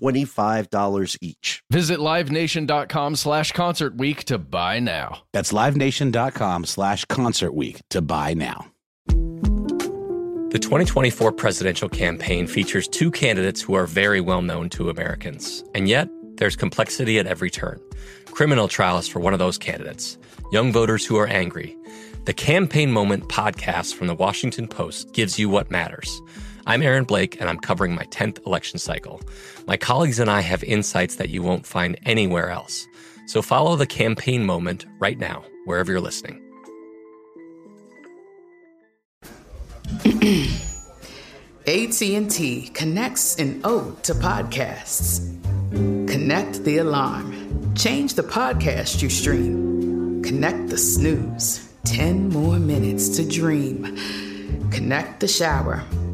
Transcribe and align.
$25 0.00 1.18
each. 1.20 1.62
Visit 1.70 1.98
livenation.com 1.98 3.16
slash 3.16 3.52
concert 3.52 3.96
week 3.96 4.24
to 4.24 4.38
buy 4.38 4.78
now. 4.80 5.22
That's 5.32 5.52
livenation.com 5.52 6.64
slash 6.64 7.04
concert 7.06 7.52
week 7.54 7.82
to 7.90 8.00
buy 8.00 8.34
now. 8.34 8.66
The 10.50 10.58
2024 10.58 11.30
presidential 11.30 11.88
campaign 11.88 12.48
features 12.48 12.88
two 12.88 13.12
candidates 13.12 13.62
who 13.62 13.74
are 13.74 13.86
very 13.86 14.20
well 14.20 14.42
known 14.42 14.68
to 14.70 14.90
Americans. 14.90 15.62
And 15.76 15.88
yet, 15.88 16.08
there's 16.38 16.56
complexity 16.56 17.20
at 17.20 17.26
every 17.28 17.50
turn. 17.50 17.80
Criminal 18.26 18.66
trials 18.66 19.06
for 19.06 19.20
one 19.20 19.32
of 19.32 19.38
those 19.38 19.58
candidates, 19.58 20.18
young 20.50 20.72
voters 20.72 21.06
who 21.06 21.16
are 21.18 21.28
angry. 21.28 21.76
The 22.24 22.32
Campaign 22.32 22.90
Moment 22.90 23.28
podcast 23.28 23.94
from 23.94 24.08
the 24.08 24.14
Washington 24.14 24.66
Post 24.66 25.12
gives 25.12 25.38
you 25.38 25.48
what 25.48 25.70
matters. 25.70 26.20
I'm 26.70 26.82
Aaron 26.82 27.02
Blake, 27.02 27.40
and 27.40 27.50
I'm 27.50 27.58
covering 27.58 27.96
my 27.96 28.04
10th 28.04 28.46
election 28.46 28.78
cycle. 28.78 29.20
My 29.66 29.76
colleagues 29.76 30.20
and 30.20 30.30
I 30.30 30.40
have 30.40 30.62
insights 30.62 31.16
that 31.16 31.28
you 31.28 31.42
won't 31.42 31.66
find 31.66 31.98
anywhere 32.06 32.48
else. 32.50 32.86
So 33.26 33.42
follow 33.42 33.74
the 33.74 33.88
Campaign 33.88 34.46
Moment 34.46 34.86
right 35.00 35.18
now, 35.18 35.42
wherever 35.64 35.90
you're 35.90 36.00
listening. 36.00 36.40
AT&T 41.66 42.70
connects 42.72 43.34
an 43.40 43.62
ode 43.64 44.00
to 44.04 44.14
podcasts. 44.14 45.26
Connect 45.72 46.62
the 46.62 46.78
alarm. 46.78 47.74
Change 47.74 48.14
the 48.14 48.22
podcast 48.22 49.02
you 49.02 49.10
stream. 49.10 50.22
Connect 50.22 50.68
the 50.68 50.78
snooze. 50.78 51.68
10 51.86 52.28
more 52.28 52.60
minutes 52.60 53.08
to 53.16 53.28
dream. 53.28 53.98
Connect 54.70 55.18
the 55.18 55.26
shower. 55.26 55.82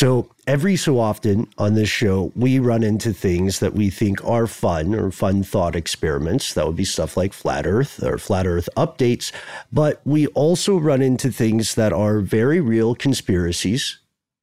So, 0.00 0.30
every 0.46 0.76
so 0.76 1.00
often 1.00 1.48
on 1.58 1.74
this 1.74 1.88
show, 1.88 2.30
we 2.36 2.60
run 2.60 2.84
into 2.84 3.12
things 3.12 3.58
that 3.58 3.74
we 3.74 3.90
think 3.90 4.24
are 4.24 4.46
fun 4.46 4.94
or 4.94 5.10
fun 5.10 5.42
thought 5.42 5.74
experiments. 5.74 6.54
That 6.54 6.68
would 6.68 6.76
be 6.76 6.84
stuff 6.84 7.16
like 7.16 7.32
Flat 7.32 7.66
Earth 7.66 8.00
or 8.00 8.16
Flat 8.16 8.46
Earth 8.46 8.68
updates. 8.76 9.32
But 9.72 10.00
we 10.04 10.28
also 10.28 10.76
run 10.76 11.02
into 11.02 11.32
things 11.32 11.74
that 11.74 11.92
are 11.92 12.20
very 12.20 12.60
real 12.60 12.94
conspiracies, 12.94 13.98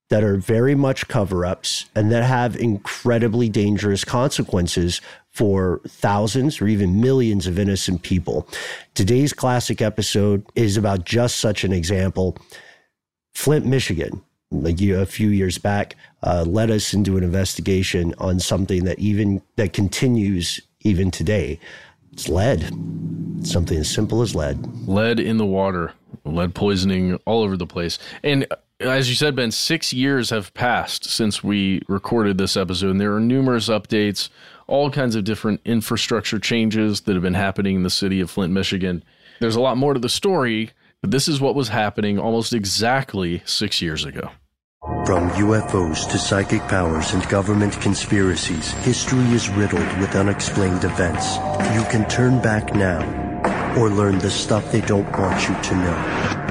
that 0.09 0.25
are 0.25 0.35
very 0.35 0.75
much 0.75 1.07
cover 1.07 1.45
ups, 1.45 1.85
and 1.95 2.11
that 2.11 2.25
have 2.25 2.57
incredibly 2.57 3.47
dangerous 3.47 4.03
consequences 4.03 4.99
for 5.31 5.79
thousands 5.87 6.59
or 6.59 6.67
even 6.67 6.99
millions 6.99 7.47
of 7.47 7.57
innocent 7.57 8.01
people. 8.01 8.45
Today's 8.93 9.31
classic 9.31 9.81
episode 9.81 10.45
is 10.53 10.75
about 10.75 11.05
just 11.05 11.37
such 11.37 11.63
an 11.63 11.71
example. 11.71 12.37
Flint, 13.33 13.65
Michigan, 13.65 14.21
like 14.51 14.79
you, 14.79 14.99
a 14.99 15.05
few 15.05 15.29
years 15.29 15.57
back, 15.57 15.95
uh, 16.23 16.43
led 16.47 16.71
us 16.71 16.93
into 16.93 17.17
an 17.17 17.23
investigation 17.23 18.13
on 18.17 18.39
something 18.39 18.85
that 18.85 18.99
even 18.99 19.41
that 19.55 19.73
continues 19.73 20.61
even 20.81 21.11
today. 21.11 21.59
It's 22.13 22.29
lead. 22.29 22.63
Something 23.45 23.77
as 23.77 23.89
simple 23.89 24.21
as 24.21 24.35
lead. 24.35 24.87
Lead 24.87 25.19
in 25.19 25.37
the 25.37 25.45
water, 25.45 25.93
lead 26.23 26.55
poisoning 26.55 27.19
all 27.25 27.43
over 27.43 27.57
the 27.57 27.67
place. 27.67 27.99
And 28.23 28.47
uh, 28.49 28.55
as 28.79 29.09
you 29.09 29.15
said, 29.15 29.35
Ben, 29.35 29.51
six 29.51 29.91
years 29.91 30.29
have 30.29 30.53
passed 30.53 31.05
since 31.05 31.43
we 31.43 31.81
recorded 31.87 32.37
this 32.37 32.55
episode, 32.55 32.91
and 32.91 33.01
there 33.01 33.13
are 33.15 33.19
numerous 33.19 33.67
updates, 33.67 34.29
all 34.67 34.89
kinds 34.89 35.15
of 35.15 35.23
different 35.23 35.61
infrastructure 35.65 36.39
changes 36.39 37.01
that 37.01 37.13
have 37.13 37.21
been 37.21 37.33
happening 37.33 37.75
in 37.75 37.83
the 37.83 37.89
city 37.89 38.21
of 38.21 38.29
Flint, 38.29 38.53
Michigan. 38.53 39.03
There's 39.39 39.55
a 39.55 39.61
lot 39.61 39.77
more 39.77 39.93
to 39.93 39.99
the 39.99 40.09
story, 40.09 40.71
but 41.01 41.11
this 41.11 41.27
is 41.27 41.39
what 41.39 41.55
was 41.55 41.69
happening 41.69 42.19
almost 42.19 42.53
exactly 42.53 43.41
six 43.45 43.81
years 43.81 44.05
ago. 44.05 44.31
From 45.05 45.29
UFOs 45.31 46.09
to 46.11 46.17
psychic 46.17 46.61
powers 46.61 47.13
and 47.13 47.27
government 47.29 47.79
conspiracies, 47.81 48.71
history 48.83 49.25
is 49.31 49.49
riddled 49.49 49.97
with 49.99 50.15
unexplained 50.15 50.83
events. 50.83 51.37
You 51.73 51.83
can 51.91 52.07
turn 52.09 52.41
back 52.41 52.73
now 52.73 53.01
or 53.77 53.89
learn 53.89 54.19
the 54.19 54.31
stuff 54.31 54.71
they 54.71 54.81
don't 54.81 55.11
want 55.17 55.47
you 55.47 55.55
to 55.61 55.75
know. 55.75 56.44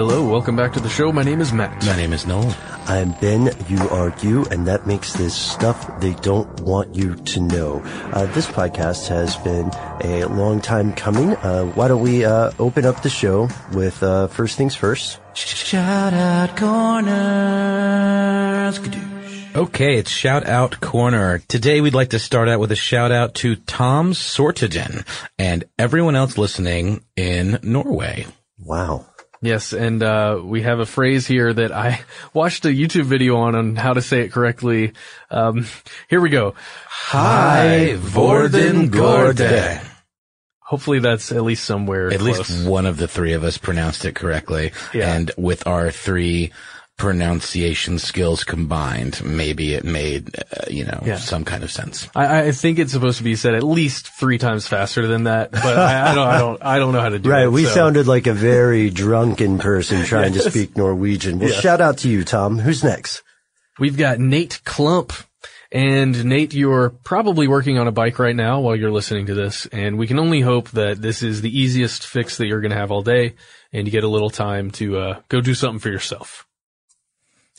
Hello, 0.00 0.24
welcome 0.24 0.56
back 0.56 0.72
to 0.72 0.80
the 0.80 0.88
show. 0.88 1.12
My 1.12 1.22
name 1.22 1.42
is 1.42 1.52
Matt. 1.52 1.84
My 1.84 1.94
name 1.94 2.14
is 2.14 2.26
Noel. 2.26 2.56
I'm 2.86 3.12
Ben, 3.20 3.54
you 3.68 3.78
are 3.90 4.14
you, 4.22 4.46
and 4.46 4.66
that 4.66 4.86
makes 4.86 5.12
this 5.12 5.36
stuff 5.36 6.00
they 6.00 6.14
don't 6.14 6.48
want 6.62 6.94
you 6.94 7.16
to 7.16 7.40
know. 7.40 7.82
Uh, 8.10 8.24
this 8.32 8.46
podcast 8.46 9.08
has 9.08 9.36
been 9.36 9.70
a 10.02 10.24
long 10.24 10.62
time 10.62 10.94
coming. 10.94 11.36
Uh, 11.36 11.66
why 11.74 11.88
don't 11.88 12.00
we 12.00 12.24
uh, 12.24 12.50
open 12.58 12.86
up 12.86 13.02
the 13.02 13.10
show 13.10 13.50
with 13.74 14.02
uh, 14.02 14.28
first 14.28 14.56
things 14.56 14.74
first? 14.74 15.20
Shout 15.34 16.14
out 16.14 16.56
corners. 16.56 17.10
Okay, 19.54 19.98
it's 19.98 20.10
shout 20.10 20.46
out 20.46 20.80
corner. 20.80 21.42
Today 21.46 21.82
we'd 21.82 21.92
like 21.92 22.08
to 22.10 22.18
start 22.18 22.48
out 22.48 22.58
with 22.58 22.72
a 22.72 22.76
shout 22.76 23.12
out 23.12 23.34
to 23.34 23.54
Tom 23.54 24.14
Sortiden 24.14 25.06
and 25.38 25.64
everyone 25.78 26.16
else 26.16 26.38
listening 26.38 27.04
in 27.16 27.58
Norway. 27.62 28.24
Wow. 28.58 29.04
Yes, 29.42 29.72
and 29.72 30.02
uh, 30.02 30.40
we 30.44 30.62
have 30.62 30.80
a 30.80 30.86
phrase 30.86 31.26
here 31.26 31.52
that 31.52 31.72
I 31.72 32.00
watched 32.34 32.64
a 32.66 32.68
YouTube 32.68 33.04
video 33.04 33.36
on 33.38 33.54
on 33.54 33.74
how 33.76 33.94
to 33.94 34.02
say 34.02 34.20
it 34.20 34.32
correctly. 34.32 34.92
Um, 35.30 35.66
here 36.08 36.20
we 36.20 36.28
go. 36.28 36.54
Hi, 36.86 37.94
Vorden 37.96 38.90
Gorde. 38.90 39.80
Hopefully 40.60 41.00
that's 41.00 41.32
at 41.32 41.42
least 41.42 41.64
somewhere. 41.64 42.12
At 42.12 42.20
close. 42.20 42.50
least 42.50 42.68
one 42.68 42.86
of 42.86 42.96
the 42.96 43.08
three 43.08 43.32
of 43.32 43.42
us 43.42 43.58
pronounced 43.58 44.04
it 44.04 44.14
correctly. 44.14 44.72
Yeah. 44.94 45.12
And 45.14 45.32
with 45.36 45.66
our 45.66 45.90
three 45.90 46.52
pronunciation 47.00 47.98
skills 47.98 48.44
combined, 48.44 49.24
maybe 49.24 49.74
it 49.74 49.84
made, 49.84 50.28
uh, 50.38 50.64
you 50.70 50.84
know, 50.84 51.02
Yeah. 51.04 51.16
some 51.16 51.44
kind 51.44 51.64
of 51.64 51.72
sense. 51.72 52.08
I, 52.14 52.48
I 52.48 52.52
think 52.52 52.78
it's 52.78 52.92
supposed 52.92 53.18
to 53.18 53.24
be 53.24 53.36
said 53.36 53.54
at 53.54 53.62
least 53.62 54.08
three 54.08 54.36
times 54.38 54.68
faster 54.68 55.06
than 55.06 55.24
that, 55.24 55.50
but 55.50 55.78
I, 55.78 56.12
I 56.12 56.14
don't, 56.14 56.28
I 56.28 56.38
don't, 56.38 56.62
I 56.62 56.78
don't 56.78 56.92
know 56.92 57.00
how 57.00 57.08
to 57.08 57.18
do 57.18 57.28
it. 57.28 57.32
Right, 57.32 57.46
we 57.48 57.64
so- 57.64 57.70
sounded 57.70 58.06
like 58.06 58.26
a 58.26 58.32
very 58.34 58.90
drunken 58.90 59.58
person 59.58 60.04
trying 60.04 60.34
to 60.34 60.50
speak 60.50 60.76
Norwegian. 60.76 61.38
Well, 61.38 61.48
Yes. 61.48 61.60
shout 61.60 61.80
out 61.80 61.98
to 61.98 62.08
you, 62.08 62.22
Tom. 62.22 62.58
Who's 62.58 62.84
next? 62.84 63.22
We've 63.78 63.96
got 63.96 64.18
Nate 64.20 64.60
Klump, 64.64 65.24
And 65.72 66.24
Nate, 66.26 66.52
you're 66.52 66.90
probably 66.90 67.48
working 67.48 67.78
on 67.78 67.86
a 67.86 67.92
bike 67.92 68.18
right 68.18 68.36
now 68.36 68.60
while 68.60 68.76
you're 68.76 68.90
listening 68.90 69.26
to 69.26 69.34
this, 69.34 69.66
and 69.66 69.96
we 69.98 70.06
can 70.06 70.18
only 70.18 70.40
hope 70.40 70.68
that 70.72 71.00
this 71.00 71.22
is 71.22 71.40
the 71.40 71.58
easiest 71.58 72.06
fix 72.06 72.36
that 72.38 72.46
you're 72.46 72.60
going 72.60 72.72
to 72.72 72.76
have 72.76 72.90
all 72.90 73.02
day, 73.02 73.34
and 73.72 73.86
you 73.86 73.92
get 73.92 74.04
a 74.04 74.08
little 74.08 74.30
time 74.30 74.70
to 74.72 74.98
uh, 74.98 75.20
go 75.28 75.40
do 75.40 75.54
something 75.54 75.78
for 75.78 75.88
yourself. 75.88 76.44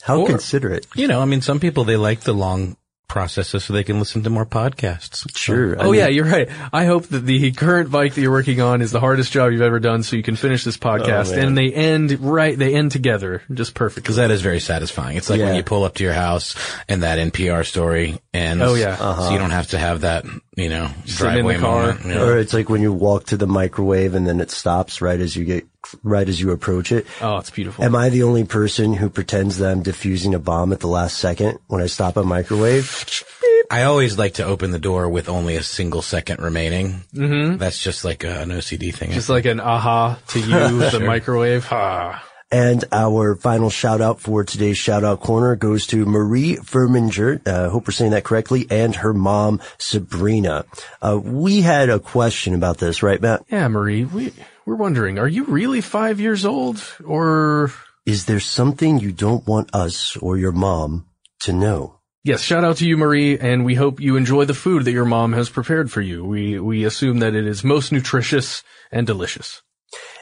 How 0.02 0.20
Or- 0.20 0.26
considerate. 0.26 0.86
You 0.94 1.06
know, 1.08 1.20
I 1.20 1.24
mean, 1.24 1.40
some 1.42 1.60
people, 1.60 1.84
they 1.84 1.96
like 1.96 2.20
the 2.20 2.32
long 2.34 2.76
processes 3.08 3.62
so 3.64 3.74
they 3.74 3.84
can 3.84 3.98
listen 3.98 4.22
to 4.22 4.30
more 4.30 4.46
podcasts. 4.46 5.26
Sure. 5.36 5.78
I 5.78 5.84
oh 5.84 5.90
mean, 5.90 6.00
yeah, 6.00 6.06
you're 6.08 6.24
right. 6.24 6.48
I 6.72 6.86
hope 6.86 7.08
that 7.08 7.26
the 7.26 7.52
current 7.52 7.90
bike 7.90 8.14
that 8.14 8.20
you're 8.22 8.30
working 8.32 8.62
on 8.62 8.80
is 8.80 8.90
the 8.90 9.00
hardest 9.00 9.32
job 9.32 9.52
you've 9.52 9.60
ever 9.60 9.80
done, 9.80 10.02
so 10.02 10.16
you 10.16 10.22
can 10.22 10.34
finish 10.34 10.64
this 10.64 10.78
oh, 10.80 10.86
podcast, 10.86 11.36
Oh, 11.36 11.38
and 11.38 11.56
they 11.56 11.70
end 11.74 12.18
right. 12.20 12.56
They 12.58 12.74
end 12.74 12.90
together, 12.90 13.42
just 13.52 13.74
perfect. 13.74 14.06
Cause 14.06 14.16
that 14.16 14.30
is 14.30 14.40
very 14.40 14.60
satisfying. 14.60 15.18
It's 15.18 15.28
like 15.28 15.40
when 15.40 15.54
you 15.54 15.62
pull 15.62 15.84
up 15.84 15.96
to 15.96 16.04
your 16.04 16.14
house 16.14 16.56
and 16.88 17.02
that 17.02 17.18
NPR 17.18 17.66
story 17.66 18.18
ends. 18.32 18.64
Oh, 18.66 18.74
yeah. 18.74 18.96
Uh-huh. 18.98 19.26
So 19.26 19.32
you 19.32 19.38
don't 19.38 19.50
have 19.50 19.68
to 19.68 19.78
have 19.78 20.00
that, 20.00 20.24
you 20.56 20.70
know, 20.70 20.88
Sitting 21.04 21.40
in 21.40 21.46
the 21.46 21.52
driveway 21.52 21.58
car. 21.58 21.80
moment. 21.88 22.04
you 22.06 22.14
know. 22.14 22.24
Or 22.28 22.38
it's 22.38 22.54
like 22.54 22.70
when 22.70 22.80
you 22.80 22.94
walk 22.94 23.26
to 23.26 23.36
the 23.36 23.46
microwave 23.46 24.14
and 24.14 24.26
then 24.26 24.40
it 24.40 24.50
stops 24.50 25.02
right 25.02 25.20
as 25.20 25.36
you 25.36 25.44
get, 25.44 25.66
right 26.02 26.28
as 26.28 26.40
you 26.40 26.50
approach 26.50 26.92
it. 26.92 27.06
Oh, 27.20 27.38
it's 27.38 27.50
beautiful. 27.50 27.84
Am 27.84 27.94
I 27.94 28.08
the 28.08 28.22
only 28.22 28.44
person 28.44 28.94
who 28.94 29.10
pretends 29.10 29.58
that 29.58 29.70
I'm 29.70 29.82
diffusing 29.82 30.34
a 30.34 30.38
bomb 30.38 30.72
at 30.72 30.80
the 30.80 30.88
last 30.88 31.18
second 31.18 31.58
when 31.66 31.80
I 31.80 31.86
stop 31.86 32.16
a 32.16 32.22
microwave? 32.22 33.24
I 33.70 33.84
always 33.84 34.18
like 34.18 34.34
to 34.34 34.44
open 34.44 34.70
the 34.70 34.78
door 34.78 35.08
with 35.08 35.28
only 35.28 35.56
a 35.56 35.62
single 35.62 36.02
second 36.02 36.40
remaining. 36.40 37.04
Mm-hmm. 37.14 37.56
That's 37.56 37.80
just 37.80 38.04
like 38.04 38.22
a, 38.24 38.42
an 38.42 38.50
OCD 38.50 38.94
thing. 38.94 39.12
just 39.12 39.28
like 39.28 39.46
an 39.46 39.60
aha 39.60 40.18
to 40.28 40.40
you, 40.40 40.46
the 40.90 41.00
microwave. 41.00 41.66
Ah. 41.70 42.22
And 42.52 42.84
our 42.92 43.34
final 43.34 43.70
shout 43.70 44.02
out 44.02 44.20
for 44.20 44.44
today's 44.44 44.76
shout 44.76 45.04
out 45.04 45.20
corner 45.20 45.56
goes 45.56 45.86
to 45.86 46.04
Marie 46.04 46.56
Verminger. 46.56 47.40
Uh, 47.48 47.70
hope 47.70 47.88
we're 47.88 47.92
saying 47.92 48.10
that 48.10 48.24
correctly. 48.24 48.66
And 48.68 48.94
her 48.96 49.14
mom, 49.14 49.62
Sabrina. 49.78 50.66
Uh, 51.00 51.18
we 51.18 51.62
had 51.62 51.88
a 51.88 51.98
question 51.98 52.54
about 52.54 52.76
this, 52.76 53.02
right, 53.02 53.22
Matt? 53.22 53.46
Yeah, 53.48 53.68
Marie, 53.68 54.04
we 54.04 54.34
we're 54.66 54.76
wondering, 54.76 55.18
are 55.18 55.28
you 55.28 55.44
really 55.44 55.80
five 55.80 56.20
years 56.20 56.44
old, 56.44 56.82
or 57.04 57.72
Is 58.06 58.26
there 58.26 58.40
something 58.40 58.98
you 58.98 59.12
don't 59.12 59.46
want 59.46 59.74
us 59.74 60.16
or 60.16 60.36
your 60.36 60.52
mom 60.52 61.06
to 61.40 61.52
know? 61.52 61.98
Yes, 62.24 62.40
shout 62.40 62.62
out 62.62 62.76
to 62.76 62.86
you, 62.86 62.96
Marie, 62.96 63.36
and 63.38 63.64
we 63.64 63.74
hope 63.74 64.00
you 64.00 64.16
enjoy 64.16 64.44
the 64.44 64.54
food 64.54 64.84
that 64.84 64.92
your 64.92 65.04
mom 65.04 65.32
has 65.32 65.50
prepared 65.50 65.90
for 65.90 66.00
you. 66.00 66.24
We 66.24 66.60
we 66.60 66.84
assume 66.84 67.18
that 67.18 67.34
it 67.34 67.46
is 67.46 67.64
most 67.64 67.90
nutritious 67.90 68.62
and 68.92 69.06
delicious. 69.06 69.62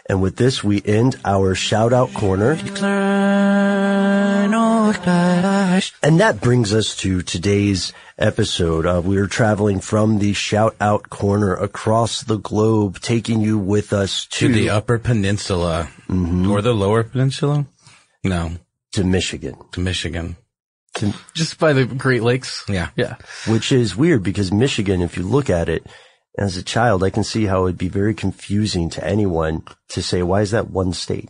And 0.09 0.23
with 0.23 0.37
this, 0.37 0.65
we 0.65 0.83
end 0.85 1.21
our 1.25 1.55
shout 1.55 1.93
out 1.93 2.13
corner. 2.15 2.57
And 6.03 6.21
that 6.21 6.41
brings 6.41 6.73
us 6.73 6.97
to 6.97 7.23
today's 7.23 7.93
episode. 8.19 8.87
Uh, 8.87 9.01
we 9.05 9.17
are 9.19 9.27
traveling 9.27 9.81
from 9.81 10.19
the 10.19 10.33
shout 10.33 10.77
out 10.81 11.11
corner 11.11 11.55
across 11.55 12.23
the 12.23 12.39
globe, 12.39 13.01
taking 13.01 13.41
you 13.41 13.59
with 13.59 13.93
us 13.93 14.27
to, 14.27 14.49
to 14.49 14.53
the 14.53 14.71
Upper 14.71 14.99
Peninsula 14.99 15.89
or 16.09 16.63
the 16.63 16.75
Lower 16.75 17.03
Peninsula. 17.03 17.67
No, 18.25 18.53
to 18.93 19.05
Michigan, 19.05 19.57
to 19.73 19.81
Michigan. 19.81 20.37
to, 20.95 21.15
Just 21.35 21.59
by 21.59 21.73
the 21.73 21.87
Great 21.87 22.23
Lakes. 22.23 22.65
Yeah. 22.69 22.91
Yeah. 22.97 23.17
which 23.47 23.73
is 23.73 23.97
weird 23.97 24.23
because 24.23 24.53
Michigan, 24.53 25.01
if 25.03 25.17
you 25.17 25.23
look 25.23 25.49
at 25.49 25.69
it 25.69 25.87
as 26.39 26.57
a 26.57 26.63
child, 26.63 27.03
I 27.03 27.11
can 27.11 27.25
see 27.25 27.47
how 27.47 27.65
it'd 27.65 27.79
be 27.79 27.89
very 27.89 28.15
confusing 28.15 28.91
to 28.91 29.05
anyone 29.05 29.65
to 29.91 30.03
say, 30.03 30.23
why 30.23 30.43
is 30.43 30.51
that 30.51 30.71
one 30.71 30.93
state? 30.93 31.29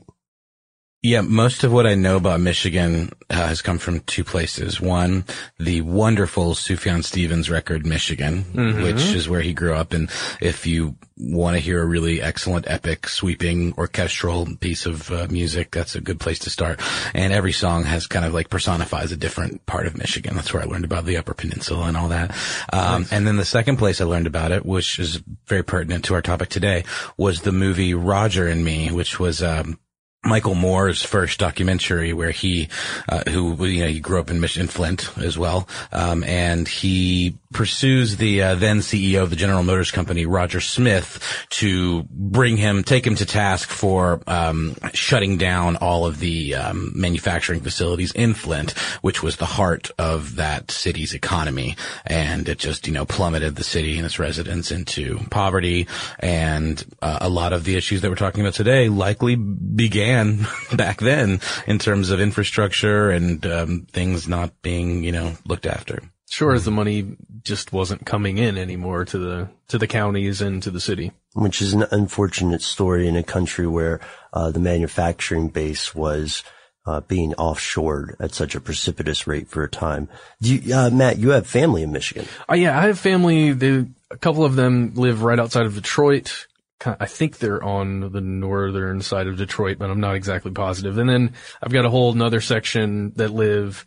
Yeah, 1.02 1.22
most 1.22 1.64
of 1.64 1.72
what 1.72 1.86
I 1.86 1.94
know 1.94 2.16
about 2.16 2.40
Michigan 2.40 3.10
uh, 3.30 3.34
has 3.34 3.62
come 3.62 3.78
from 3.78 4.00
two 4.00 4.22
places. 4.22 4.82
One, 4.82 5.24
the 5.58 5.80
wonderful 5.80 6.52
Sufjan 6.52 7.02
Stevens 7.02 7.48
record, 7.48 7.86
Michigan, 7.86 8.44
which 8.82 9.14
is 9.14 9.26
where 9.26 9.40
he 9.40 9.54
grew 9.54 9.72
up. 9.72 9.94
And 9.94 10.10
if 10.42 10.66
you 10.66 10.96
want 11.16 11.56
to 11.56 11.60
hear 11.60 11.82
a 11.82 11.86
really 11.86 12.20
excellent, 12.20 12.68
epic, 12.68 13.08
sweeping 13.08 13.72
orchestral 13.78 14.46
piece 14.56 14.84
of 14.84 15.10
uh, 15.10 15.26
music, 15.30 15.70
that's 15.70 15.94
a 15.94 16.02
good 16.02 16.20
place 16.20 16.40
to 16.40 16.50
start. 16.50 16.82
And 17.14 17.32
every 17.32 17.52
song 17.52 17.84
has 17.84 18.06
kind 18.06 18.26
of 18.26 18.34
like 18.34 18.50
personifies 18.50 19.10
a 19.10 19.16
different 19.16 19.64
part 19.64 19.86
of 19.86 19.96
Michigan. 19.96 20.36
That's 20.36 20.52
where 20.52 20.62
I 20.62 20.66
learned 20.66 20.84
about 20.84 21.06
the 21.06 21.16
Upper 21.16 21.32
Peninsula 21.32 21.86
and 21.86 21.96
all 21.96 22.08
that. 22.08 22.36
Um, 22.74 23.06
and 23.10 23.26
then 23.26 23.38
the 23.38 23.46
second 23.46 23.78
place 23.78 24.02
I 24.02 24.04
learned 24.04 24.26
about 24.26 24.52
it, 24.52 24.66
which 24.66 24.98
is 24.98 25.22
very 25.46 25.64
pertinent 25.64 26.04
to 26.06 26.14
our 26.14 26.22
topic 26.22 26.50
today, 26.50 26.84
was 27.16 27.40
the 27.40 27.52
movie 27.52 27.94
Roger 27.94 28.46
and 28.46 28.62
Me, 28.62 28.90
which 28.90 29.18
was, 29.18 29.42
um, 29.42 29.78
Michael 30.24 30.54
Moore's 30.54 31.02
first 31.02 31.38
documentary 31.38 32.12
where 32.12 32.30
he, 32.30 32.68
uh, 33.08 33.22
who, 33.30 33.64
you 33.66 33.82
know, 33.82 33.88
he 33.88 34.00
grew 34.00 34.20
up 34.20 34.30
in 34.30 34.40
Michigan, 34.40 34.68
Flint 34.68 35.10
as 35.18 35.38
well. 35.38 35.66
Um, 35.92 36.22
and 36.24 36.68
he 36.68 37.38
pursues 37.52 38.16
the, 38.16 38.42
uh, 38.42 38.54
then 38.54 38.78
CEO 38.78 39.22
of 39.22 39.30
the 39.30 39.36
General 39.36 39.62
Motors 39.62 39.90
Company, 39.90 40.24
Roger 40.24 40.60
Smith, 40.60 41.46
to 41.50 42.04
bring 42.10 42.56
him, 42.56 42.84
take 42.84 43.06
him 43.06 43.16
to 43.16 43.26
task 43.26 43.68
for, 43.68 44.20
um, 44.26 44.76
shutting 44.94 45.36
down 45.36 45.76
all 45.76 46.06
of 46.06 46.20
the, 46.20 46.54
um, 46.54 46.92
manufacturing 46.94 47.60
facilities 47.60 48.12
in 48.12 48.34
Flint, 48.34 48.72
which 49.02 49.22
was 49.22 49.36
the 49.36 49.46
heart 49.46 49.90
of 49.98 50.36
that 50.36 50.70
city's 50.70 51.12
economy. 51.12 51.76
And 52.06 52.48
it 52.48 52.58
just, 52.58 52.86
you 52.86 52.92
know, 52.92 53.04
plummeted 53.04 53.56
the 53.56 53.64
city 53.64 53.96
and 53.96 54.06
its 54.06 54.18
residents 54.18 54.70
into 54.70 55.18
poverty. 55.30 55.88
And, 56.20 56.84
uh, 57.02 57.18
a 57.20 57.28
lot 57.28 57.52
of 57.52 57.64
the 57.64 57.76
issues 57.76 58.00
that 58.02 58.10
we're 58.10 58.16
talking 58.16 58.42
about 58.42 58.54
today 58.54 58.88
likely 58.88 59.34
began 59.34 60.46
back 60.74 61.00
then 61.00 61.40
in 61.66 61.78
terms 61.78 62.10
of 62.10 62.20
infrastructure 62.20 63.10
and, 63.10 63.44
um, 63.44 63.86
things 63.90 64.28
not 64.28 64.62
being, 64.62 65.02
you 65.02 65.12
know, 65.12 65.36
looked 65.44 65.66
after. 65.66 66.00
Sure 66.30 66.52
as 66.52 66.64
the 66.64 66.70
money 66.70 67.16
just 67.42 67.72
wasn't 67.72 68.06
coming 68.06 68.38
in 68.38 68.56
anymore 68.56 69.04
to 69.04 69.18
the 69.18 69.48
to 69.66 69.78
the 69.78 69.88
counties 69.88 70.40
and 70.40 70.62
to 70.62 70.70
the 70.70 70.80
city. 70.80 71.10
which 71.34 71.60
is 71.60 71.72
an 71.72 71.84
unfortunate 71.90 72.62
story 72.62 73.08
in 73.08 73.16
a 73.16 73.22
country 73.22 73.66
where 73.66 74.00
uh, 74.32 74.50
the 74.50 74.60
manufacturing 74.60 75.48
base 75.48 75.92
was 75.92 76.44
uh, 76.86 77.00
being 77.00 77.32
offshored 77.32 78.14
at 78.20 78.32
such 78.32 78.54
a 78.54 78.60
precipitous 78.60 79.26
rate 79.26 79.48
for 79.48 79.64
a 79.64 79.68
time. 79.68 80.08
Do 80.40 80.54
you, 80.54 80.74
uh, 80.74 80.90
Matt, 80.90 81.18
you 81.18 81.30
have 81.30 81.46
family 81.46 81.82
in 81.82 81.92
Michigan. 81.92 82.26
Oh 82.48 82.54
yeah, 82.54 82.78
I 82.78 82.86
have 82.86 82.98
family. 82.98 83.52
They, 83.52 83.86
a 84.10 84.16
couple 84.16 84.44
of 84.44 84.56
them 84.56 84.94
live 84.94 85.22
right 85.22 85.38
outside 85.38 85.66
of 85.66 85.74
Detroit. 85.74 86.46
I 86.84 87.06
think 87.06 87.38
they're 87.38 87.62
on 87.62 88.12
the 88.12 88.22
northern 88.22 89.02
side 89.02 89.26
of 89.26 89.36
Detroit, 89.36 89.78
but 89.78 89.90
I'm 89.90 90.00
not 90.00 90.14
exactly 90.14 90.50
positive. 90.50 90.96
And 90.96 91.08
then 91.08 91.34
I've 91.62 91.72
got 91.72 91.84
a 91.84 91.90
whole 91.90 92.12
another 92.12 92.40
section 92.40 93.12
that 93.16 93.30
live 93.30 93.84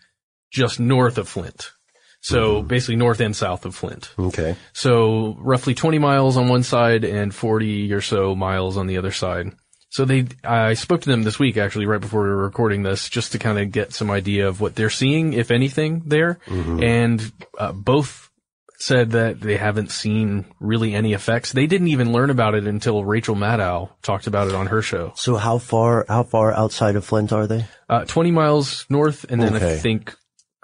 just 0.51 0.79
north 0.79 1.17
of 1.17 1.27
Flint. 1.27 1.71
So 2.23 2.61
basically 2.61 2.95
north 2.95 3.19
and 3.19 3.35
south 3.35 3.65
of 3.65 3.75
Flint. 3.75 4.09
Okay. 4.17 4.55
So 4.71 5.35
roughly 5.39 5.73
20 5.75 5.99
miles 5.99 6.37
on 6.37 6.47
one 6.47 6.63
side 6.63 7.03
and 7.03 7.35
40 7.35 7.91
or 7.93 8.01
so 8.01 8.33
miles 8.33 8.77
on 8.77 8.87
the 8.87 8.97
other 8.97 9.11
side. 9.11 9.51
So 9.89 10.05
they, 10.05 10.25
I 10.43 10.73
spoke 10.73 11.01
to 11.01 11.09
them 11.09 11.23
this 11.23 11.37
week 11.37 11.57
actually 11.57 11.85
right 11.85 12.01
before 12.01 12.23
we 12.23 12.29
were 12.29 12.37
recording 12.43 12.81
this 12.81 13.09
just 13.09 13.33
to 13.33 13.39
kind 13.39 13.59
of 13.59 13.71
get 13.71 13.93
some 13.93 14.09
idea 14.09 14.47
of 14.47 14.59
what 14.59 14.73
they're 14.73 14.89
seeing, 14.89 15.33
if 15.33 15.51
anything 15.51 16.01
there. 16.05 16.39
And 16.81 17.31
uh, 17.59 17.73
both 17.73 18.31
said 18.79 19.11
that 19.11 19.39
they 19.39 19.55
haven't 19.55 19.91
seen 19.91 20.45
really 20.59 20.93
any 20.95 21.13
effects. 21.13 21.51
They 21.51 21.67
didn't 21.67 21.89
even 21.89 22.11
learn 22.11 22.29
about 22.29 22.55
it 22.55 22.65
until 22.65 23.03
Rachel 23.05 23.35
Maddow 23.35 23.89
talked 24.01 24.27
about 24.27 24.47
it 24.47 24.55
on 24.55 24.67
her 24.67 24.81
show. 24.81 25.13
So 25.15 25.35
how 25.35 25.57
far 25.57 26.05
how 26.09 26.23
far 26.23 26.53
outside 26.53 26.95
of 26.95 27.05
Flint 27.05 27.31
are 27.31 27.47
they? 27.47 27.65
Uh, 27.87 28.05
20 28.05 28.31
miles 28.31 28.85
north 28.89 29.25
and 29.29 29.41
then 29.41 29.53
I 29.55 29.75
think, 29.77 30.15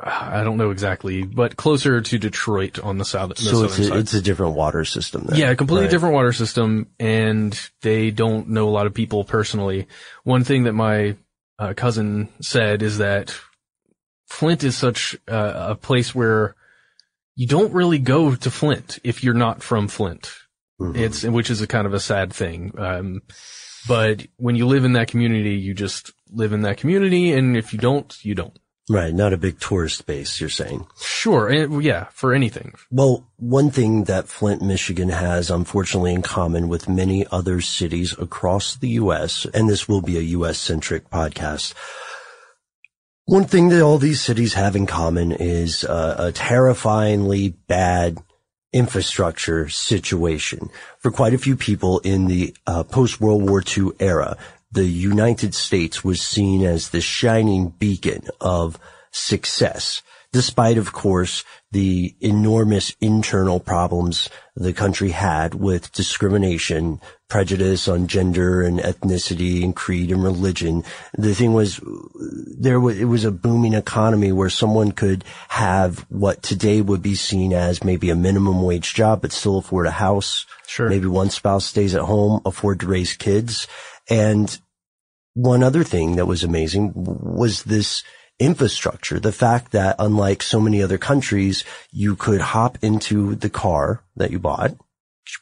I 0.02 0.44
don't 0.46 0.58
know 0.58 0.72
exactly, 0.72 1.24
but 1.24 1.58
closer 1.58 2.00
to 2.00 2.18
Detroit 2.18 2.80
on 2.80 2.98
the 2.98 3.06
south. 3.06 3.36
The 3.36 3.42
So 3.42 3.64
it's 3.66 3.80
a, 3.80 3.98
it's 3.98 4.14
a 4.14 4.22
different 4.22 4.56
water 4.56 4.86
system. 4.86 5.26
Then. 5.28 5.38
Yeah, 5.38 5.50
a 5.52 5.56
completely 5.58 5.86
Right. 5.86 5.92
different 5.92 6.16
water 6.16 6.32
system, 6.32 6.88
and 7.00 7.60
they 7.82 8.10
don't 8.12 8.50
know 8.50 8.70
a 8.70 8.72
lot 8.72 8.86
of 8.88 8.94
people 8.94 9.24
personally. 9.26 9.88
One 10.24 10.44
thing 10.46 10.64
that 10.64 10.74
my 10.74 11.16
uh, 11.58 11.74
cousin 11.76 12.30
said 12.42 12.82
is 12.82 13.00
that 13.00 13.36
Flint 14.28 14.64
is 14.64 14.78
such 14.78 15.18
uh, 15.28 15.68
a 15.72 15.76
place 15.76 16.16
where 16.16 16.56
you 17.36 17.48
don't 17.48 17.74
really 17.74 18.00
go 18.00 18.36
to 18.36 18.52
Flint 18.52 19.00
if 19.04 19.24
you're 19.24 19.34
not 19.34 19.62
from 19.62 19.88
Flint. 19.90 20.32
Mhm. 20.80 20.96
It's 20.98 21.24
which 21.24 21.50
is 21.50 21.62
a 21.62 21.68
kind 21.68 21.86
of 21.86 21.94
a 21.94 22.00
sad 22.00 22.32
thing. 22.32 22.72
Um, 22.78 23.22
but 23.88 24.26
when 24.38 24.56
you 24.56 24.66
live 24.66 24.86
in 24.86 24.94
that 24.94 25.10
community, 25.10 25.56
you 25.56 25.74
just 25.74 26.12
live 26.32 26.54
in 26.54 26.62
that 26.62 26.78
community, 26.78 27.34
and 27.34 27.58
if 27.58 27.74
you 27.74 27.80
don't, 27.80 28.16
you 28.24 28.36
don't. 28.36 28.58
Right. 28.90 29.14
Not 29.14 29.34
a 29.34 29.38
big 29.38 29.60
tourist 29.60 30.06
base. 30.06 30.40
You're 30.40 30.50
saying. 30.50 30.88
Sure, 31.02 31.48
and, 31.48 31.84
yeah, 31.84 32.06
for 32.12 32.34
anything. 32.34 32.74
Well, 32.92 33.26
one 33.38 33.70
thing 33.70 34.06
that 34.06 34.28
Flint, 34.28 34.62
Michigan 34.62 35.10
has 35.10 35.50
unfortunately 35.50 36.14
in 36.14 36.22
common 36.22 36.68
with 36.68 36.90
many 36.90 37.26
other 37.32 37.62
cities 37.62 38.16
across 38.18 38.76
the 38.76 38.90
U.S., 38.90 39.46
and 39.54 39.70
this 39.70 39.88
will 39.88 40.02
be 40.02 40.18
a 40.18 40.22
U.S. 40.22 40.58
centric 40.58 41.10
podcast. 41.10 41.74
One 43.26 43.46
thing 43.46 43.70
that 43.70 43.84
all 43.84 44.00
these 44.00 44.22
cities 44.22 44.56
have 44.56 44.76
in 44.76 44.88
common 44.88 45.32
is 45.32 45.84
uh, 45.84 46.16
a 46.18 46.32
terrifyingly 46.32 47.50
bad 47.68 48.18
infrastructure 48.74 49.70
situation. 49.70 50.70
For 50.98 51.12
quite 51.12 51.34
a 51.34 51.40
few 51.40 51.56
people 51.56 52.00
in 52.00 52.26
the 52.26 52.56
uh, 52.66 52.84
post 52.84 53.22
World 53.22 53.48
War 53.48 53.62
II 53.62 53.92
era, 54.00 54.38
the 54.72 54.86
United 54.86 55.54
States 55.54 56.04
was 56.04 56.22
seen 56.22 56.64
as 56.64 56.90
the 56.90 57.02
shining 57.02 57.70
beacon 57.70 58.28
of 58.40 58.80
success. 59.12 60.02
despite, 60.32 60.78
of 60.78 60.92
course, 60.94 61.44
the 61.72 62.16
enormous 62.22 62.96
internal 63.02 63.60
problems 63.60 64.30
the 64.56 64.74
country 64.74 65.10
had 65.10 65.56
with 65.56 65.92
discrimination, 65.92 67.00
prejudice 67.30 67.88
on 67.88 68.08
gender 68.08 68.62
and 68.62 68.80
ethnicity 68.80 69.64
and 69.64 69.76
creed 69.76 70.12
and 70.12 70.24
religion. 70.24 70.84
The 71.18 71.34
thing 71.34 71.54
was, 71.54 71.80
there 72.60 72.80
was, 72.80 73.00
it 73.00 73.06
was 73.06 73.26
a 73.26 73.32
booming 73.32 73.74
economy 73.74 74.32
where 74.32 74.50
someone 74.50 74.92
could 74.92 75.24
have 75.50 76.06
what 76.10 76.44
today 76.44 76.82
would 76.82 77.02
be 77.02 77.16
seen 77.16 77.54
as 77.54 77.84
maybe 77.84 78.10
a 78.10 78.16
minimum 78.16 78.62
wage 78.62 78.94
job, 78.94 79.22
but 79.22 79.32
still 79.32 79.58
afford 79.58 79.88
a 79.88 79.92
house. 79.92 80.46
Sure. 80.68 80.90
Maybe 80.90 81.08
one 81.08 81.30
spouse 81.32 81.66
stays 81.66 81.96
at 81.96 82.02
home, 82.02 82.42
afford 82.46 82.82
to 82.82 82.88
raise 82.88 83.14
kids. 83.14 83.68
And 84.10 84.60
one 85.34 85.64
other 85.64 85.84
thing 85.84 86.16
that 86.16 86.26
was 86.26 86.44
amazing 86.44 86.94
was 86.96 87.64
this 87.64 88.04
infrastructure. 88.40 89.20
The 89.20 89.32
fact 89.32 89.72
that 89.72 89.96
unlike 90.00 90.42
so 90.42 90.60
many 90.60 90.82
other 90.82 90.98
countries, 90.98 91.64
you 91.92 92.16
could 92.16 92.42
hop 92.42 92.78
into 92.82 93.36
the 93.36 93.50
car 93.50 94.04
that 94.16 94.32
you 94.32 94.40
bought. 94.40 94.76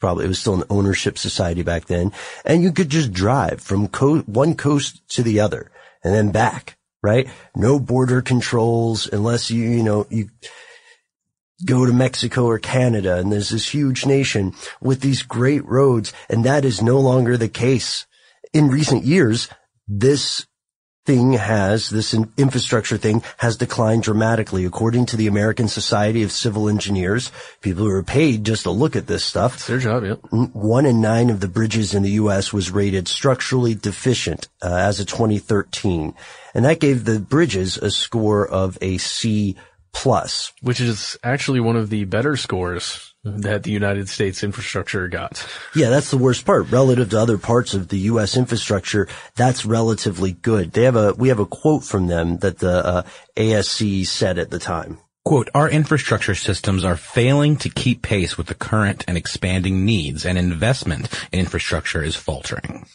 Probably 0.00 0.26
it 0.26 0.28
was 0.28 0.38
still 0.38 0.56
an 0.56 0.64
ownership 0.68 1.16
society 1.16 1.62
back 1.62 1.86
then, 1.86 2.12
and 2.44 2.62
you 2.62 2.72
could 2.72 2.90
just 2.90 3.10
drive 3.10 3.62
from 3.62 3.88
co- 3.88 4.20
one 4.20 4.54
coast 4.54 5.00
to 5.10 5.22
the 5.22 5.40
other 5.40 5.70
and 6.04 6.14
then 6.14 6.30
back. 6.30 6.76
Right? 7.02 7.28
No 7.56 7.78
border 7.78 8.20
controls 8.20 9.08
unless 9.10 9.50
you 9.50 9.62
you 9.62 9.82
know 9.82 10.06
you 10.10 10.28
go 11.64 11.86
to 11.86 11.92
Mexico 11.92 12.44
or 12.44 12.58
Canada 12.58 13.16
and 13.16 13.32
there's 13.32 13.48
this 13.48 13.68
huge 13.68 14.04
nation 14.04 14.52
with 14.80 15.00
these 15.00 15.22
great 15.22 15.64
roads 15.64 16.12
and 16.28 16.44
that 16.44 16.64
is 16.64 16.82
no 16.82 17.00
longer 17.00 17.36
the 17.36 17.48
case. 17.48 18.04
In 18.52 18.68
recent 18.68 19.04
years, 19.04 19.48
this 19.86 20.46
thing 21.08 21.32
has, 21.32 21.88
this 21.88 22.12
infrastructure 22.36 22.98
thing 22.98 23.22
has 23.38 23.56
declined 23.56 24.02
dramatically. 24.02 24.66
According 24.66 25.06
to 25.06 25.16
the 25.16 25.26
American 25.26 25.66
Society 25.66 26.22
of 26.22 26.30
Civil 26.30 26.68
Engineers, 26.68 27.32
people 27.62 27.84
who 27.84 27.90
are 27.90 28.02
paid 28.02 28.44
just 28.44 28.64
to 28.64 28.70
look 28.70 28.94
at 28.94 29.06
this 29.06 29.24
stuff, 29.24 29.54
It's 29.54 29.66
their 29.66 29.78
job, 29.78 30.04
yeah. 30.04 30.16
one 30.52 30.84
in 30.84 31.00
nine 31.00 31.30
of 31.30 31.40
the 31.40 31.48
bridges 31.48 31.94
in 31.94 32.02
the 32.02 32.10
U.S. 32.22 32.52
was 32.52 32.70
rated 32.70 33.08
structurally 33.08 33.74
deficient 33.74 34.48
uh, 34.62 34.74
as 34.74 35.00
of 35.00 35.06
2013. 35.06 36.12
And 36.54 36.66
that 36.66 36.78
gave 36.78 37.06
the 37.06 37.20
bridges 37.20 37.78
a 37.78 37.90
score 37.90 38.46
of 38.46 38.76
a 38.82 38.98
C 38.98 39.56
plus. 39.92 40.52
Which 40.60 40.80
is 40.80 41.16
actually 41.24 41.60
one 41.60 41.76
of 41.76 41.88
the 41.88 42.04
better 42.04 42.36
scores 42.36 43.07
that 43.24 43.62
the 43.64 43.70
United 43.70 44.08
States 44.08 44.42
infrastructure 44.42 45.08
got. 45.08 45.46
Yeah, 45.74 45.90
that's 45.90 46.10
the 46.10 46.18
worst 46.18 46.44
part. 46.44 46.70
Relative 46.70 47.10
to 47.10 47.20
other 47.20 47.38
parts 47.38 47.74
of 47.74 47.88
the 47.88 47.98
U.S. 47.98 48.36
infrastructure, 48.36 49.08
that's 49.34 49.66
relatively 49.66 50.32
good. 50.32 50.72
They 50.72 50.84
have 50.84 50.96
a, 50.96 51.14
we 51.14 51.28
have 51.28 51.40
a 51.40 51.46
quote 51.46 51.84
from 51.84 52.06
them 52.06 52.38
that 52.38 52.58
the 52.58 52.86
uh, 52.86 53.02
ASC 53.36 54.06
said 54.06 54.38
at 54.38 54.50
the 54.50 54.58
time. 54.58 54.98
Quote, 55.24 55.50
our 55.54 55.68
infrastructure 55.68 56.34
systems 56.34 56.84
are 56.84 56.96
failing 56.96 57.56
to 57.56 57.68
keep 57.68 58.02
pace 58.02 58.38
with 58.38 58.46
the 58.46 58.54
current 58.54 59.04
and 59.06 59.18
expanding 59.18 59.84
needs 59.84 60.24
and 60.24 60.38
investment 60.38 61.08
in 61.32 61.40
infrastructure 61.40 62.02
is 62.02 62.16
faltering. 62.16 62.86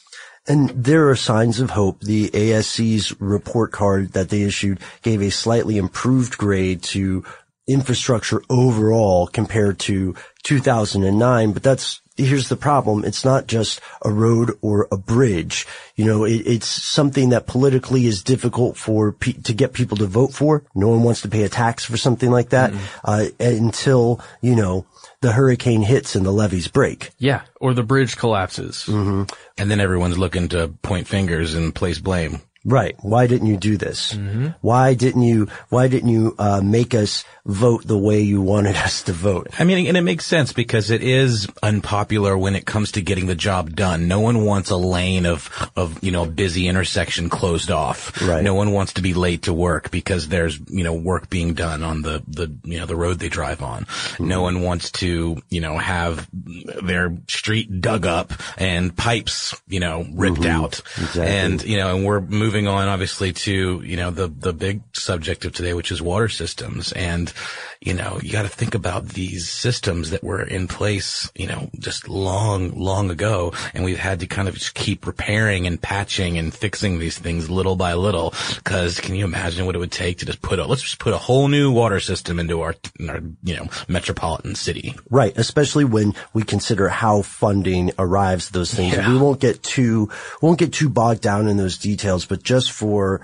And 0.48 0.70
there 0.72 1.10
are 1.10 1.16
signs 1.16 1.60
of 1.60 1.70
hope. 1.70 2.02
The 2.02 2.30
ASC's 2.30 3.20
report 3.22 3.72
card 3.72 4.14
that 4.14 4.30
they 4.30 4.42
issued 4.42 4.80
gave 5.02 5.22
a 5.22 5.30
slightly 5.30 5.78
improved 5.78 6.38
grade 6.38 6.84
to 6.84 7.24
infrastructure 7.68 8.42
overall 8.50 9.28
compared 9.28 9.80
to 9.80 10.16
2009, 10.44 11.54
but 11.54 11.64
that's, 11.64 12.02
here's 12.18 12.50
the 12.50 12.58
problem. 12.58 13.06
It's 13.06 13.24
not 13.24 13.48
just 13.48 13.80
a 14.04 14.12
road 14.12 14.52
or 14.62 14.88
a 14.92 14.98
bridge. 14.98 15.66
You 15.96 16.06
know, 16.06 16.26
it, 16.26 16.46
it's 16.46 16.68
something 16.68 17.30
that 17.30 17.48
politically 17.48 18.06
is 18.06 18.22
difficult 18.24 18.78
for, 18.78 19.14
pe- 19.14 19.34
to 19.34 19.54
get 19.54 19.74
people 19.74 19.98
to 19.98 20.06
vote 20.06 20.34
for. 20.34 20.64
No 20.76 20.90
one 20.90 21.04
wants 21.04 21.22
to 21.22 21.30
pay 21.30 21.44
a 21.44 21.50
tax 21.50 21.86
for 21.86 21.98
something 21.98 22.30
like 22.30 22.50
that, 22.50 22.74
uh, 23.06 23.26
until, 23.40 24.20
you 24.42 24.56
know, 24.56 24.86
the 25.22 25.32
hurricane 25.32 25.82
hits 25.84 26.16
and 26.16 26.26
the 26.26 26.32
levees 26.32 26.68
break. 26.68 27.12
Yeah. 27.18 27.44
Or 27.62 27.74
the 27.74 27.84
bridge 27.84 28.18
collapses. 28.18 28.86
And 28.88 29.28
then 29.58 29.80
everyone's 29.80 30.18
looking 30.18 30.50
to 30.50 30.68
point 30.82 31.08
fingers 31.08 31.54
and 31.54 31.74
place 31.74 32.00
blame. 32.00 32.42
Right. 32.66 32.96
Why 33.02 33.28
didn't 33.28 33.48
you 33.48 33.58
do 33.58 33.76
this? 33.76 34.18
Why 34.62 34.94
didn't 34.94 35.24
you, 35.24 35.48
why 35.70 35.90
didn't 35.90 36.10
you, 36.10 36.34
uh, 36.40 36.62
make 36.62 36.94
us 36.94 37.26
vote 37.46 37.86
the 37.86 37.98
way 37.98 38.22
you 38.22 38.42
wanted 38.42 38.76
us 38.78 39.04
to 39.04 39.12
vote? 39.12 39.48
I 39.60 39.66
mean, 39.66 39.88
and 39.88 39.98
it 39.98 40.02
makes 40.02 40.26
sense 40.26 40.54
because 40.54 40.92
it 40.92 41.04
is 41.04 41.48
unpopular 41.62 42.38
when 42.38 42.56
it 42.56 42.66
comes 42.66 42.94
to 42.94 43.02
getting 43.02 43.28
the 43.28 43.36
job 43.36 43.76
done. 43.76 44.08
No 44.08 44.22
one 44.22 44.46
wants 44.46 44.70
a 44.70 44.78
lane 44.78 45.26
of, 45.26 45.50
of, 45.76 46.02
you 46.02 46.12
know, 46.12 46.24
a 46.24 46.28
busy 46.28 46.70
intersection 46.70 47.30
closed 47.30 47.70
off. 47.70 48.22
Right. 48.22 48.44
No 48.44 48.54
one 48.54 48.72
wants 48.72 48.94
to 48.94 49.02
be 49.02 49.14
late 49.14 49.44
to 49.44 49.54
work 49.54 49.92
because 49.92 50.30
there's, 50.30 50.58
you 50.70 50.86
know, 50.86 50.94
work 50.94 51.30
being 51.30 51.54
done 51.54 51.84
on 51.84 52.02
the, 52.02 52.24
the, 52.28 52.56
you 52.64 52.80
know, 52.80 52.86
the 52.86 52.96
road 52.96 53.20
they 53.20 53.28
drive 53.28 53.62
on. 53.62 53.88
Hmm. 53.90 54.28
No 54.30 54.42
one 54.42 54.62
wants 54.62 54.92
to, 54.92 55.42
you 55.50 55.60
know, 55.60 55.78
have 55.78 56.30
their 56.32 57.18
street 57.28 57.82
dug 57.82 58.06
up 58.06 58.32
and 58.58 58.96
pipes, 58.96 59.62
you 59.68 59.82
know, 59.82 60.06
ripped 60.14 60.40
mm-hmm. 60.40 60.64
out. 60.64 60.80
Exactly. 60.98 61.26
And, 61.26 61.64
you 61.64 61.78
know, 61.78 61.96
and 61.96 62.06
we're 62.06 62.22
moving 62.22 62.68
on 62.68 62.88
obviously 62.88 63.34
to, 63.34 63.82
you 63.84 63.98
know, 63.98 64.12
the, 64.12 64.28
the 64.28 64.54
big 64.54 64.82
subject 64.94 65.44
of 65.44 65.52
today, 65.52 65.74
which 65.74 65.92
is 65.92 66.02
water 66.02 66.30
systems. 66.30 66.94
And, 66.94 67.33
you 67.82 67.94
know, 67.94 68.20
you 68.22 68.32
got 68.32 68.44
to 68.44 68.50
think 68.50 68.76
about 68.76 69.10
these 69.10 69.50
systems 69.50 70.12
that 70.12 70.24
were 70.24 70.42
in 70.42 70.68
place, 70.68 71.30
you 71.36 71.48
know, 71.48 71.70
just 71.80 72.08
long, 72.08 72.72
long 72.72 73.12
ago. 73.12 73.54
And 73.74 73.84
we've 73.84 74.00
had 74.00 74.22
to 74.22 74.28
kind 74.28 74.48
of 74.48 74.56
just 74.56 74.74
keep 74.74 75.06
repairing 75.06 75.68
and 75.68 75.82
patching 75.82 76.38
and 76.38 76.54
fixing 76.54 77.00
these 77.00 77.18
things 77.18 77.50
little 77.50 77.76
by 77.76 77.96
little. 77.96 78.34
Cause 78.64 79.00
can 79.00 79.16
you 79.16 79.26
imagine 79.26 79.66
what 79.66 79.76
it 79.76 79.80
would 79.80 79.92
take 79.92 80.20
to 80.20 80.26
just 80.26 80.42
put 80.42 80.60
a, 80.60 80.66
let's 80.66 80.82
just 80.82 81.00
put 81.00 81.14
a 81.14 81.18
whole 81.18 81.50
new 81.50 81.72
water 81.72 82.00
system 82.00 82.40
into 82.40 82.62
our, 82.62 82.76
in 83.00 83.10
our, 83.10 83.20
you 83.44 83.58
know, 83.58 83.68
metropolitan 83.88 84.56
city. 84.56 84.96
Right. 85.10 85.38
Especially 85.38 85.84
when 85.84 86.14
we 86.34 86.44
consider 86.44 86.88
how 86.88 87.22
funding 87.22 87.92
arrives 88.00 88.50
those 88.52 88.74
things. 88.74 88.94
Yeah. 88.96 89.10
We 89.10 89.18
won't 89.18 89.42
get 89.42 89.62
too, 89.62 90.10
won't 90.42 90.60
get 90.60 90.72
too 90.72 90.90
bogged 90.90 91.22
down 91.22 91.48
in 91.50 91.58
those 91.58 91.78
details, 91.78 92.26
but 92.26 92.44
just 92.44 92.72
for, 92.72 93.22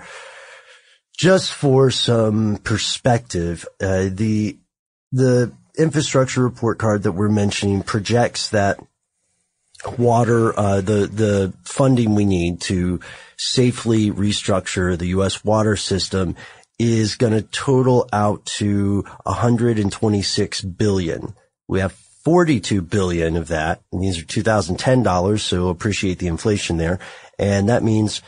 just 1.20 1.52
for 1.52 1.90
some 1.90 2.56
perspective, 2.64 3.68
uh, 3.78 4.08
the, 4.10 4.56
the 5.12 5.52
infrastructure 5.76 6.42
report 6.42 6.78
card 6.78 7.02
that 7.02 7.12
we're 7.12 7.28
mentioning 7.28 7.82
projects 7.82 8.48
that 8.48 8.80
water, 9.98 10.58
uh, 10.58 10.80
the, 10.80 11.06
the 11.06 11.52
funding 11.62 12.14
we 12.14 12.24
need 12.24 12.62
to 12.62 13.00
safely 13.36 14.10
restructure 14.10 14.96
the 14.96 15.08
U.S. 15.08 15.44
water 15.44 15.76
system 15.76 16.36
is 16.78 17.16
going 17.16 17.34
to 17.34 17.42
total 17.42 18.08
out 18.14 18.46
to 18.46 19.04
126 19.24 20.62
billion. 20.62 21.34
We 21.68 21.80
have 21.80 21.92
42 22.24 22.80
billion 22.80 23.36
of 23.36 23.48
that. 23.48 23.82
And 23.92 24.02
these 24.02 24.18
are 24.18 24.24
2010 24.24 25.02
dollars. 25.02 25.42
So 25.42 25.68
appreciate 25.68 26.18
the 26.18 26.28
inflation 26.28 26.78
there. 26.78 26.98
And 27.38 27.68
that 27.68 27.82
means 27.82 28.22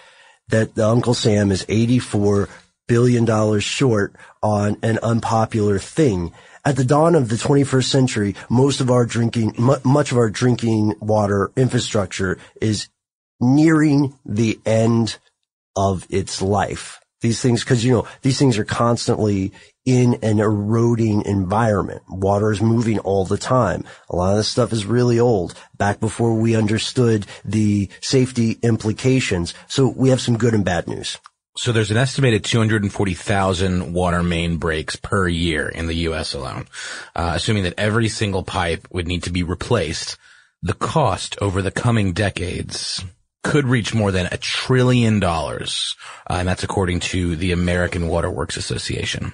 that 0.48 0.74
the 0.74 0.86
Uncle 0.86 1.14
Sam 1.14 1.50
is 1.50 1.64
84 1.70 2.50
billion 2.86 3.24
dollars 3.24 3.64
short 3.64 4.14
on 4.42 4.76
an 4.82 4.98
unpopular 5.02 5.78
thing. 5.78 6.32
At 6.64 6.76
the 6.76 6.84
dawn 6.84 7.14
of 7.14 7.28
the 7.28 7.36
21st 7.36 7.84
century, 7.84 8.34
most 8.48 8.80
of 8.80 8.90
our 8.90 9.04
drinking, 9.04 9.54
mu- 9.58 9.80
much 9.84 10.12
of 10.12 10.18
our 10.18 10.30
drinking 10.30 10.94
water 11.00 11.50
infrastructure 11.56 12.38
is 12.60 12.88
nearing 13.40 14.16
the 14.24 14.60
end 14.64 15.18
of 15.74 16.06
its 16.08 16.40
life. 16.40 17.00
These 17.20 17.40
things, 17.40 17.64
cause 17.64 17.84
you 17.84 17.92
know, 17.92 18.08
these 18.22 18.38
things 18.38 18.58
are 18.58 18.64
constantly 18.64 19.52
in 19.84 20.18
an 20.22 20.38
eroding 20.38 21.22
environment. 21.24 22.02
Water 22.08 22.52
is 22.52 22.62
moving 22.62 22.98
all 23.00 23.24
the 23.24 23.38
time. 23.38 23.84
A 24.08 24.16
lot 24.16 24.32
of 24.32 24.36
this 24.38 24.48
stuff 24.48 24.72
is 24.72 24.86
really 24.86 25.18
old, 25.18 25.54
back 25.76 25.98
before 25.98 26.34
we 26.34 26.54
understood 26.54 27.26
the 27.44 27.88
safety 28.00 28.58
implications. 28.62 29.54
So 29.68 29.88
we 29.88 30.10
have 30.10 30.20
some 30.20 30.38
good 30.38 30.54
and 30.54 30.64
bad 30.64 30.86
news. 30.86 31.18
So 31.54 31.70
there's 31.72 31.90
an 31.90 31.98
estimated 31.98 32.44
240,000 32.44 33.92
water 33.92 34.22
main 34.22 34.56
breaks 34.56 34.96
per 34.96 35.28
year 35.28 35.68
in 35.68 35.86
the 35.86 35.94
U.S. 36.08 36.32
alone. 36.34 36.66
Uh, 37.14 37.32
assuming 37.34 37.64
that 37.64 37.74
every 37.78 38.08
single 38.08 38.42
pipe 38.42 38.86
would 38.90 39.06
need 39.06 39.24
to 39.24 39.30
be 39.32 39.42
replaced, 39.42 40.16
the 40.62 40.72
cost 40.74 41.36
over 41.42 41.60
the 41.60 41.70
coming 41.70 42.12
decades 42.12 43.04
could 43.42 43.66
reach 43.66 43.92
more 43.92 44.12
than 44.12 44.26
a 44.30 44.36
trillion 44.38 45.20
dollars. 45.20 45.94
Uh, 46.30 46.34
and 46.34 46.48
that's 46.48 46.62
according 46.62 47.00
to 47.00 47.36
the 47.36 47.52
American 47.52 48.08
Waterworks 48.08 48.56
Association. 48.56 49.32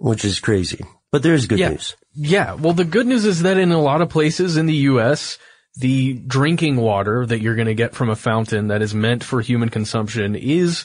which 0.00 0.24
is 0.24 0.38
crazy. 0.38 0.78
But 1.10 1.24
there's 1.24 1.46
good 1.48 1.58
Yeah. 1.58 1.70
news. 1.70 1.96
Yeah. 2.14 2.54
Well, 2.54 2.72
the 2.72 2.84
good 2.84 3.06
news 3.08 3.24
is 3.24 3.42
that 3.42 3.58
in 3.58 3.72
a 3.72 3.80
lot 3.80 4.00
of 4.00 4.08
places 4.08 4.56
in 4.56 4.66
the 4.66 4.74
U.S., 4.92 5.38
the 5.74 6.12
drinking 6.14 6.76
water 6.76 7.26
that 7.26 7.40
you're 7.40 7.56
going 7.56 7.66
to 7.66 7.74
get 7.74 7.96
from 7.96 8.08
a 8.08 8.14
fountain 8.14 8.68
that 8.68 8.80
is 8.80 8.94
meant 8.94 9.24
for 9.24 9.40
human 9.40 9.68
consumption 9.70 10.36
is 10.36 10.84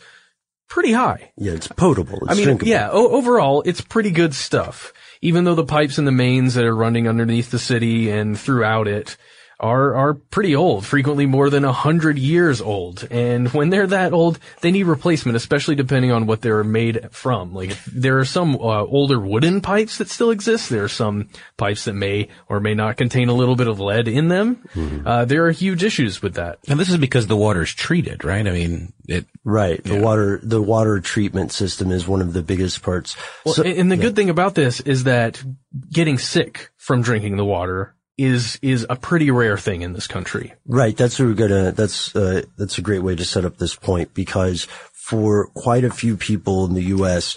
pretty 0.69 0.91
high. 0.93 1.31
Yeah, 1.37 1.53
it's 1.53 1.67
potable. 1.67 2.19
It's 2.23 2.31
I 2.31 2.33
mean, 2.35 2.43
drinkable. 2.45 2.69
yeah, 2.69 2.89
o- 2.91 3.09
overall, 3.09 3.61
it's 3.65 3.81
pretty 3.81 4.11
good 4.11 4.33
stuff. 4.33 4.93
Even 5.21 5.43
though 5.43 5.55
the 5.55 5.65
pipes 5.65 5.97
and 5.97 6.07
the 6.07 6.11
mains 6.11 6.55
that 6.55 6.65
are 6.65 6.75
running 6.75 7.07
underneath 7.07 7.51
the 7.51 7.59
city 7.59 8.09
and 8.09 8.37
throughout 8.37 8.87
it 8.87 9.15
are 9.59 9.95
are 9.95 10.13
pretty 10.13 10.55
old, 10.55 10.85
frequently 10.85 11.25
more 11.25 11.49
than 11.49 11.63
a 11.65 11.71
hundred 11.71 12.17
years 12.17 12.61
old. 12.61 13.07
And 13.09 13.49
when 13.53 13.69
they're 13.69 13.87
that 13.87 14.13
old, 14.13 14.39
they 14.61 14.71
need 14.71 14.83
replacement, 14.83 15.35
especially 15.35 15.75
depending 15.75 16.11
on 16.11 16.25
what 16.25 16.41
they're 16.41 16.63
made 16.63 17.09
from. 17.11 17.53
Like 17.53 17.77
there 17.85 18.19
are 18.19 18.25
some 18.25 18.55
uh, 18.55 18.83
older 18.83 19.19
wooden 19.19 19.61
pipes 19.61 19.97
that 19.97 20.09
still 20.09 20.31
exist. 20.31 20.69
There 20.69 20.83
are 20.83 20.89
some 20.89 21.29
pipes 21.57 21.85
that 21.85 21.93
may 21.93 22.29
or 22.49 22.59
may 22.59 22.73
not 22.73 22.97
contain 22.97 23.29
a 23.29 23.33
little 23.33 23.55
bit 23.55 23.67
of 23.67 23.79
lead 23.79 24.07
in 24.07 24.27
them. 24.27 24.55
Mm-hmm. 24.73 25.07
Uh, 25.07 25.25
there 25.25 25.45
are 25.45 25.51
huge 25.51 25.83
issues 25.83 26.21
with 26.21 26.35
that. 26.35 26.59
And 26.67 26.79
this 26.79 26.89
is 26.89 26.97
because 26.97 27.27
the 27.27 27.37
water 27.37 27.63
is 27.63 27.73
treated, 27.73 28.23
right? 28.23 28.45
I 28.45 28.51
mean, 28.51 28.93
it 29.07 29.25
right. 29.43 29.83
The 29.83 29.95
yeah. 29.95 30.01
water 30.01 30.39
the 30.43 30.61
water 30.61 30.99
treatment 30.99 31.51
system 31.51 31.91
is 31.91 32.07
one 32.07 32.21
of 32.21 32.33
the 32.33 32.41
biggest 32.41 32.81
parts. 32.81 33.15
Well, 33.45 33.53
so, 33.53 33.63
and 33.63 33.91
the 33.91 33.95
yeah. 33.95 34.01
good 34.01 34.15
thing 34.15 34.29
about 34.29 34.55
this 34.55 34.79
is 34.81 35.05
that 35.05 35.43
getting 35.91 36.17
sick 36.17 36.69
from 36.77 37.01
drinking 37.01 37.37
the 37.37 37.45
water 37.45 37.95
is 38.17 38.59
is 38.61 38.85
a 38.89 38.95
pretty 38.95 39.31
rare 39.31 39.57
thing 39.57 39.81
in 39.81 39.93
this 39.93 40.07
country. 40.07 40.53
Right. 40.65 40.95
That's 40.95 41.19
what 41.19 41.27
we're 41.27 41.33
gonna. 41.33 41.71
That's 41.71 42.15
uh, 42.15 42.43
that's 42.57 42.77
a 42.77 42.81
great 42.81 43.03
way 43.03 43.15
to 43.15 43.25
set 43.25 43.45
up 43.45 43.57
this 43.57 43.75
point 43.75 44.13
because 44.13 44.67
for 44.93 45.47
quite 45.47 45.83
a 45.83 45.91
few 45.91 46.15
people 46.15 46.65
in 46.65 46.73
the 46.73 46.83
U.S., 46.83 47.35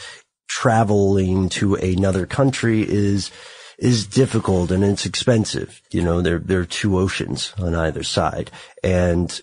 traveling 0.48 1.48
to 1.50 1.74
another 1.74 2.26
country 2.26 2.82
is 2.82 3.30
is 3.78 4.06
difficult 4.06 4.70
and 4.70 4.84
it's 4.84 5.06
expensive. 5.06 5.80
You 5.90 6.02
know, 6.02 6.20
there 6.20 6.38
there 6.38 6.60
are 6.60 6.66
two 6.66 6.98
oceans 6.98 7.54
on 7.58 7.74
either 7.74 8.02
side, 8.02 8.50
and 8.82 9.40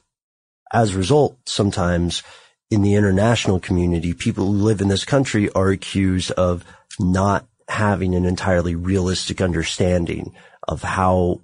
as 0.72 0.94
a 0.94 0.98
result, 0.98 1.38
sometimes 1.46 2.24
in 2.70 2.82
the 2.82 2.96
international 2.96 3.60
community, 3.60 4.13
people 4.13 4.48
who 4.48 4.54
live 4.54 4.82
in 4.82 4.88
this 4.88 5.06
country 5.06 5.50
are 5.52 5.70
accused 5.70 6.32
of 6.32 6.63
not 7.00 7.46
having 7.70 8.16
an 8.16 8.25
entirely 8.25 8.75
realistic 8.75 9.42
understanding 9.42 10.34
of 10.67 10.82
how 10.82 11.41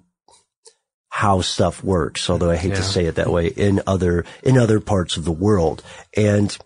how 1.08 1.40
stuff 1.40 1.82
works, 1.82 2.30
although 2.30 2.50
I 2.50 2.56
hate 2.56 2.70
yeah. 2.70 2.76
to 2.76 2.82
say 2.82 3.04
it 3.06 3.16
that 3.16 3.30
way, 3.30 3.48
in 3.48 3.82
other 3.86 4.24
in 4.42 4.56
other 4.56 4.80
parts 4.80 5.16
of 5.16 5.24
the 5.24 5.32
world. 5.32 5.82
And 6.16 6.56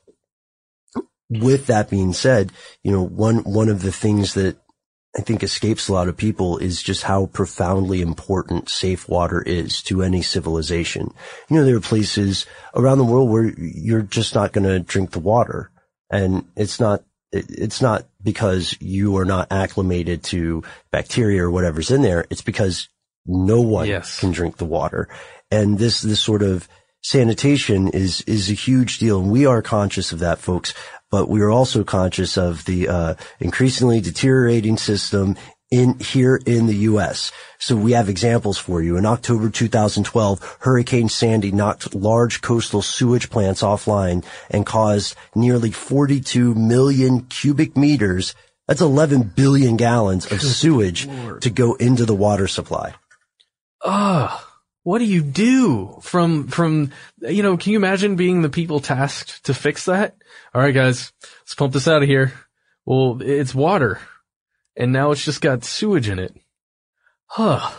with 1.31 1.67
that 1.67 1.91
being 1.91 2.13
said, 2.13 2.53
you 2.83 2.93
know, 2.93 3.03
one 3.03 3.39
one 3.39 3.69
of 3.69 3.83
the 3.83 3.93
things 3.93 4.35
that 4.35 4.57
I 5.17 5.23
think 5.23 5.43
escapes 5.43 5.89
a 5.89 5.93
lot 5.93 6.09
of 6.09 6.17
people 6.17 6.59
is 6.59 6.83
just 6.83 7.05
how 7.05 7.27
profoundly 7.27 8.01
important 8.01 8.69
safe 8.69 9.09
water 9.09 9.41
is 9.41 9.81
to 9.85 10.03
any 10.03 10.23
civilization. 10.23 11.15
You 11.49 11.57
know, 11.57 11.65
there 11.65 11.77
are 11.77 11.81
places 11.81 12.47
around 12.75 12.99
the 12.99 13.05
world 13.05 13.31
where 13.31 13.45
you're 13.57 14.03
just 14.03 14.35
not 14.35 14.53
going 14.53 14.67
to 14.67 14.81
drink 14.81 15.13
the 15.13 15.21
water. 15.21 15.71
And 16.11 16.47
it's 16.57 16.81
not 16.81 17.05
it's 17.35 17.83
not 17.83 18.07
because 18.23 18.77
you 18.81 19.17
are 19.17 19.25
not 19.25 19.49
acclimated 19.51 20.23
to 20.25 20.63
bacteria 20.91 21.43
or 21.43 21.51
whatever's 21.51 21.91
in 21.91 22.03
there. 22.03 22.27
It's 22.31 22.43
because 22.43 22.89
no 23.27 23.61
one 23.61 23.87
yes. 23.87 24.21
can 24.21 24.31
drink 24.31 24.57
the 24.57 24.65
water. 24.65 25.09
And 25.51 25.79
this, 25.79 26.01
this 26.01 26.21
sort 26.21 26.43
of 26.43 26.69
sanitation 27.03 27.89
is, 27.89 28.23
is 28.23 28.51
a 28.51 28.55
huge 28.55 28.99
deal. 28.99 29.21
And 29.21 29.31
we 29.31 29.47
are 29.47 29.63
conscious 29.63 30.13
of 30.13 30.21
that, 30.21 30.39
folks, 30.39 30.75
but 31.11 31.29
we 31.29 31.41
are 31.41 31.51
also 31.51 31.85
conscious 31.85 32.39
of 32.39 32.65
the, 32.65 32.89
uh, 32.89 33.15
increasingly 33.41 34.01
deteriorating 34.01 34.77
system 34.77 35.37
in 35.71 35.99
here 35.99 36.41
in 36.47 36.67
the 36.67 36.77
U.S. 36.77 37.33
So 37.59 37.77
we 37.77 37.93
have 37.93 38.09
examples 38.09 38.59
for 38.59 38.83
you. 38.83 38.97
In 38.97 39.07
October 39.07 39.51
2012, 39.51 40.59
Hurricane 40.61 41.09
Sandy 41.09 41.53
knocked 41.53 41.95
large 41.95 42.41
coastal 42.43 42.83
sewage 42.83 43.31
plants 43.31 43.63
offline 43.63 44.25
and 44.51 44.67
caused 44.67 45.17
nearly 45.35 45.71
42 45.71 46.55
million 46.55 47.23
cubic 47.23 47.77
meters. 47.77 48.35
That's 48.69 48.81
11 48.81 49.33
billion 49.35 49.77
gallons 49.77 50.31
of 50.31 50.41
sewage 50.41 51.07
Lord. 51.07 51.43
to 51.43 51.51
go 51.51 51.75
into 51.75 52.07
the 52.07 52.15
water 52.15 52.47
supply. 52.47 52.95
Ugh. 53.85 54.41
What 54.85 54.99
do 54.99 55.07
you 55.07 55.23
do 55.23 55.99
from, 56.03 56.49
from, 56.49 56.91
you 57.21 57.43
know, 57.43 57.57
can 57.57 57.73
you 57.73 57.79
imagine 57.79 58.17
being 58.17 58.43
the 58.43 58.51
people 58.51 58.81
tasked 58.81 59.47
to 59.47 59.55
fix 59.55 59.87
that? 59.87 60.15
All 60.55 60.61
right, 60.61 60.75
guys, 60.75 61.11
let's 61.41 61.55
pump 61.55 61.73
this 61.73 61.89
out 61.89 62.03
of 62.03 62.09
here. 62.09 62.35
Well, 62.85 63.23
it's 63.23 63.55
water 63.55 63.99
and 64.77 64.93
now 64.93 65.11
it's 65.11 65.25
just 65.25 65.41
got 65.41 65.65
sewage 65.65 66.09
in 66.09 66.19
it. 66.19 66.35
Huh. 67.27 67.71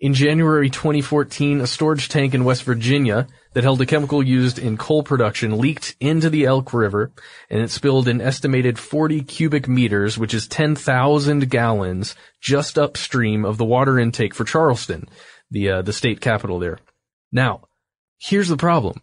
In 0.00 0.14
January 0.14 0.68
2014, 0.68 1.60
a 1.60 1.66
storage 1.66 2.08
tank 2.08 2.34
in 2.34 2.44
West 2.44 2.64
Virginia 2.64 3.28
that 3.52 3.62
held 3.62 3.80
a 3.80 3.86
chemical 3.86 4.20
used 4.20 4.58
in 4.58 4.76
coal 4.76 5.04
production 5.04 5.58
leaked 5.58 5.94
into 6.00 6.28
the 6.28 6.44
Elk 6.44 6.74
River 6.74 7.12
and 7.48 7.60
it 7.60 7.70
spilled 7.70 8.08
an 8.08 8.20
estimated 8.20 8.80
40 8.80 9.22
cubic 9.22 9.68
meters, 9.68 10.18
which 10.18 10.34
is 10.34 10.48
10,000 10.48 11.48
gallons, 11.48 12.16
just 12.40 12.78
upstream 12.78 13.44
of 13.44 13.58
the 13.58 13.64
water 13.64 13.96
intake 13.96 14.34
for 14.34 14.44
Charleston, 14.44 15.08
the, 15.52 15.70
uh, 15.70 15.82
the 15.82 15.92
state 15.92 16.20
capital 16.20 16.58
there. 16.58 16.80
Now, 17.30 17.68
here's 18.18 18.48
the 18.48 18.56
problem 18.56 19.02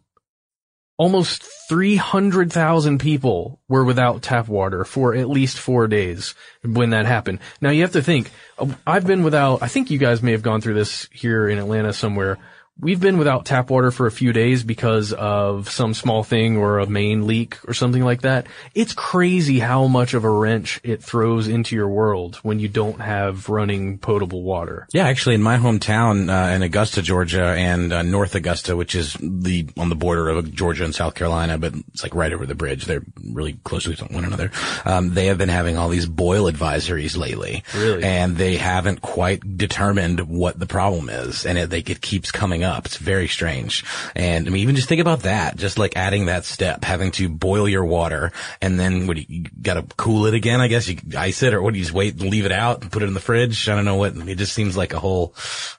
almost 1.00 1.44
300,000 1.70 3.00
people 3.00 3.62
were 3.70 3.86
without 3.86 4.22
tap 4.22 4.50
water 4.50 4.84
for 4.84 5.16
at 5.16 5.30
least 5.30 5.58
four 5.58 5.88
days 5.88 6.36
when 6.62 6.90
that 6.90 7.06
happened. 7.06 7.40
Now 7.62 7.70
you 7.70 7.84
have 7.84 7.94
to 7.94 8.04
think, 8.04 8.30
uh, 8.60 8.68
I've 8.86 9.08
been 9.08 9.24
without, 9.24 9.64
I 9.64 9.70
think 9.70 9.90
you 9.90 9.98
guys 9.98 10.22
may 10.22 10.34
have 10.34 10.42
gone 10.42 10.60
through 10.60 10.74
this 10.74 11.08
here 11.14 11.48
in 11.48 11.58
Atlanta 11.58 11.94
somewhere 11.94 12.38
we've 12.82 13.00
been 13.00 13.18
without 13.18 13.46
tap 13.46 13.70
water 13.70 13.92
for 13.92 14.08
a 14.08 14.12
few 14.12 14.32
days 14.32 14.64
because 14.64 15.12
of 15.14 15.70
some 15.70 15.94
small 15.94 16.24
thing 16.24 16.58
or 16.58 16.80
a 16.80 16.88
main 16.88 17.28
leak 17.28 17.58
or 17.68 17.74
something 17.74 18.04
like 18.04 18.22
that. 18.22 18.48
It's 18.74 18.94
crazy 18.94 19.60
how 19.60 19.88
much 19.88 20.14
of 20.14 20.24
a 20.24 20.30
wrench 20.30 20.80
it 20.84 21.04
throws 21.04 21.48
into 21.48 21.76
your 21.76 21.90
world 21.90 22.38
when 22.38 22.60
you 22.60 22.68
don't 22.68 23.02
have 23.02 23.50
running 23.50 23.98
potable 23.98 24.44
water. 24.44 24.88
Yeah, 24.94 25.08
actually 25.08 25.36
in 25.36 25.44
my 25.44 25.58
hometown, 25.58 26.30
uh, 26.30 26.54
in 26.54 26.62
Augusta, 26.62 27.02
Georgia 27.02 27.46
and 27.46 27.92
uh, 27.92 28.02
North 28.02 28.36
Augusta, 28.36 28.76
which 28.76 28.96
is 28.96 29.18
the, 29.22 29.68
on 29.78 29.90
the 29.90 29.96
border 29.96 30.30
of 30.30 30.54
Georgia 30.54 30.86
and 30.86 30.96
South 30.96 31.16
Carolina, 31.16 31.58
but 31.58 31.74
it's 31.90 32.04
like 32.04 32.16
right 32.16 32.32
over 32.32 32.46
the 32.46 32.56
bridge. 32.56 32.86
They're 32.86 33.04
really 33.32 33.60
close 33.64 33.84
to 33.84 34.06
one 34.06 34.26
another. 34.26 34.52
Um, 34.86 35.14
they 35.14 35.28
have 35.28 35.38
been 35.38 35.50
having 35.50 35.78
all 35.78 35.90
these 35.90 36.06
boil 36.06 36.50
advisories 36.52 37.18
lately. 37.18 37.64
Really? 37.76 38.04
And 38.04 38.38
they 38.38 38.58
haven't 38.58 39.02
quite 39.02 39.58
determined 39.58 40.22
what 40.22 40.58
the 40.58 40.66
problem 40.66 41.10
is. 41.10 41.46
And 41.46 41.58
it, 41.58 41.70
they, 41.70 41.80
it 41.80 42.02
keeps 42.02 42.32
coming 42.32 42.64
up 42.64 42.69
up. 42.70 42.86
It's 42.86 42.96
very 42.96 43.28
strange. 43.28 43.84
And 44.16 44.48
I 44.48 44.50
mean, 44.52 44.62
even 44.62 44.76
just 44.76 44.88
think 44.88 45.02
about 45.02 45.24
that, 45.24 45.58
just 45.58 45.78
like 45.78 45.98
adding 45.98 46.28
that 46.28 46.46
step, 46.46 46.86
having 46.86 47.12
to 47.14 47.28
boil 47.28 47.68
your 47.68 47.84
water 47.84 48.32
and 48.62 48.80
then 48.80 49.08
what 49.08 49.18
you, 49.18 49.26
you 49.28 49.44
gotta 49.62 49.84
cool 49.98 50.26
it 50.28 50.34
again, 50.34 50.62
I 50.62 50.68
guess 50.70 50.88
you 50.88 50.98
ice 51.18 51.44
it 51.44 51.54
or 51.54 51.62
what 51.62 51.74
do 51.74 51.80
you 51.80 51.84
just 51.86 51.94
wait 51.96 52.22
and 52.22 52.30
leave 52.30 52.46
it 52.46 52.52
out 52.54 52.82
and 52.82 52.92
put 52.92 53.04
it 53.04 53.08
in 53.08 53.14
the 53.14 53.20
fridge? 53.20 53.68
I 53.68 53.76
don't 53.76 53.86
know 53.86 53.96
what, 53.98 54.16
it 54.16 54.38
just 54.38 54.54
seems 54.54 54.78
like 54.78 54.94
a 54.94 55.00
whole, 55.00 55.34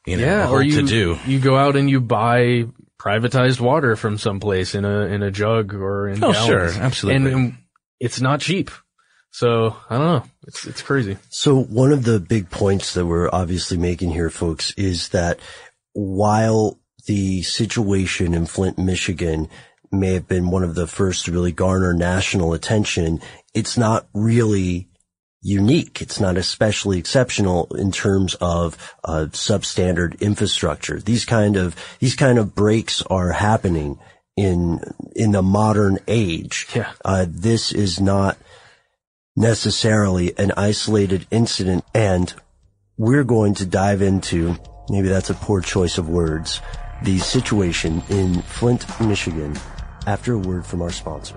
you 0.05 0.19
know, 0.19 0.25
yeah, 0.27 0.51
or 0.51 0.63
you, 0.63 0.83
to 0.83 0.87
do. 0.87 1.19
You 1.27 1.39
go 1.41 1.57
out 1.57 1.77
and 1.77 1.89
you 1.89 2.01
buy 2.01 2.65
privatized 2.99 3.61
water 3.61 3.97
from 3.97 4.19
someplace 4.19 4.75
in 4.75 4.85
a, 4.85 5.07
in 5.07 5.23
a 5.23 5.31
jug 5.31 5.73
or 5.73 6.09
in 6.09 6.23
Oh, 6.23 6.33
gallons. 6.33 6.47
sure. 6.47 6.83
Absolutely. 6.83 7.17
And, 7.31 7.35
and 7.35 7.59
it's 8.01 8.21
not 8.21 8.41
cheap. 8.41 8.71
So 9.33 9.77
I 9.89 9.97
don't 9.97 10.07
know. 10.07 10.25
It's 10.49 10.67
it's 10.67 10.83
crazy. 10.83 11.17
So 11.29 11.55
one 11.63 11.93
of 11.93 12.03
the 12.03 12.19
big 12.19 12.51
points 12.51 12.95
that 12.95 13.07
we're 13.07 13.31
obviously 13.33 13.77
making 13.77 14.11
here, 14.11 14.29
folks, 14.29 14.73
is 14.77 15.11
that 15.11 15.39
while 15.93 16.80
the 17.07 17.43
situation 17.43 18.35
in 18.35 18.47
Flint, 18.47 18.79
Michigan 18.79 19.49
may 19.93 20.15
have 20.15 20.29
been 20.29 20.51
one 20.51 20.63
of 20.63 20.75
the 20.75 20.87
first 20.87 21.25
to 21.25 21.33
really 21.33 21.53
garner 21.53 21.93
national 21.93 22.53
attention, 22.53 23.21
it's 23.55 23.77
not 23.77 24.09
really 24.15 24.89
unique. 25.43 26.03
It's 26.03 26.21
not 26.21 26.37
especially 26.37 26.99
exceptional 26.99 27.67
in 27.75 27.93
terms 27.93 28.35
of 28.35 28.77
uh, 29.05 29.27
substandard 29.31 30.21
infrastructure. 30.21 31.01
These 31.01 31.25
kind 31.25 31.57
of 31.57 31.75
these 31.99 32.15
kind 32.15 32.39
of 32.39 32.55
breaks 32.55 33.03
are 33.03 33.33
happening 33.33 33.99
in 34.37 34.81
in 35.17 35.33
the 35.33 35.43
modern 35.43 35.99
age. 36.07 36.69
Yeah. 36.75 36.93
Uh, 37.05 37.27
this 37.29 37.73
is 37.73 38.01
not 38.01 38.37
necessarily 39.37 40.37
an 40.39 40.53
isolated 40.57 41.27
incident, 41.31 41.85
and 41.95 42.33
we're 42.99 43.25
going 43.25 43.55
to 43.55 43.67
dive 43.67 44.03
into 44.03 44.57
maybe 44.91 45.09
that's 45.09 45.31
a 45.31 45.35
poor 45.35 45.61
choice 45.63 45.97
of 45.97 46.09
words 46.09 46.61
the 47.03 47.19
situation 47.19 48.03
in 48.09 48.43
Flint, 48.43 48.87
Michigan 49.01 49.57
after 50.07 50.35
a 50.35 50.39
word 50.39 50.67
from 50.67 50.83
our 50.83 50.91
sponsor. 50.91 51.37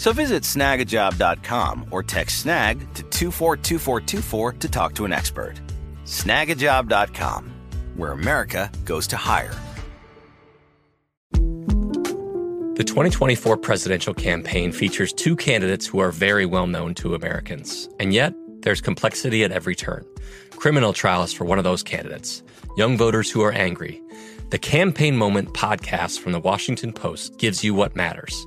So 0.00 0.14
visit 0.14 0.44
snagajob.com 0.44 1.88
or 1.90 2.02
text 2.02 2.38
snag 2.38 2.78
to 2.94 3.02
242424 3.02 4.52
to 4.52 4.68
talk 4.70 4.94
to 4.94 5.04
an 5.04 5.12
expert. 5.12 5.60
Snagajob.com, 6.06 7.52
where 7.96 8.12
America 8.12 8.72
goes 8.86 9.06
to 9.08 9.18
hire. 9.18 9.54
The 11.32 12.84
2024 12.86 13.58
presidential 13.58 14.14
campaign 14.14 14.72
features 14.72 15.12
two 15.12 15.36
candidates 15.36 15.86
who 15.86 15.98
are 15.98 16.12
very 16.12 16.46
well 16.46 16.66
known 16.66 16.94
to 16.94 17.14
Americans. 17.14 17.86
And 18.00 18.14
yet, 18.14 18.32
there's 18.62 18.80
complexity 18.80 19.44
at 19.44 19.52
every 19.52 19.74
turn. 19.74 20.06
Criminal 20.52 20.94
trials 20.94 21.34
for 21.34 21.44
one 21.44 21.58
of 21.58 21.64
those 21.64 21.82
candidates, 21.82 22.42
young 22.78 22.96
voters 22.96 23.30
who 23.30 23.42
are 23.42 23.52
angry. 23.52 24.00
The 24.48 24.58
Campaign 24.58 25.18
Moment 25.18 25.52
podcast 25.52 26.20
from 26.20 26.32
the 26.32 26.40
Washington 26.40 26.94
Post 26.94 27.36
gives 27.36 27.62
you 27.62 27.74
what 27.74 27.94
matters. 27.94 28.46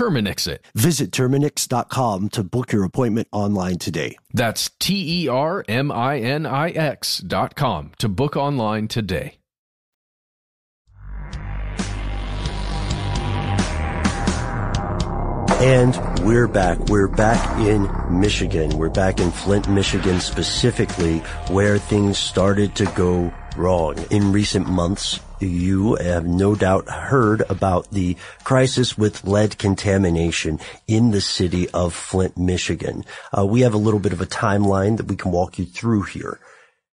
Terminix 0.00 0.48
it. 0.48 0.64
Visit 0.74 1.10
Terminix.com 1.10 2.30
to 2.30 2.42
book 2.42 2.72
your 2.72 2.84
appointment 2.84 3.28
online 3.32 3.76
today. 3.76 4.16
That's 4.32 4.70
T 4.78 5.24
E 5.24 5.28
R 5.28 5.62
M 5.68 5.92
I 5.92 6.18
N 6.20 6.46
I 6.46 6.70
X 6.70 7.18
dot 7.18 7.54
com 7.54 7.92
to 7.98 8.08
book 8.08 8.34
online 8.34 8.88
today. 8.88 9.34
And 15.60 15.94
we're 16.24 16.48
back. 16.48 16.78
We're 16.88 17.06
back 17.06 17.60
in 17.60 17.86
Michigan. 18.18 18.78
We're 18.78 18.88
back 18.88 19.20
in 19.20 19.30
Flint, 19.30 19.68
Michigan 19.68 20.18
specifically, 20.20 21.18
where 21.48 21.76
things 21.76 22.16
started 22.16 22.74
to 22.76 22.86
go 22.96 23.30
wrong. 23.58 23.98
In 24.10 24.32
recent 24.32 24.66
months, 24.66 25.20
you 25.40 25.94
have 25.96 26.26
no 26.26 26.54
doubt 26.54 26.88
heard 26.88 27.42
about 27.48 27.90
the 27.90 28.16
crisis 28.44 28.96
with 28.96 29.24
lead 29.24 29.58
contamination 29.58 30.60
in 30.86 31.10
the 31.10 31.20
city 31.20 31.68
of 31.70 31.94
Flint, 31.94 32.36
Michigan. 32.36 33.04
Uh, 33.36 33.46
we 33.46 33.62
have 33.62 33.74
a 33.74 33.78
little 33.78 34.00
bit 34.00 34.12
of 34.12 34.20
a 34.20 34.26
timeline 34.26 34.96
that 34.96 35.06
we 35.06 35.16
can 35.16 35.32
walk 35.32 35.58
you 35.58 35.64
through 35.64 36.02
here. 36.02 36.38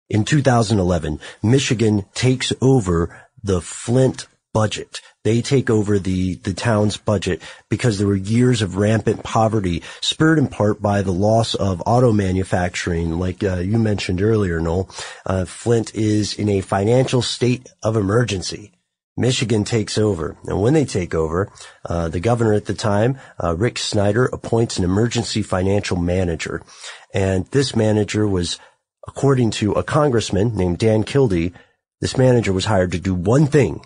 In 0.08 0.24
2011, 0.24 1.18
Michigan 1.42 2.04
takes 2.14 2.52
over 2.60 3.26
the 3.42 3.60
Flint 3.60 4.26
budget. 4.56 5.02
They 5.22 5.42
take 5.42 5.68
over 5.68 5.98
the, 5.98 6.36
the 6.36 6.54
town's 6.54 6.96
budget 6.96 7.42
because 7.68 7.98
there 7.98 8.06
were 8.06 8.16
years 8.16 8.62
of 8.62 8.78
rampant 8.78 9.22
poverty 9.22 9.82
spurred 10.00 10.38
in 10.38 10.46
part 10.46 10.80
by 10.80 11.02
the 11.02 11.12
loss 11.12 11.54
of 11.54 11.82
auto 11.84 12.10
manufacturing. 12.10 13.18
Like 13.18 13.44
uh, 13.44 13.56
you 13.56 13.76
mentioned 13.76 14.22
earlier, 14.22 14.58
Noel, 14.58 14.88
uh, 15.26 15.44
Flint 15.44 15.94
is 15.94 16.32
in 16.32 16.48
a 16.48 16.62
financial 16.62 17.20
state 17.20 17.68
of 17.82 17.98
emergency. 17.98 18.72
Michigan 19.14 19.64
takes 19.64 19.98
over. 19.98 20.38
And 20.46 20.62
when 20.62 20.72
they 20.72 20.86
take 20.86 21.14
over, 21.14 21.52
uh, 21.84 22.08
the 22.08 22.20
governor 22.20 22.54
at 22.54 22.64
the 22.64 22.72
time, 22.72 23.18
uh, 23.44 23.54
Rick 23.54 23.76
Snyder, 23.76 24.24
appoints 24.24 24.78
an 24.78 24.84
emergency 24.84 25.42
financial 25.42 25.98
manager. 25.98 26.62
And 27.12 27.44
this 27.48 27.76
manager 27.76 28.26
was, 28.26 28.58
according 29.06 29.50
to 29.50 29.72
a 29.72 29.82
congressman 29.82 30.56
named 30.56 30.78
Dan 30.78 31.04
Kildee, 31.04 31.52
this 32.00 32.16
manager 32.16 32.54
was 32.54 32.64
hired 32.64 32.92
to 32.92 32.98
do 32.98 33.12
one 33.12 33.46
thing 33.46 33.82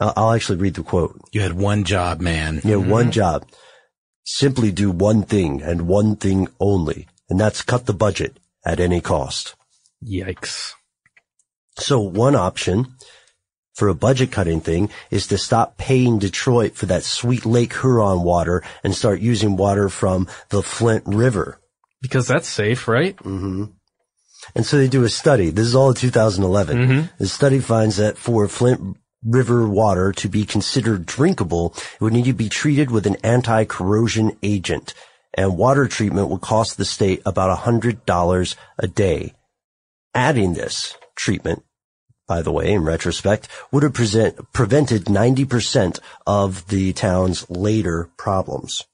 I'll 0.00 0.32
actually 0.32 0.58
read 0.58 0.74
the 0.74 0.82
quote. 0.82 1.20
You 1.32 1.42
had 1.42 1.52
one 1.52 1.84
job, 1.84 2.20
man. 2.20 2.60
You 2.64 2.72
had 2.72 2.80
mm-hmm. 2.80 2.90
one 2.90 3.10
job. 3.10 3.46
Simply 4.24 4.72
do 4.72 4.90
one 4.90 5.22
thing 5.22 5.62
and 5.62 5.88
one 5.88 6.16
thing 6.16 6.48
only, 6.60 7.08
and 7.28 7.38
that's 7.38 7.62
cut 7.62 7.86
the 7.86 7.94
budget 7.94 8.38
at 8.64 8.80
any 8.80 9.00
cost. 9.00 9.54
Yikes. 10.04 10.72
So 11.78 12.00
one 12.00 12.36
option 12.36 12.94
for 13.74 13.88
a 13.88 13.94
budget 13.94 14.30
cutting 14.30 14.60
thing 14.60 14.90
is 15.10 15.26
to 15.28 15.38
stop 15.38 15.76
paying 15.78 16.18
Detroit 16.18 16.74
for 16.74 16.86
that 16.86 17.04
sweet 17.04 17.46
Lake 17.46 17.72
Huron 17.80 18.22
water 18.22 18.62
and 18.84 18.94
start 18.94 19.20
using 19.20 19.56
water 19.56 19.88
from 19.88 20.28
the 20.50 20.62
Flint 20.62 21.04
River. 21.06 21.58
Because 22.00 22.26
that's 22.26 22.48
safe, 22.48 22.88
right? 22.88 23.16
Mm-hmm. 23.16 23.64
And 24.54 24.66
so 24.66 24.76
they 24.76 24.88
do 24.88 25.04
a 25.04 25.08
study. 25.08 25.50
This 25.50 25.66
is 25.66 25.74
all 25.74 25.90
in 25.90 25.94
2011. 25.94 26.76
Mm-hmm. 26.76 27.06
The 27.18 27.28
study 27.28 27.60
finds 27.60 27.96
that 27.96 28.18
for 28.18 28.48
Flint 28.48 28.96
river 29.24 29.68
water 29.68 30.12
to 30.12 30.28
be 30.28 30.44
considered 30.44 31.06
drinkable, 31.06 31.74
it 31.76 32.00
would 32.00 32.12
need 32.12 32.24
to 32.24 32.32
be 32.32 32.48
treated 32.48 32.90
with 32.90 33.06
an 33.06 33.16
anti-corrosion 33.22 34.36
agent. 34.42 34.94
And 35.34 35.56
water 35.56 35.88
treatment 35.88 36.28
would 36.28 36.40
cost 36.40 36.76
the 36.76 36.84
state 36.84 37.22
about 37.24 37.56
$100 37.58 38.56
a 38.78 38.86
day. 38.86 39.34
Adding 40.14 40.54
this 40.54 40.94
treatment, 41.16 41.62
by 42.26 42.42
the 42.42 42.52
way, 42.52 42.72
in 42.72 42.84
retrospect, 42.84 43.48
would 43.70 43.82
have 43.82 43.94
present, 43.94 44.52
prevented 44.52 45.06
90% 45.06 45.98
of 46.26 46.68
the 46.68 46.92
town's 46.92 47.48
later 47.48 48.10
problems. 48.18 48.84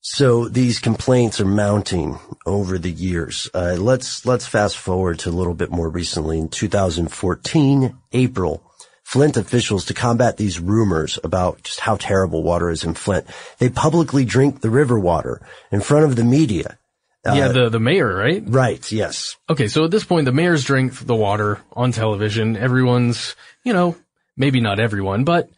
So 0.00 0.48
these 0.48 0.78
complaints 0.78 1.40
are 1.40 1.44
mounting 1.44 2.18
over 2.46 2.78
the 2.78 2.90
years. 2.90 3.50
Uh, 3.52 3.76
let's 3.78 4.24
let's 4.24 4.46
fast 4.46 4.76
forward 4.76 5.18
to 5.20 5.30
a 5.30 5.32
little 5.32 5.54
bit 5.54 5.70
more 5.70 5.88
recently. 5.88 6.38
In 6.38 6.48
2014, 6.48 7.98
April, 8.12 8.67
Flint 9.08 9.38
officials 9.38 9.86
to 9.86 9.94
combat 9.94 10.36
these 10.36 10.60
rumors 10.60 11.18
about 11.24 11.62
just 11.62 11.80
how 11.80 11.96
terrible 11.96 12.42
water 12.42 12.68
is 12.68 12.84
in 12.84 12.92
Flint. 12.92 13.26
They 13.56 13.70
publicly 13.70 14.26
drink 14.26 14.60
the 14.60 14.68
river 14.68 14.98
water 14.98 15.40
in 15.72 15.80
front 15.80 16.04
of 16.04 16.14
the 16.14 16.24
media. 16.24 16.76
Uh, 17.24 17.32
yeah, 17.32 17.48
the, 17.48 17.70
the 17.70 17.80
mayor, 17.80 18.14
right? 18.14 18.42
Right, 18.46 18.92
yes. 18.92 19.38
Okay, 19.48 19.66
so 19.68 19.86
at 19.86 19.90
this 19.90 20.04
point, 20.04 20.26
the 20.26 20.32
mayor's 20.32 20.62
drink 20.62 20.92
the 20.92 21.14
water 21.14 21.58
on 21.72 21.90
television. 21.90 22.54
Everyone's, 22.54 23.34
you 23.64 23.72
know, 23.72 23.96
maybe 24.36 24.60
not 24.60 24.78
everyone, 24.78 25.24
but 25.24 25.48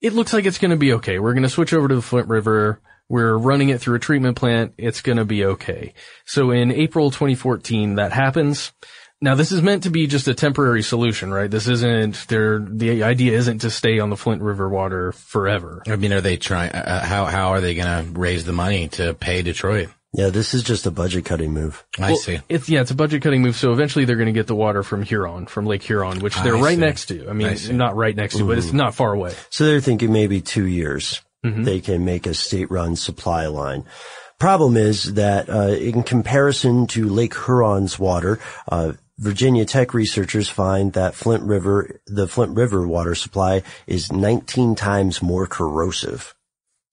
it 0.00 0.12
looks 0.12 0.32
like 0.32 0.44
it's 0.44 0.58
going 0.58 0.72
to 0.72 0.76
be 0.76 0.94
okay. 0.94 1.20
We're 1.20 1.34
going 1.34 1.44
to 1.44 1.48
switch 1.48 1.72
over 1.72 1.86
to 1.86 1.94
the 1.94 2.02
Flint 2.02 2.26
River. 2.26 2.80
We're 3.08 3.38
running 3.38 3.68
it 3.68 3.80
through 3.80 3.94
a 3.94 4.00
treatment 4.00 4.36
plant. 4.36 4.74
It's 4.76 5.02
going 5.02 5.18
to 5.18 5.24
be 5.24 5.44
okay. 5.44 5.94
So 6.24 6.50
in 6.50 6.72
April 6.72 7.12
2014, 7.12 7.94
that 7.94 8.10
happens. 8.10 8.72
Now 9.20 9.34
this 9.34 9.50
is 9.50 9.62
meant 9.62 9.82
to 9.82 9.90
be 9.90 10.06
just 10.06 10.28
a 10.28 10.34
temporary 10.34 10.82
solution, 10.82 11.32
right? 11.32 11.50
This 11.50 11.66
isn't 11.66 12.26
there. 12.28 12.60
The 12.60 13.02
idea 13.02 13.36
isn't 13.36 13.60
to 13.60 13.70
stay 13.70 13.98
on 13.98 14.10
the 14.10 14.16
Flint 14.16 14.42
River 14.42 14.68
water 14.68 15.12
forever. 15.12 15.82
I 15.88 15.96
mean, 15.96 16.12
are 16.12 16.20
they 16.20 16.36
trying? 16.36 16.70
Uh, 16.70 17.04
how 17.04 17.24
how 17.24 17.48
are 17.48 17.60
they 17.60 17.74
going 17.74 18.04
to 18.04 18.18
raise 18.18 18.44
the 18.44 18.52
money 18.52 18.88
to 18.90 19.14
pay 19.14 19.42
Detroit? 19.42 19.88
Yeah, 20.14 20.30
this 20.30 20.54
is 20.54 20.62
just 20.62 20.86
a 20.86 20.90
budget 20.90 21.24
cutting 21.26 21.52
move. 21.52 21.84
I 21.98 22.12
Well, 22.12 22.16
see. 22.16 22.38
It's 22.48 22.68
yeah, 22.68 22.80
it's 22.80 22.92
a 22.92 22.94
budget 22.94 23.22
cutting 23.22 23.42
move. 23.42 23.56
So 23.56 23.72
eventually 23.72 24.04
they're 24.04 24.16
going 24.16 24.26
to 24.26 24.32
get 24.32 24.46
the 24.46 24.54
water 24.54 24.82
from 24.82 25.02
Huron, 25.02 25.46
from 25.46 25.66
Lake 25.66 25.82
Huron, 25.82 26.20
which 26.20 26.34
they're 26.36 26.56
I 26.56 26.60
right 26.60 26.74
see. 26.76 26.80
next 26.80 27.06
to. 27.06 27.28
I 27.28 27.32
mean, 27.32 27.48
I 27.48 27.72
not 27.72 27.96
right 27.96 28.14
next 28.14 28.36
to, 28.36 28.46
but 28.46 28.56
it's 28.56 28.72
not 28.72 28.94
far 28.94 29.12
away. 29.12 29.34
So 29.50 29.66
they're 29.66 29.80
thinking 29.80 30.12
maybe 30.12 30.40
two 30.40 30.66
years 30.66 31.20
they 31.42 31.80
can 31.80 32.04
make 32.04 32.26
a 32.26 32.34
state-run 32.34 32.94
supply 32.96 33.46
line. 33.46 33.84
Problem 34.38 34.76
is 34.76 35.14
that 35.14 35.48
uh, 35.48 35.68
in 35.68 36.02
comparison 36.02 36.86
to 36.88 37.08
Lake 37.08 37.34
Huron's 37.34 37.98
water, 37.98 38.38
uh, 38.70 38.92
Virginia 39.18 39.64
Tech 39.64 39.94
researchers 39.94 40.48
find 40.48 40.92
that 40.92 41.14
Flint 41.14 41.42
River, 41.42 42.00
the 42.06 42.28
Flint 42.28 42.56
River 42.56 42.86
water 42.86 43.14
supply 43.14 43.62
is 43.86 44.12
19 44.12 44.74
times 44.76 45.20
more 45.20 45.46
corrosive. 45.46 46.34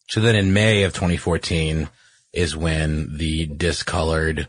So 0.10 0.20
then 0.22 0.36
in 0.36 0.54
May 0.54 0.84
of 0.84 0.94
2014 0.94 1.88
is 2.34 2.56
when 2.58 3.18
the 3.18 3.46
discolored, 3.46 4.48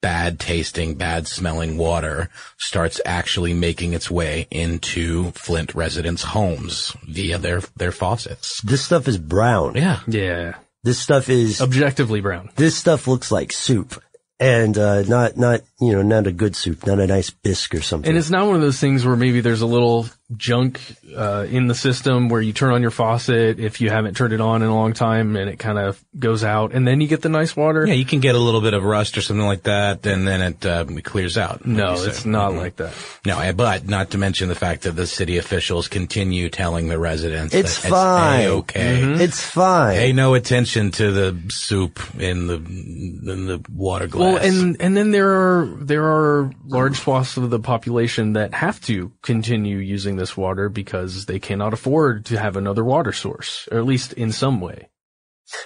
bad 0.00 0.38
tasting, 0.40 0.94
bad 0.94 1.26
smelling 1.26 1.76
water 1.76 2.30
starts 2.58 3.00
actually 3.04 3.54
making 3.54 3.92
its 3.92 4.10
way 4.10 4.46
into 4.50 5.30
Flint 5.32 5.74
residents' 5.74 6.22
homes 6.22 6.96
via 7.06 7.38
their, 7.38 7.60
their 7.76 7.92
faucets. 7.92 8.60
This 8.62 8.82
stuff 8.84 9.06
is 9.08 9.18
brown. 9.18 9.74
Yeah. 9.74 10.00
Yeah, 10.06 10.54
This 10.82 10.98
stuff 10.98 11.28
is 11.28 11.60
objectively 11.60 12.20
brown. 12.20 12.50
this 12.56 12.76
stuff 12.76 13.06
looks 13.06 13.30
like 13.30 13.52
soup 13.52 14.02
and 14.38 14.78
uh, 14.78 15.02
not 15.02 15.36
not 15.36 15.60
you 15.80 15.92
know 15.92 16.02
not 16.02 16.26
a 16.26 16.32
good 16.32 16.54
soup, 16.56 16.86
not 16.86 16.98
a 17.00 17.06
nice 17.06 17.30
bisque 17.30 17.74
or 17.74 17.80
something. 17.80 18.08
And 18.08 18.18
it's 18.18 18.30
not 18.30 18.46
one 18.46 18.56
of 18.56 18.60
those 18.62 18.78
things 18.78 19.04
where 19.06 19.16
maybe 19.16 19.40
there's 19.40 19.62
a 19.62 19.66
little 19.66 20.06
junk 20.36 20.80
uh, 21.16 21.44
in 21.50 21.66
the 21.66 21.74
system 21.74 22.28
where 22.28 22.40
you 22.40 22.52
turn 22.52 22.72
on 22.72 22.82
your 22.82 22.92
faucet 22.92 23.58
if 23.58 23.80
you 23.80 23.90
haven't 23.90 24.16
turned 24.16 24.32
it 24.32 24.40
on 24.40 24.62
in 24.62 24.68
a 24.68 24.74
long 24.74 24.92
time 24.92 25.34
and 25.34 25.50
it 25.50 25.58
kind 25.58 25.76
of 25.76 26.02
goes 26.16 26.44
out 26.44 26.72
and 26.72 26.86
then 26.86 27.00
you 27.00 27.08
get 27.08 27.22
the 27.22 27.28
nice 27.28 27.56
water. 27.56 27.84
Yeah, 27.86 27.94
you 27.94 28.04
can 28.04 28.20
get 28.20 28.34
a 28.34 28.38
little 28.38 28.60
bit 28.60 28.74
of 28.74 28.84
rust 28.84 29.18
or 29.18 29.22
something 29.22 29.44
like 29.46 29.64
that, 29.64 30.06
and 30.06 30.26
then 30.26 30.40
it, 30.40 30.66
uh, 30.66 30.84
it 30.88 31.04
clears 31.04 31.36
out. 31.36 31.66
no, 31.66 31.96
you 31.96 32.06
it's 32.06 32.20
said. 32.20 32.30
not 32.30 32.54
like 32.54 32.76
that. 32.76 32.94
No, 33.26 33.52
but 33.52 33.88
not 33.88 34.10
to 34.10 34.18
mention 34.18 34.48
the 34.48 34.54
fact 34.54 34.82
that 34.82 34.92
the 34.92 35.06
city 35.06 35.38
officials 35.38 35.88
continue 35.88 36.48
telling 36.48 36.88
the 36.88 36.98
residents 36.98 37.54
It's 37.54 37.82
that 37.82 37.88
fine. 37.90 38.40
Mm-hmm. 38.44 38.58
okay. 38.58 39.24
It's 39.24 39.42
fine. 39.42 39.96
Pay 39.96 40.12
no 40.12 40.34
attention 40.34 40.90
to 40.92 41.10
the 41.10 41.50
soup 41.50 42.00
in 42.18 42.46
the 42.46 42.56
in 42.56 43.46
the 43.46 43.64
water 43.74 44.06
glass. 44.06 44.34
Well, 44.34 44.36
and 44.44 44.80
and 44.80 44.96
then 44.96 45.10
there 45.10 45.30
are 45.30 45.69
there 45.78 46.04
are 46.04 46.50
large 46.66 46.98
swaths 46.98 47.36
of 47.36 47.50
the 47.50 47.60
population 47.60 48.34
that 48.34 48.54
have 48.54 48.80
to 48.82 49.12
continue 49.22 49.78
using 49.78 50.16
this 50.16 50.36
water 50.36 50.68
because 50.68 51.26
they 51.26 51.38
cannot 51.38 51.72
afford 51.72 52.26
to 52.26 52.38
have 52.38 52.56
another 52.56 52.84
water 52.84 53.12
source, 53.12 53.68
or 53.70 53.78
at 53.78 53.84
least 53.84 54.12
in 54.14 54.32
some 54.32 54.60
way. 54.60 54.88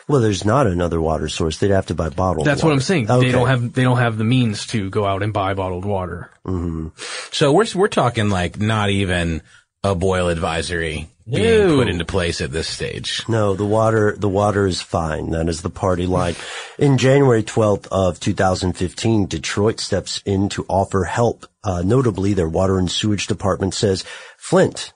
well, 0.09 0.21
there's 0.21 0.45
not 0.45 0.67
another 0.67 1.01
water 1.01 1.29
source. 1.29 1.59
They'd 1.59 1.71
have 1.71 1.87
to 1.87 1.95
buy 1.95 2.09
bottled. 2.09 2.47
That's 2.47 2.63
what. 2.63 2.73
I'm 2.73 2.81
saying. 2.81 3.11
Okay. 3.11 3.27
They 3.27 3.33
don't 3.33 3.49
have 3.49 3.73
they 3.73 3.83
don't 3.83 3.99
have 3.99 4.17
the 4.17 4.25
means 4.25 4.67
to 4.69 4.91
go 4.91 5.05
out 5.05 5.23
and 5.23 5.33
buy 5.33 5.55
bottled 5.55 5.85
water. 5.85 6.31
Mm-hmm. 6.47 6.89
so 7.33 7.53
we're 7.53 7.67
we're 7.75 7.89
talking 7.89 8.31
like 8.31 8.59
not 8.59 8.91
even 8.91 9.43
a 9.85 9.95
boil 9.95 10.29
advisory 10.29 11.09
being 11.31 11.69
No. 11.69 11.77
put 11.77 11.89
into 11.89 12.05
place 12.05 12.41
at 12.41 12.53
this 12.53 12.67
stage. 12.69 13.23
No, 13.29 13.55
the 13.55 13.65
water, 13.65 14.17
the 14.19 14.29
water 14.29 14.67
is 14.67 14.81
fine. 14.83 15.31
That 15.31 15.49
is 15.49 15.63
the 15.63 15.71
party 15.71 16.07
line. 16.07 16.35
In 16.79 16.99
January 16.99 17.43
12th 17.43 17.87
of 17.93 18.19
2015, 18.19 19.27
Detroit 19.27 19.79
steps 19.81 20.21
in 20.25 20.49
to 20.51 20.65
offer 20.69 21.05
help. 21.05 21.47
Uh, 21.63 21.83
notably, 21.85 22.35
their 22.35 22.49
water 22.49 22.79
and 22.79 22.91
sewage 22.91 23.27
department 23.27 23.75
says, 23.75 24.05
Flint, 24.39 24.93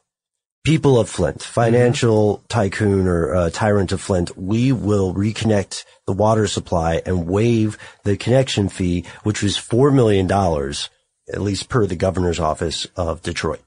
people 0.64 0.98
of 0.98 1.09
Flint, 1.09 1.42
financial 1.42 2.42
tycoon 2.48 3.07
or 3.07 3.35
uh, 3.35 3.51
tyrant 3.51 3.92
of 3.92 4.01
Flint, 4.01 4.37
we 4.37 4.72
will 4.72 5.14
reconnect 5.14 5.85
the 6.07 6.12
water 6.14 6.46
supply 6.46 7.01
and 7.07 7.27
waive 7.27 7.79
the 8.05 8.16
connection 8.16 8.68
fee, 8.68 9.05
which 9.22 9.42
was 9.42 9.57
$4 9.57 9.94
million, 9.94 10.31
at 10.31 11.40
least 11.42 11.68
per 11.68 11.87
the 11.87 11.96
governor's 11.96 12.40
office 12.40 12.87
of 12.96 13.22
Detroit. 13.22 13.61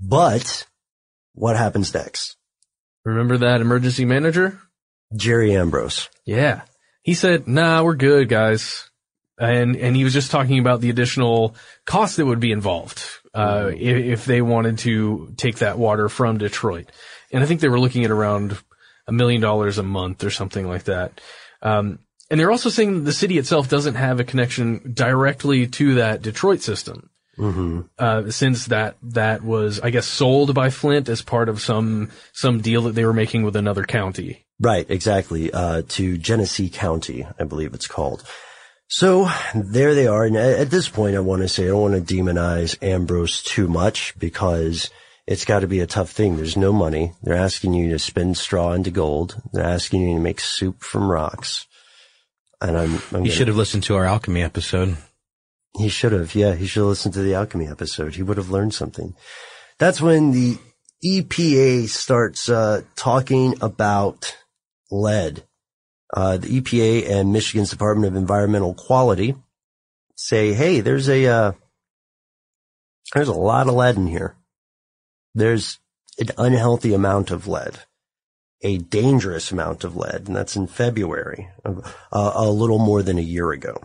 But 0.00 0.66
what 1.34 1.56
happens 1.56 1.92
next? 1.92 2.36
Remember 3.04 3.38
that 3.38 3.60
emergency 3.60 4.04
manager? 4.04 4.60
Jerry 5.14 5.54
Ambrose. 5.54 6.08
Yeah. 6.24 6.62
He 7.02 7.14
said, 7.14 7.48
nah, 7.48 7.82
we're 7.82 7.96
good, 7.96 8.28
guys. 8.28 8.90
And, 9.38 9.74
and 9.76 9.96
he 9.96 10.04
was 10.04 10.12
just 10.12 10.30
talking 10.30 10.58
about 10.58 10.80
the 10.80 10.90
additional 10.90 11.54
cost 11.86 12.18
that 12.18 12.26
would 12.26 12.40
be 12.40 12.52
involved, 12.52 13.02
uh, 13.32 13.70
if, 13.74 13.96
if 13.96 14.24
they 14.26 14.42
wanted 14.42 14.78
to 14.78 15.32
take 15.36 15.58
that 15.58 15.78
water 15.78 16.08
from 16.08 16.38
Detroit. 16.38 16.90
And 17.32 17.42
I 17.42 17.46
think 17.46 17.60
they 17.60 17.70
were 17.70 17.80
looking 17.80 18.04
at 18.04 18.10
around 18.10 18.58
a 19.06 19.12
million 19.12 19.40
dollars 19.40 19.78
a 19.78 19.82
month 19.82 20.24
or 20.24 20.30
something 20.30 20.68
like 20.68 20.84
that. 20.84 21.20
Um, 21.62 22.00
and 22.30 22.38
they're 22.38 22.50
also 22.50 22.68
saying 22.68 23.04
the 23.04 23.12
city 23.12 23.38
itself 23.38 23.68
doesn't 23.68 23.94
have 23.94 24.20
a 24.20 24.24
connection 24.24 24.92
directly 24.92 25.66
to 25.68 25.94
that 25.94 26.22
Detroit 26.22 26.60
system. 26.60 27.10
Uh, 27.98 28.30
since 28.30 28.66
that, 28.66 28.96
that 29.02 29.42
was, 29.42 29.80
I 29.80 29.90
guess, 29.90 30.06
sold 30.06 30.54
by 30.54 30.70
Flint 30.70 31.08
as 31.08 31.22
part 31.22 31.48
of 31.48 31.60
some, 31.60 32.10
some 32.32 32.60
deal 32.60 32.82
that 32.82 32.94
they 32.94 33.04
were 33.04 33.12
making 33.12 33.42
with 33.44 33.56
another 33.56 33.84
county. 33.84 34.44
Right, 34.60 34.84
exactly. 34.90 35.50
Uh, 35.52 35.82
to 35.88 36.18
Genesee 36.18 36.68
County, 36.68 37.26
I 37.38 37.44
believe 37.44 37.72
it's 37.74 37.86
called. 37.86 38.22
So 38.88 39.28
there 39.54 39.94
they 39.94 40.06
are. 40.06 40.24
And 40.24 40.36
at 40.36 40.58
at 40.58 40.70
this 40.70 40.88
point, 40.88 41.16
I 41.16 41.20
want 41.20 41.42
to 41.42 41.48
say 41.48 41.64
I 41.64 41.68
don't 41.68 41.92
want 41.92 42.06
to 42.08 42.14
demonize 42.14 42.76
Ambrose 42.82 43.42
too 43.42 43.68
much 43.68 44.14
because 44.18 44.90
it's 45.28 45.44
got 45.44 45.60
to 45.60 45.68
be 45.68 45.78
a 45.80 45.86
tough 45.86 46.10
thing. 46.10 46.36
There's 46.36 46.56
no 46.56 46.72
money. 46.72 47.12
They're 47.22 47.36
asking 47.36 47.72
you 47.74 47.90
to 47.90 47.98
spin 48.00 48.34
straw 48.34 48.72
into 48.72 48.90
gold. 48.90 49.40
They're 49.52 49.64
asking 49.64 50.02
you 50.02 50.14
to 50.14 50.20
make 50.20 50.40
soup 50.40 50.82
from 50.82 51.08
rocks. 51.10 51.66
And 52.60 52.76
I'm, 52.76 52.94
I'm 52.94 52.96
You 52.96 53.10
gonna- 53.12 53.30
should 53.30 53.48
have 53.48 53.56
listened 53.56 53.84
to 53.84 53.94
our 53.96 54.04
alchemy 54.04 54.42
episode. 54.42 54.96
He 55.76 55.88
should 55.88 56.12
have. 56.12 56.34
Yeah, 56.34 56.54
he 56.54 56.66
should 56.66 56.80
have 56.80 56.88
listened 56.88 57.14
to 57.14 57.22
the 57.22 57.34
alchemy 57.34 57.68
episode. 57.68 58.14
He 58.14 58.22
would 58.22 58.36
have 58.36 58.50
learned 58.50 58.74
something. 58.74 59.14
That's 59.78 60.00
when 60.00 60.32
the 60.32 60.58
EPA 61.04 61.88
starts 61.88 62.48
uh, 62.48 62.82
talking 62.96 63.56
about 63.60 64.36
lead. 64.90 65.44
Uh, 66.12 66.36
the 66.36 66.60
EPA 66.60 67.08
and 67.08 67.32
Michigan's 67.32 67.70
Department 67.70 68.08
of 68.08 68.16
Environmental 68.16 68.74
Quality 68.74 69.36
say, 70.16 70.52
"Hey, 70.52 70.80
there's 70.80 71.08
a 71.08 71.26
uh, 71.26 71.52
there's 73.14 73.28
a 73.28 73.32
lot 73.32 73.68
of 73.68 73.74
lead 73.74 73.96
in 73.96 74.06
here. 74.06 74.36
There's 75.34 75.78
an 76.18 76.30
unhealthy 76.36 76.94
amount 76.94 77.30
of 77.30 77.46
lead." 77.46 77.78
A 78.62 78.76
dangerous 78.76 79.50
amount 79.50 79.84
of 79.84 79.96
lead, 79.96 80.26
and 80.26 80.36
that's 80.36 80.54
in 80.54 80.66
February, 80.66 81.48
uh, 81.64 81.80
a 82.12 82.50
little 82.50 82.78
more 82.78 83.02
than 83.02 83.16
a 83.16 83.22
year 83.22 83.52
ago. 83.52 83.80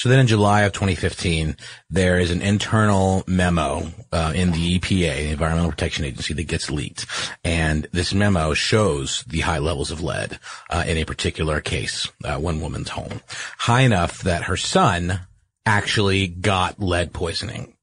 So 0.00 0.08
then 0.08 0.20
in 0.20 0.28
July 0.28 0.62
of 0.62 0.72
2015, 0.72 1.58
there 1.90 2.18
is 2.18 2.30
an 2.30 2.40
internal 2.40 3.22
memo 3.26 3.86
uh, 4.10 4.32
in 4.34 4.50
the 4.50 4.78
EPA, 4.78 5.14
the 5.14 5.30
Environmental 5.32 5.72
Protection 5.72 6.06
Agency, 6.06 6.32
that 6.32 6.44
gets 6.44 6.70
leaked. 6.70 7.04
And 7.44 7.86
this 7.92 8.14
memo 8.14 8.54
shows 8.54 9.24
the 9.28 9.40
high 9.40 9.58
levels 9.58 9.90
of 9.90 10.02
lead 10.02 10.38
uh, 10.70 10.84
in 10.86 10.96
a 10.96 11.04
particular 11.04 11.60
case, 11.60 12.08
uh, 12.24 12.38
one 12.38 12.62
woman's 12.62 12.88
home. 12.88 13.20
High 13.58 13.82
enough 13.82 14.22
that 14.22 14.44
her 14.44 14.56
son 14.56 15.20
actually 15.66 16.28
got 16.28 16.80
lead 16.80 17.12
poisoning. 17.12 17.74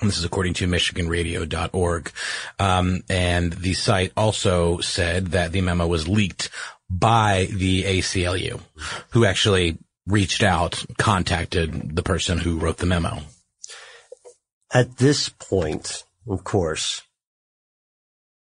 And 0.00 0.10
this 0.10 0.18
is 0.18 0.24
according 0.24 0.54
to 0.54 0.66
MichiganRadio.org. 0.66 2.10
Um, 2.58 3.04
and 3.08 3.52
the 3.52 3.74
site 3.74 4.10
also 4.16 4.80
said 4.80 5.28
that 5.28 5.52
the 5.52 5.60
memo 5.60 5.86
was 5.86 6.08
leaked 6.08 6.50
by 6.90 7.46
the 7.52 7.84
ACLU, 7.84 8.60
who 9.10 9.24
actually 9.24 9.78
reached 10.06 10.42
out, 10.42 10.84
contacted 10.98 11.96
the 11.96 12.02
person 12.02 12.38
who 12.38 12.58
wrote 12.58 12.78
the 12.78 12.86
memo. 12.86 13.20
At 14.72 14.98
this 14.98 15.28
point, 15.28 16.04
of 16.28 16.44
course, 16.44 17.02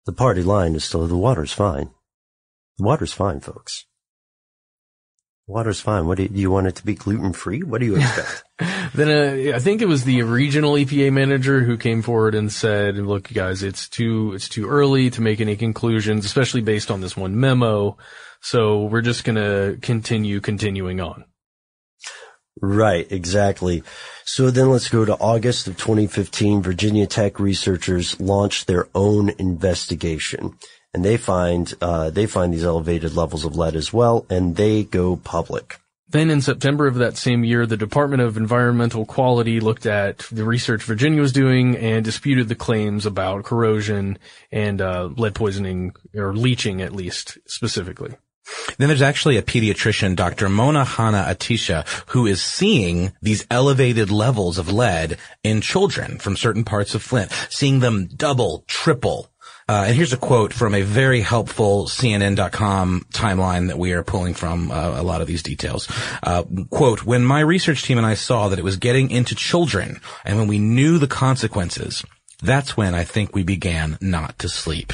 the 0.05 0.13
party 0.13 0.43
line 0.43 0.75
is 0.75 0.83
still 0.83 1.05
the 1.05 1.17
water's 1.17 1.51
fine. 1.51 1.91
The 2.77 2.85
water's 2.85 3.13
fine, 3.13 3.39
folks. 3.39 3.85
The 5.47 5.53
water's 5.53 5.79
fine. 5.79 6.07
What 6.07 6.17
do 6.17 6.23
you, 6.23 6.29
do 6.29 6.39
you 6.39 6.51
want 6.51 6.67
it 6.67 6.75
to 6.77 6.85
be 6.85 6.95
gluten 6.95 7.33
free? 7.33 7.61
What 7.61 7.81
do 7.81 7.87
you 7.87 7.97
expect? 7.97 8.43
Then 8.93 9.09
uh, 9.09 9.55
I 9.55 9.59
think 9.59 9.81
it 9.81 9.87
was 9.87 10.05
the 10.05 10.23
regional 10.23 10.73
EPA 10.73 11.11
manager 11.11 11.61
who 11.61 11.77
came 11.77 12.01
forward 12.01 12.35
and 12.35 12.51
said, 12.51 12.95
"Look, 12.95 13.31
guys, 13.31 13.61
it's 13.61 13.89
too 13.89 14.31
it's 14.33 14.47
too 14.47 14.67
early 14.67 15.09
to 15.11 15.21
make 15.21 15.41
any 15.41 15.57
conclusions, 15.57 16.25
especially 16.25 16.61
based 16.61 16.89
on 16.89 17.01
this 17.01 17.15
one 17.15 17.37
memo. 17.39 17.97
So 18.41 18.85
we're 18.85 19.01
just 19.01 19.25
gonna 19.25 19.75
continue 19.81 20.39
continuing 20.39 21.01
on." 21.01 21.25
Right, 22.61 23.09
exactly. 23.11 23.83
So 24.25 24.51
then 24.51 24.69
let's 24.69 24.89
go 24.89 25.05
to 25.05 25.15
August 25.15 25.67
of 25.67 25.77
2015. 25.77 26.61
Virginia 26.61 27.07
Tech 27.07 27.39
researchers 27.39 28.19
launched 28.19 28.67
their 28.67 28.87
own 28.95 29.29
investigation 29.37 30.57
and 30.93 31.03
they 31.03 31.17
find, 31.17 31.73
uh, 31.81 32.09
they 32.09 32.25
find 32.25 32.53
these 32.53 32.65
elevated 32.65 33.15
levels 33.15 33.45
of 33.45 33.55
lead 33.55 33.75
as 33.75 33.93
well 33.93 34.25
and 34.29 34.55
they 34.55 34.83
go 34.83 35.15
public. 35.15 35.79
Then 36.09 36.29
in 36.29 36.41
September 36.41 36.87
of 36.87 36.95
that 36.95 37.17
same 37.17 37.43
year, 37.43 37.65
the 37.65 37.75
Department 37.75 38.21
of 38.21 38.37
Environmental 38.37 39.05
Quality 39.05 39.59
looked 39.59 39.85
at 39.85 40.19
the 40.31 40.45
research 40.45 40.83
Virginia 40.83 41.19
was 41.19 41.33
doing 41.33 41.75
and 41.75 42.03
disputed 42.05 42.47
the 42.47 42.55
claims 42.55 43.05
about 43.05 43.43
corrosion 43.43 44.17
and 44.49 44.81
uh, 44.81 45.09
lead 45.17 45.35
poisoning 45.35 45.93
or 46.15 46.33
leaching, 46.33 46.81
at 46.81 46.93
least 46.93 47.37
specifically. 47.45 48.15
Then 48.77 48.87
there's 48.87 49.01
actually 49.01 49.37
a 49.37 49.41
pediatrician, 49.41 50.15
Dr. 50.15 50.49
Mona 50.49 50.85
Hanna-Attisha, 50.85 51.87
who 52.07 52.25
is 52.25 52.41
seeing 52.41 53.13
these 53.21 53.45
elevated 53.49 54.11
levels 54.11 54.57
of 54.57 54.71
lead 54.71 55.17
in 55.43 55.61
children 55.61 56.17
from 56.19 56.37
certain 56.37 56.63
parts 56.63 56.95
of 56.95 57.03
Flint, 57.03 57.31
seeing 57.49 57.79
them 57.79 58.07
double, 58.07 58.63
triple 58.67 59.29
uh, 59.69 59.83
and 59.87 59.97
here's 59.97 60.13
a 60.13 60.17
quote 60.17 60.53
from 60.53 60.73
a 60.73 60.81
very 60.81 61.19
helpful 61.19 61.87
CNN.com 61.87 63.05
timeline 63.11 63.67
that 63.67 63.77
we 63.77 63.91
are 63.91 64.03
pulling 64.03 64.33
from 64.33 64.71
uh, 64.71 64.93
a 64.95 65.03
lot 65.03 65.19
of 65.19 65.27
these 65.27 65.43
details. 65.43 65.89
Uh, 66.23 66.43
quote, 66.69 67.03
when 67.03 67.25
my 67.25 67.41
research 67.41 67.83
team 67.83 67.97
and 67.97 68.07
I 68.07 68.13
saw 68.13 68.47
that 68.47 68.59
it 68.59 68.63
was 68.63 68.77
getting 68.77 69.11
into 69.11 69.35
children 69.35 69.99
and 70.23 70.37
when 70.37 70.47
we 70.47 70.57
knew 70.57 70.97
the 70.97 71.07
consequences, 71.07 72.05
that's 72.41 72.77
when 72.77 72.95
I 72.95 73.03
think 73.03 73.35
we 73.35 73.43
began 73.43 73.97
not 73.99 74.39
to 74.39 74.47
sleep. 74.47 74.93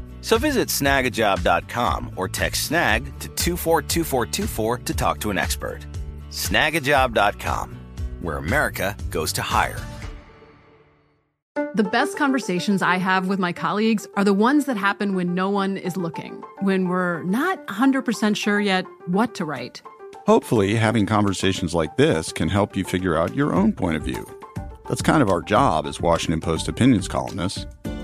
So 0.21 0.37
visit 0.37 0.69
snagajob.com 0.69 2.13
or 2.15 2.27
text 2.27 2.65
snag 2.65 3.05
to 3.19 3.27
242424 3.29 4.77
to 4.77 4.93
talk 4.93 5.19
to 5.19 5.31
an 5.31 5.37
expert. 5.37 5.85
Snagajob.com, 6.29 7.77
where 8.21 8.37
America 8.37 8.95
goes 9.09 9.33
to 9.33 9.41
hire. 9.41 9.79
The 11.73 11.83
best 11.83 12.17
conversations 12.17 12.81
I 12.81 12.97
have 12.97 13.27
with 13.27 13.39
my 13.39 13.51
colleagues 13.51 14.07
are 14.15 14.23
the 14.23 14.33
ones 14.33 14.65
that 14.65 14.77
happen 14.77 15.15
when 15.15 15.33
no 15.35 15.49
one 15.49 15.75
is 15.75 15.97
looking, 15.97 16.41
when 16.61 16.87
we're 16.87 17.23
not 17.23 17.65
100% 17.67 18.35
sure 18.37 18.59
yet 18.61 18.85
what 19.07 19.35
to 19.35 19.45
write. 19.45 19.81
Hopefully, 20.27 20.75
having 20.75 21.05
conversations 21.05 21.73
like 21.73 21.97
this 21.97 22.31
can 22.31 22.47
help 22.47 22.77
you 22.77 22.83
figure 22.83 23.17
out 23.17 23.35
your 23.35 23.53
own 23.53 23.73
point 23.73 23.97
of 23.97 24.03
view. 24.03 24.25
That's 24.87 25.01
kind 25.01 25.21
of 25.21 25.29
our 25.29 25.41
job 25.41 25.87
as 25.87 25.99
Washington 25.99 26.39
Post 26.41 26.67
opinions 26.67 27.07
columnists. 27.07 27.65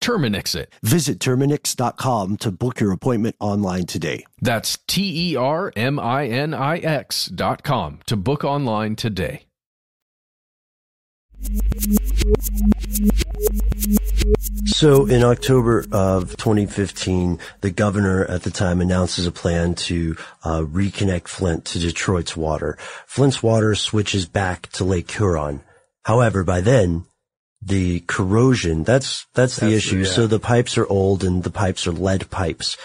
Terminix 0.00 0.54
it. 0.54 0.72
Visit 0.82 1.18
Terminix.com 1.18 2.36
to 2.38 2.50
book 2.50 2.80
your 2.80 2.92
appointment 2.92 3.36
online 3.40 3.86
today. 3.86 4.24
That's 4.40 4.78
T 4.86 5.32
E 5.32 5.36
R 5.36 5.72
M 5.76 5.98
I 5.98 6.26
N 6.26 6.54
I 6.54 6.78
X 6.78 7.26
dot 7.26 7.62
com 7.62 8.00
to 8.06 8.16
book 8.16 8.44
online 8.44 8.96
today. 8.96 9.44
So, 14.66 15.06
in 15.06 15.22
October 15.24 15.86
of 15.90 16.36
2015, 16.36 17.38
the 17.62 17.70
governor 17.70 18.24
at 18.26 18.42
the 18.42 18.50
time 18.50 18.80
announces 18.80 19.26
a 19.26 19.32
plan 19.32 19.74
to 19.76 20.16
uh, 20.44 20.60
reconnect 20.60 21.28
Flint 21.28 21.64
to 21.66 21.78
Detroit's 21.78 22.36
water. 22.36 22.76
Flint's 23.06 23.42
water 23.42 23.74
switches 23.74 24.26
back 24.26 24.68
to 24.72 24.84
Lake 24.84 25.10
Huron. 25.10 25.62
However, 26.02 26.44
by 26.44 26.60
then, 26.60 27.04
the 27.62 28.00
corrosion, 28.00 28.84
that's, 28.84 29.26
that's 29.34 29.56
the 29.56 29.66
That's 29.66 29.72
the- 29.72 29.76
issue. 29.76 29.98
yeah. 29.98 30.04
So 30.10 30.26
the 30.26 30.40
pipes 30.40 30.78
are 30.78 30.86
old 30.86 31.24
and 31.24 31.42
the 31.42 31.50
pipes 31.50 31.86
are 31.86 31.92
lead 31.92 32.30
pipes. 32.30 32.76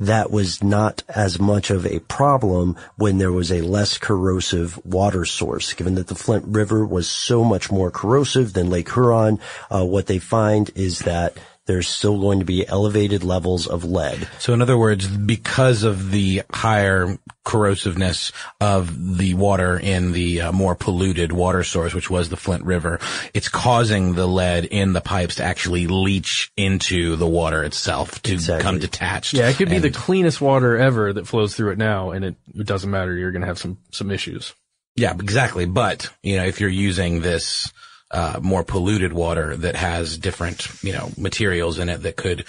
That 0.00 0.32
was 0.32 0.60
not 0.62 1.04
as 1.08 1.38
much 1.38 1.70
of 1.70 1.86
a 1.86 2.00
problem 2.00 2.76
when 2.96 3.18
there 3.18 3.30
was 3.30 3.52
a 3.52 3.60
less 3.60 3.96
corrosive 3.96 4.76
water 4.84 5.24
source. 5.24 5.72
Given 5.72 5.94
that 5.94 6.08
the 6.08 6.16
Flint 6.16 6.46
River 6.48 6.84
was 6.84 7.08
so 7.08 7.44
much 7.44 7.70
more 7.70 7.92
corrosive 7.92 8.54
than 8.54 8.70
Lake 8.70 8.92
Huron, 8.92 9.38
uh, 9.70 9.84
what 9.84 10.06
they 10.06 10.18
find 10.18 10.68
is 10.74 10.98
that 11.00 11.36
there's 11.66 11.88
still 11.88 12.20
going 12.20 12.40
to 12.40 12.44
be 12.44 12.66
elevated 12.66 13.24
levels 13.24 13.66
of 13.66 13.84
lead. 13.84 14.28
So 14.38 14.52
in 14.52 14.60
other 14.60 14.76
words, 14.76 15.06
because 15.06 15.82
of 15.82 16.10
the 16.10 16.42
higher 16.52 17.18
corrosiveness 17.44 18.32
of 18.60 19.16
the 19.18 19.34
water 19.34 19.78
in 19.78 20.12
the 20.12 20.42
uh, 20.42 20.52
more 20.52 20.74
polluted 20.74 21.32
water 21.32 21.62
source, 21.62 21.94
which 21.94 22.10
was 22.10 22.28
the 22.28 22.36
Flint 22.36 22.64
River, 22.64 22.98
it's 23.32 23.48
causing 23.48 24.14
the 24.14 24.26
lead 24.26 24.64
in 24.66 24.92
the 24.92 25.00
pipes 25.00 25.36
to 25.36 25.44
actually 25.44 25.86
leach 25.86 26.52
into 26.56 27.16
the 27.16 27.26
water 27.26 27.62
itself 27.64 28.20
to 28.22 28.32
Exactly. 28.32 28.58
become 28.58 28.78
detached. 28.78 29.34
Yeah, 29.34 29.48
it 29.48 29.56
could 29.56 29.70
be 29.70 29.78
the 29.78 29.90
cleanest 29.90 30.40
water 30.40 30.76
ever 30.76 31.12
that 31.12 31.26
flows 31.26 31.54
through 31.56 31.72
it 31.72 31.78
now, 31.78 32.10
and 32.10 32.24
it, 32.24 32.36
it 32.54 32.66
doesn't 32.66 32.90
matter. 32.90 33.14
You're 33.14 33.32
going 33.32 33.42
to 33.42 33.48
have 33.48 33.58
some 33.58 33.78
some 33.90 34.10
issues. 34.10 34.54
Yeah, 34.96 35.12
exactly. 35.14 35.66
But, 35.66 36.08
you 36.22 36.36
know, 36.36 36.44
if 36.44 36.60
you're 36.60 36.70
using 36.70 37.20
this, 37.20 37.72
uh, 38.14 38.38
more 38.40 38.62
polluted 38.62 39.12
water 39.12 39.56
that 39.56 39.74
has 39.74 40.16
different, 40.16 40.68
you 40.82 40.92
know, 40.92 41.10
materials 41.18 41.78
in 41.78 41.88
it 41.88 42.02
that 42.02 42.16
could, 42.16 42.44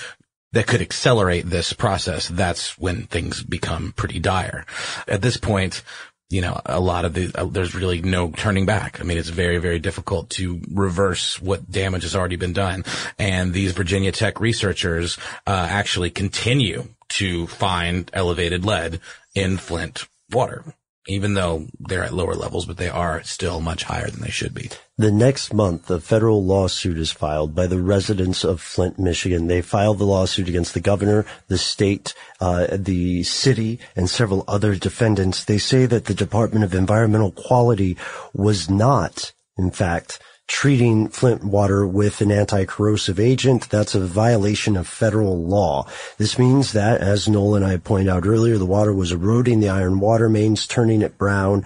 that 0.53 0.67
could 0.67 0.81
accelerate 0.81 1.49
this 1.49 1.73
process, 1.73 2.27
that's 2.27 2.77
when 2.77 3.07
things 3.07 3.41
become 3.41 3.91
pretty 3.91 4.19
dire. 4.19 4.65
At 5.07 5.23
this 5.23 5.37
point, 5.37 5.81
you 6.29 6.41
know, 6.41 6.61
a 6.65 6.79
lot 6.79 7.03
of 7.03 7.13
the, 7.13 7.31
uh, 7.35 7.45
there's 7.45 7.73
really 7.73 8.01
no 8.01 8.29
turning 8.29 8.67
back. 8.67 9.01
I 9.01 9.03
mean, 9.03 9.17
it's 9.17 9.29
very, 9.29 9.57
very 9.57 9.79
difficult 9.79 10.29
to 10.31 10.61
reverse 10.71 11.41
what 11.41 11.69
damage 11.69 12.03
has 12.03 12.15
already 12.15 12.35
been 12.35 12.53
done. 12.53 12.85
And 13.17 13.51
these 13.51 13.71
Virginia 13.71 14.11
Tech 14.11 14.39
researchers, 14.39 15.17
uh, 15.47 15.67
actually 15.69 16.11
continue 16.11 16.89
to 17.09 17.47
find 17.47 18.09
elevated 18.13 18.65
lead 18.65 18.99
in 19.33 19.57
Flint 19.57 20.07
water 20.31 20.63
even 21.07 21.33
though 21.33 21.67
they're 21.79 22.03
at 22.03 22.13
lower 22.13 22.33
levels, 22.33 22.65
but 22.65 22.77
they 22.77 22.89
are 22.89 23.21
still 23.23 23.61
much 23.61 23.83
higher 23.83 24.09
than 24.09 24.21
they 24.21 24.29
should 24.29 24.53
be. 24.53 24.69
The 24.97 25.11
next 25.11 25.53
month, 25.53 25.89
a 25.89 25.99
federal 25.99 26.43
lawsuit 26.43 26.97
is 26.97 27.11
filed 27.11 27.53
by 27.53 27.67
the 27.67 27.81
residents 27.81 28.43
of 28.43 28.61
Flint, 28.61 28.97
Michigan. 28.97 29.47
They 29.47 29.61
filed 29.61 29.99
the 29.99 30.05
lawsuit 30.05 30.47
against 30.47 30.73
the 30.73 30.79
governor, 30.79 31.25
the 31.47 31.57
state, 31.57 32.13
uh, 32.39 32.67
the 32.71 33.23
city, 33.23 33.79
and 33.95 34.09
several 34.09 34.45
other 34.47 34.75
defendants. 34.75 35.43
They 35.43 35.57
say 35.57 35.85
that 35.85 36.05
the 36.05 36.13
Department 36.13 36.63
of 36.63 36.73
Environmental 36.73 37.31
Quality 37.31 37.97
was 38.33 38.69
not, 38.69 39.33
in 39.57 39.71
fact, 39.71 40.19
treating 40.47 41.07
Flint 41.07 41.43
water 41.43 41.87
with 41.87 42.21
an 42.21 42.31
anti-corrosive 42.31 43.19
agent. 43.19 43.69
That's 43.69 43.95
a 43.95 44.05
violation 44.05 44.77
of 44.77 44.87
federal 44.87 45.43
law. 45.43 45.87
This 46.17 46.37
means 46.37 46.73
that, 46.73 47.01
as 47.01 47.27
Noel 47.27 47.55
and 47.55 47.65
I 47.65 47.77
pointed 47.77 48.09
out 48.09 48.27
earlier, 48.27 48.57
the 48.57 48.65
water 48.65 48.93
was 48.93 49.11
eroding 49.11 49.59
the 49.59 49.69
iron 49.69 49.99
water 49.99 50.29
mains, 50.29 50.67
turning 50.67 51.01
it 51.01 51.17
brown. 51.17 51.65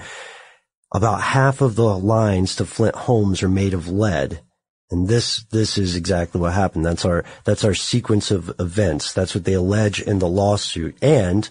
About 0.93 1.21
half 1.21 1.61
of 1.61 1.75
the 1.75 1.97
lines 1.97 2.55
to 2.55 2.65
Flint 2.65 2.95
homes 2.95 3.43
are 3.43 3.49
made 3.49 3.73
of 3.73 3.89
lead. 3.89 4.41
And 4.89 5.07
this, 5.07 5.43
this 5.51 5.77
is 5.77 5.95
exactly 5.95 6.41
what 6.41 6.53
happened. 6.53 6.85
That's 6.85 7.05
our, 7.05 7.23
that's 7.43 7.63
our 7.63 7.75
sequence 7.75 8.31
of 8.31 8.51
events. 8.59 9.13
That's 9.13 9.35
what 9.35 9.43
they 9.43 9.53
allege 9.53 10.01
in 10.01 10.17
the 10.17 10.27
lawsuit. 10.27 10.97
And, 11.03 11.47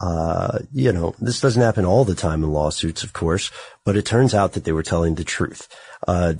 uh, 0.00 0.60
you 0.72 0.90
know, 0.92 1.14
this 1.20 1.40
doesn't 1.40 1.60
happen 1.60 1.84
all 1.84 2.06
the 2.06 2.14
time 2.14 2.42
in 2.42 2.50
lawsuits, 2.50 3.02
of 3.02 3.12
course, 3.12 3.50
but 3.84 3.96
it 3.96 4.06
turns 4.06 4.32
out 4.32 4.54
that 4.54 4.64
they 4.64 4.72
were 4.72 4.82
telling 4.82 5.16
the 5.16 5.24
truth. 5.24 5.68
Uh, 6.08 6.34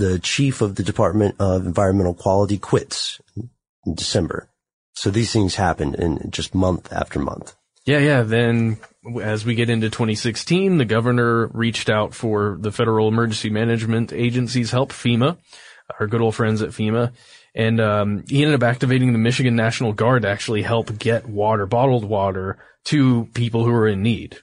the 0.00 0.18
chief 0.18 0.62
of 0.62 0.76
the 0.76 0.82
Department 0.82 1.36
of 1.38 1.66
Environmental 1.66 2.14
Quality 2.14 2.56
quits 2.56 3.20
in 3.36 3.94
December. 3.94 4.48
So 4.94 5.10
these 5.10 5.30
things 5.30 5.54
happen 5.54 5.94
in 5.94 6.30
just 6.30 6.54
month 6.54 6.90
after 6.90 7.18
month. 7.18 7.54
Yeah, 7.84 7.98
yeah. 7.98 8.22
Then 8.22 8.78
as 9.22 9.44
we 9.44 9.54
get 9.54 9.68
into 9.68 9.90
2016, 9.90 10.78
the 10.78 10.84
governor 10.86 11.48
reached 11.48 11.90
out 11.90 12.14
for 12.14 12.56
the 12.60 12.72
Federal 12.72 13.08
Emergency 13.08 13.50
Management 13.50 14.12
Agency's 14.12 14.70
help, 14.70 14.90
FEMA, 14.90 15.36
our 15.98 16.06
good 16.06 16.22
old 16.22 16.34
friends 16.34 16.62
at 16.62 16.70
FEMA. 16.70 17.12
And 17.54 17.80
um, 17.80 18.24
he 18.26 18.42
ended 18.42 18.62
up 18.62 18.66
activating 18.66 19.12
the 19.12 19.18
Michigan 19.18 19.54
National 19.54 19.92
Guard 19.92 20.22
to 20.22 20.28
actually 20.28 20.62
help 20.62 20.98
get 20.98 21.28
water, 21.28 21.66
bottled 21.66 22.04
water, 22.04 22.58
to 22.84 23.26
people 23.34 23.64
who 23.64 23.72
are 23.72 23.88
in 23.88 24.02
need. 24.02 24.38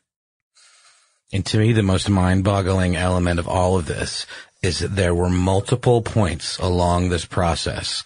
And 1.33 1.45
to 1.47 1.57
me, 1.57 1.73
the 1.73 1.83
most 1.83 2.09
mind-boggling 2.09 2.95
element 2.95 3.39
of 3.39 3.47
all 3.49 3.77
of 3.77 3.85
this 3.85 4.25
is 4.61 4.79
that 4.79 4.95
there 4.95 5.15
were 5.15 5.29
multiple 5.29 6.01
points 6.01 6.57
along 6.57 7.09
this 7.09 7.25
process 7.25 8.03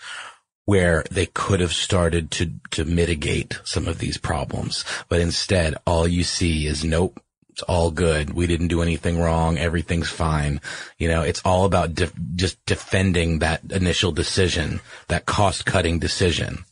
where 0.66 1.04
they 1.10 1.26
could 1.26 1.60
have 1.60 1.74
started 1.74 2.32
to, 2.32 2.52
to 2.72 2.86
mitigate 2.86 3.60
some 3.64 3.88
of 3.88 4.00
these 4.00 4.18
problems. 4.18 4.86
But 5.10 5.20
instead, 5.20 5.76
all 5.86 6.08
you 6.08 6.24
see 6.24 6.68
is 6.68 6.84
nope. 6.84 7.20
It's 7.50 7.64
all 7.64 7.92
good. 7.92 8.34
We 8.34 8.48
didn't 8.48 8.70
do 8.70 8.82
anything 8.82 9.20
wrong. 9.20 9.58
Everything's 9.58 10.10
fine. 10.10 10.62
You 10.98 11.10
know, 11.10 11.22
it's 11.22 11.42
all 11.44 11.66
about 11.66 11.94
def- 11.94 12.14
just 12.36 12.64
defending 12.66 13.40
that 13.40 13.62
initial 13.72 14.14
decision, 14.14 14.80
that 15.10 15.26
cost 15.26 15.66
cutting 15.66 16.00
decision 16.00 16.64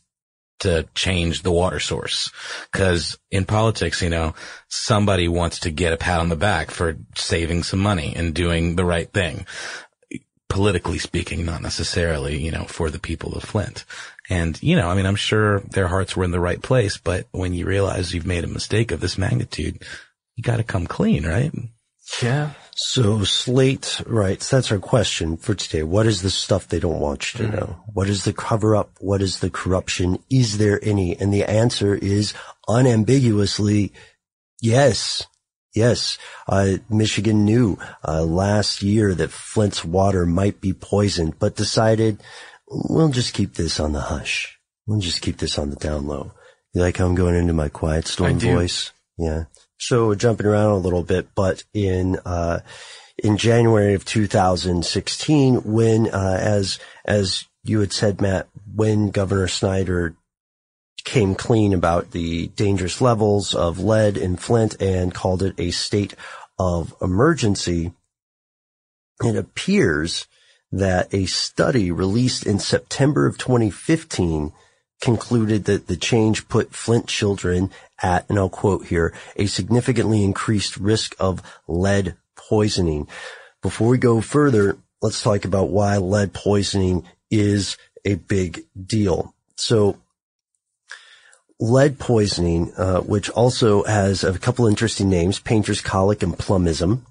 to 0.60 0.88
change 0.96 1.42
the 1.42 1.52
water 1.52 1.80
source. 1.80 2.32
Cause 2.72 3.18
in 3.32 3.46
politics, 3.46 4.02
you 4.02 4.10
know, 4.10 4.34
somebody 4.68 5.28
wants 5.28 5.60
to 5.62 5.72
get 5.72 5.94
a 5.94 5.98
pat 5.98 6.20
on 6.20 6.30
the 6.30 6.36
back 6.36 6.72
for 6.72 6.98
saving 7.16 7.64
some 7.64 7.80
money 7.80 8.14
and 8.16 8.34
doing 8.34 8.76
the 8.76 8.86
right 8.86 9.12
thing. 9.12 9.46
Politically 10.48 10.98
speaking, 10.98 11.46
not 11.46 11.62
necessarily, 11.62 12.38
you 12.38 12.52
know, 12.52 12.64
for 12.66 12.90
the 12.90 13.00
people 13.00 13.36
of 13.36 13.44
Flint. 13.44 13.86
And, 14.30 14.62
you 14.62 14.76
know, 14.76 14.90
I 14.90 14.96
mean, 14.96 15.06
I'm 15.06 15.16
sure 15.16 15.60
their 15.62 15.88
hearts 15.88 16.16
were 16.16 16.24
in 16.24 16.32
the 16.32 16.40
right 16.40 16.62
place, 16.62 16.98
but 16.98 17.28
when 17.32 17.54
you 17.54 17.66
realize 17.66 18.14
you've 18.14 18.26
made 18.26 18.44
a 18.44 18.48
mistake 18.48 18.92
of 18.92 19.00
this 19.00 19.18
magnitude, 19.18 19.84
you 20.36 20.44
gotta 20.44 20.64
come 20.64 20.88
clean, 20.88 21.26
right? 21.26 21.52
Yeah. 22.22 22.52
So 22.76 23.24
Slate 23.26 24.02
writes, 24.06 24.50
that's 24.50 24.72
our 24.72 24.80
question 24.80 25.36
for 25.36 25.54
today. 25.54 25.84
What 25.84 26.08
is 26.08 26.22
the 26.22 26.30
stuff 26.30 26.68
they 26.68 26.80
don't 26.80 27.00
want 27.00 27.34
you 27.34 27.46
to 27.46 27.52
know? 27.52 27.84
What 27.94 28.08
is 28.08 28.24
the 28.24 28.32
cover 28.32 28.76
up? 28.76 28.92
What 29.00 29.22
is 29.22 29.40
the 29.40 29.50
corruption? 29.50 30.20
Is 30.30 30.58
there 30.58 30.80
any? 30.82 31.18
And 31.18 31.34
the 31.34 31.44
answer 31.44 31.94
is 31.96 32.34
unambiguously 32.70 33.92
yes. 34.62 35.26
Yes. 35.76 36.18
Uh, 36.48 36.78
Michigan 36.90 37.44
knew, 37.46 37.78
uh, 38.08 38.24
last 38.24 38.82
year 38.82 39.14
that 39.14 39.32
Flint's 39.32 39.84
water 39.84 40.26
might 40.26 40.62
be 40.62 40.74
poisoned, 40.74 41.38
but 41.38 41.56
decided 41.58 42.22
we'll 42.70 43.10
just 43.10 43.34
keep 43.34 43.56
this 43.56 43.80
on 43.80 43.92
the 43.92 44.02
hush. 44.02 44.58
We'll 44.88 45.00
just 45.00 45.22
keep 45.22 45.38
this 45.38 45.60
on 45.60 45.70
the 45.70 45.76
down 45.76 46.08
low. 46.08 46.32
You 46.74 46.82
like 46.82 46.98
how 46.98 47.06
I'm 47.08 47.16
going 47.16 47.36
into 47.36 47.54
my 47.54 47.70
quiet 47.70 48.08
storm 48.08 48.40
voice? 48.56 48.92
Yeah. 49.18 49.44
So 49.80 50.14
jumping 50.14 50.46
around 50.46 50.72
a 50.72 50.78
little 50.78 51.04
bit, 51.04 51.30
but 51.36 51.64
in, 51.74 52.18
uh, 52.26 52.60
in 53.18 53.38
January 53.38 53.94
of 53.94 54.06
2016, 54.06 55.56
when, 55.64 56.10
uh, 56.10 56.38
as, 56.40 56.80
as 57.06 57.46
you 57.64 57.80
had 57.80 57.94
said, 57.94 58.22
Matt, 58.22 58.48
when 58.76 59.10
Governor 59.10 59.48
Snyder 59.48 60.16
came 61.04 61.34
clean 61.34 61.74
about 61.74 62.12
the 62.12 62.48
dangerous 62.48 63.00
levels 63.02 63.56
of 63.56 63.80
lead 63.80 64.18
in 64.18 64.36
Flint 64.36 64.82
and 64.82 65.14
called 65.14 65.42
it 65.42 65.56
a 65.58 65.72
state 65.72 66.14
of 66.58 66.94
emergency, 67.02 67.94
it 69.24 69.36
appears 69.36 70.28
that 70.72 71.14
a 71.14 71.26
study 71.26 71.92
released 71.92 72.46
in 72.46 72.60
September 72.60 73.26
of 73.26 73.38
2015 73.38 74.52
concluded 75.02 75.66
that 75.66 75.88
the 75.88 75.96
change 75.96 76.48
put 76.48 76.74
Flint 76.74 77.08
children 77.08 77.72
at, 78.02 78.30
and 78.30 78.38
I'll 78.38 78.50
quote 78.50 78.88
here, 78.88 79.14
a 79.36 79.46
significantly 79.46 80.24
increased 80.24 80.78
risk 80.78 81.16
of 81.20 81.42
lead 81.68 82.16
poisoning. 82.36 83.08
Before 83.62 83.88
we 83.88 83.98
go 83.98 84.22
further, 84.22 84.78
let's 85.02 85.22
talk 85.22 85.46
about 85.46 85.70
why 85.70 85.98
lead 85.98 86.34
poisoning 86.34 87.06
is 87.32 87.78
a 88.06 88.16
big 88.16 88.66
deal. 88.86 89.34
So 89.56 89.98
lead 91.60 92.00
poisoning, 92.00 92.74
uh, 92.78 93.02
which 93.02 93.30
also 93.30 93.84
has 93.84 94.24
a 94.24 94.38
couple 94.40 94.68
interesting 94.68 95.10
names, 95.10 95.40
painter's 95.40 95.82
colic 95.82 96.24
and 96.24 96.38
plumbism, 96.38 97.02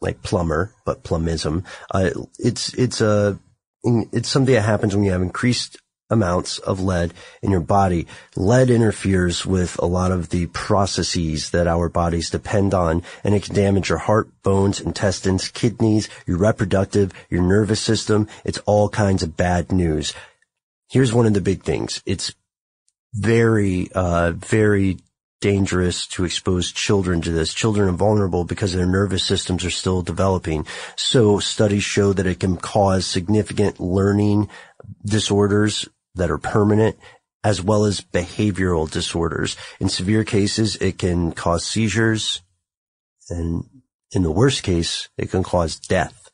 like 0.00 0.22
plumber, 0.22 0.72
but 0.84 1.02
plumbism. 1.02 1.64
Uh, 1.90 2.10
it's, 2.38 2.72
it's 2.74 3.00
a, 3.00 3.38
it's 3.84 4.28
something 4.28 4.54
that 4.54 4.62
happens 4.62 4.94
when 4.94 5.04
you 5.04 5.12
have 5.12 5.22
increased 5.22 5.78
amounts 6.10 6.58
of 6.58 6.80
lead 6.80 7.12
in 7.42 7.50
your 7.50 7.60
body. 7.60 8.06
Lead 8.36 8.70
interferes 8.70 9.46
with 9.46 9.78
a 9.78 9.86
lot 9.86 10.12
of 10.12 10.30
the 10.30 10.46
processes 10.46 11.50
that 11.50 11.66
our 11.66 11.88
bodies 11.88 12.30
depend 12.30 12.74
on, 12.74 13.02
and 13.22 13.34
it 13.34 13.42
can 13.44 13.54
damage 13.54 13.88
your 13.88 13.98
heart, 13.98 14.28
bones, 14.42 14.80
intestines, 14.80 15.48
kidneys, 15.48 16.08
your 16.26 16.38
reproductive, 16.38 17.12
your 17.30 17.42
nervous 17.42 17.80
system. 17.80 18.28
It's 18.44 18.58
all 18.66 18.88
kinds 18.88 19.22
of 19.22 19.36
bad 19.36 19.72
news. 19.72 20.14
Here's 20.90 21.12
one 21.12 21.26
of 21.26 21.34
the 21.34 21.40
big 21.40 21.62
things. 21.62 22.02
It's 22.06 22.34
very, 23.14 23.90
uh, 23.94 24.32
very 24.32 24.98
dangerous 25.40 26.06
to 26.06 26.24
expose 26.24 26.72
children 26.72 27.20
to 27.20 27.30
this. 27.30 27.52
Children 27.52 27.90
are 27.90 27.92
vulnerable 27.92 28.44
because 28.44 28.72
their 28.72 28.86
nervous 28.86 29.22
systems 29.22 29.62
are 29.62 29.70
still 29.70 30.00
developing. 30.00 30.66
So 30.96 31.38
studies 31.38 31.84
show 31.84 32.14
that 32.14 32.26
it 32.26 32.40
can 32.40 32.56
cause 32.56 33.04
significant 33.04 33.78
learning 33.78 34.48
disorders 35.04 35.88
that 36.14 36.30
are 36.30 36.38
permanent 36.38 36.96
as 37.42 37.62
well 37.62 37.84
as 37.84 38.00
behavioral 38.00 38.90
disorders. 38.90 39.56
In 39.78 39.88
severe 39.88 40.24
cases, 40.24 40.76
it 40.76 40.98
can 40.98 41.32
cause 41.32 41.66
seizures 41.66 42.40
and 43.28 43.64
in 44.14 44.22
the 44.22 44.30
worst 44.30 44.62
case, 44.62 45.08
it 45.18 45.30
can 45.30 45.42
cause 45.42 45.76
death. 45.76 46.30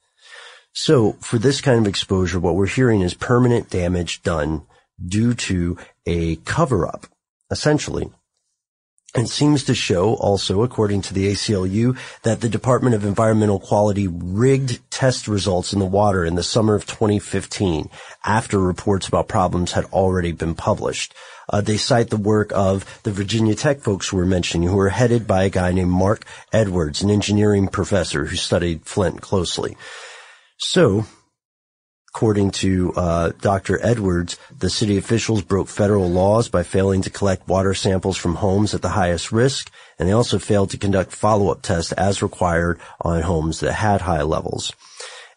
So 0.72 1.12
for 1.20 1.38
this 1.38 1.61
kind 1.61 1.78
of 1.78 1.86
exposure, 1.86 2.38
what 2.38 2.55
we're 2.55 2.66
hearing 2.66 3.01
is 3.01 3.14
permanent 3.14 3.70
damage 3.70 4.22
done 4.22 4.62
due 5.05 5.34
to 5.34 5.78
a 6.07 6.36
cover 6.36 6.86
up, 6.86 7.07
essentially. 7.51 8.11
It 9.13 9.29
seems 9.29 9.65
to 9.65 9.75
show 9.75 10.15
also, 10.15 10.63
according 10.63 11.03
to 11.03 11.15
the 11.15 11.33
ACLU, 11.33 11.99
that 12.23 12.41
the 12.41 12.49
Department 12.49 12.95
of 12.95 13.05
Environmental 13.05 13.59
Quality 13.59 14.07
rigged 14.07 14.79
test 14.89 15.27
results 15.27 15.73
in 15.73 15.81
the 15.81 15.85
water 15.85 16.25
in 16.25 16.37
the 16.37 16.45
summer 16.45 16.77
of 16.77 16.87
2015 16.87 17.91
after 18.25 18.61
reports 18.61 19.09
about 19.09 19.27
problems 19.27 19.73
had 19.73 19.87
already 19.87 20.31
been 20.31 20.55
published. 20.55 21.13
Uh, 21.49 21.61
they 21.61 21.77
cite 21.77 22.11
the 22.11 22.17
work 22.17 22.53
of 22.55 23.01
the 23.03 23.11
Virginia 23.11 23.57
Tech 23.57 23.81
folks 23.81 24.09
who 24.09 24.17
were 24.17 24.27
mentioning, 24.27 24.69
who 24.69 24.77
were 24.77 24.91
headed 24.91 25.27
by 25.27 25.43
a 25.43 25.51
guy 25.51 25.73
named 25.73 25.91
Mark 25.91 26.25
Edwards, 26.53 27.03
an 27.03 27.11
engineering 27.11 27.67
professor 27.67 28.27
who 28.27 28.37
studied 28.37 28.85
Flint 28.85 29.21
closely. 29.21 29.77
So 30.57 31.07
According 32.13 32.51
to 32.53 32.93
uh, 32.97 33.31
Dr. 33.41 33.79
Edwards, 33.85 34.37
the 34.57 34.69
city 34.69 34.99
officials 34.99 35.43
broke 35.43 35.69
federal 35.69 36.11
laws 36.11 36.49
by 36.49 36.65
failing 36.65 37.03
to 37.03 37.11
collect 37.11 37.47
water 37.47 37.73
samples 37.73 38.17
from 38.17 38.35
homes 38.35 38.75
at 38.75 38.83
the 38.83 38.89
highest 38.91 39.31
risk, 39.31 39.71
and 39.97 40.09
they 40.09 40.13
also 40.13 40.41
failed 40.41 40.71
to 40.71 40.77
conduct 40.77 41.13
follow-up 41.13 41.63
tests 41.63 41.93
as 41.93 42.21
required 42.21 42.81
on 43.01 43.23
homes 43.23 43.61
that 43.61 43.75
had 43.75 44.01
high 44.01 44.23
levels. 44.23 44.73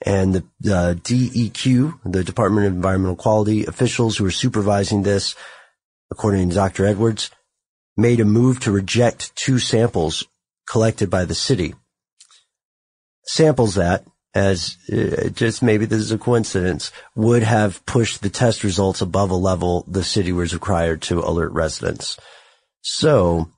And 0.02 0.34
the, 0.34 0.44
the 0.60 1.00
DEQ, 1.04 2.00
the 2.06 2.24
Department 2.24 2.66
of 2.68 2.74
Environmental 2.74 3.16
Quality 3.16 3.66
officials 3.66 4.18
who 4.18 4.24
were 4.24 4.32
supervising 4.32 5.04
this, 5.04 5.36
according 6.12 6.50
to 6.50 6.56
Dr. 6.56 6.86
Edwards, 6.86 7.30
made 7.96 8.20
a 8.20 8.26
move 8.26 8.60
to 8.62 8.72
reject 8.72 9.36
two 9.36 9.60
samples 9.60 10.26
collected 10.68 11.10
by 11.10 11.24
the 11.24 11.36
city. 11.36 11.76
Samples 13.26 13.76
that, 13.76 14.06
as 14.34 14.78
uh, 14.92 15.30
just 15.30 15.62
maybe 15.62 15.86
this 15.86 16.00
is 16.00 16.12
a 16.12 16.18
coincidence, 16.18 16.92
would 17.16 17.44
have 17.44 17.86
pushed 17.86 18.22
the 18.22 18.30
test 18.30 18.64
results 18.64 19.02
above 19.02 19.30
a 19.30 19.36
level 19.36 19.86
the 19.88 20.04
city 20.04 20.32
was 20.32 20.54
required 20.54 21.02
to 21.04 21.20
alert 21.20 21.52
residents. 21.52 22.18
So 22.82 23.52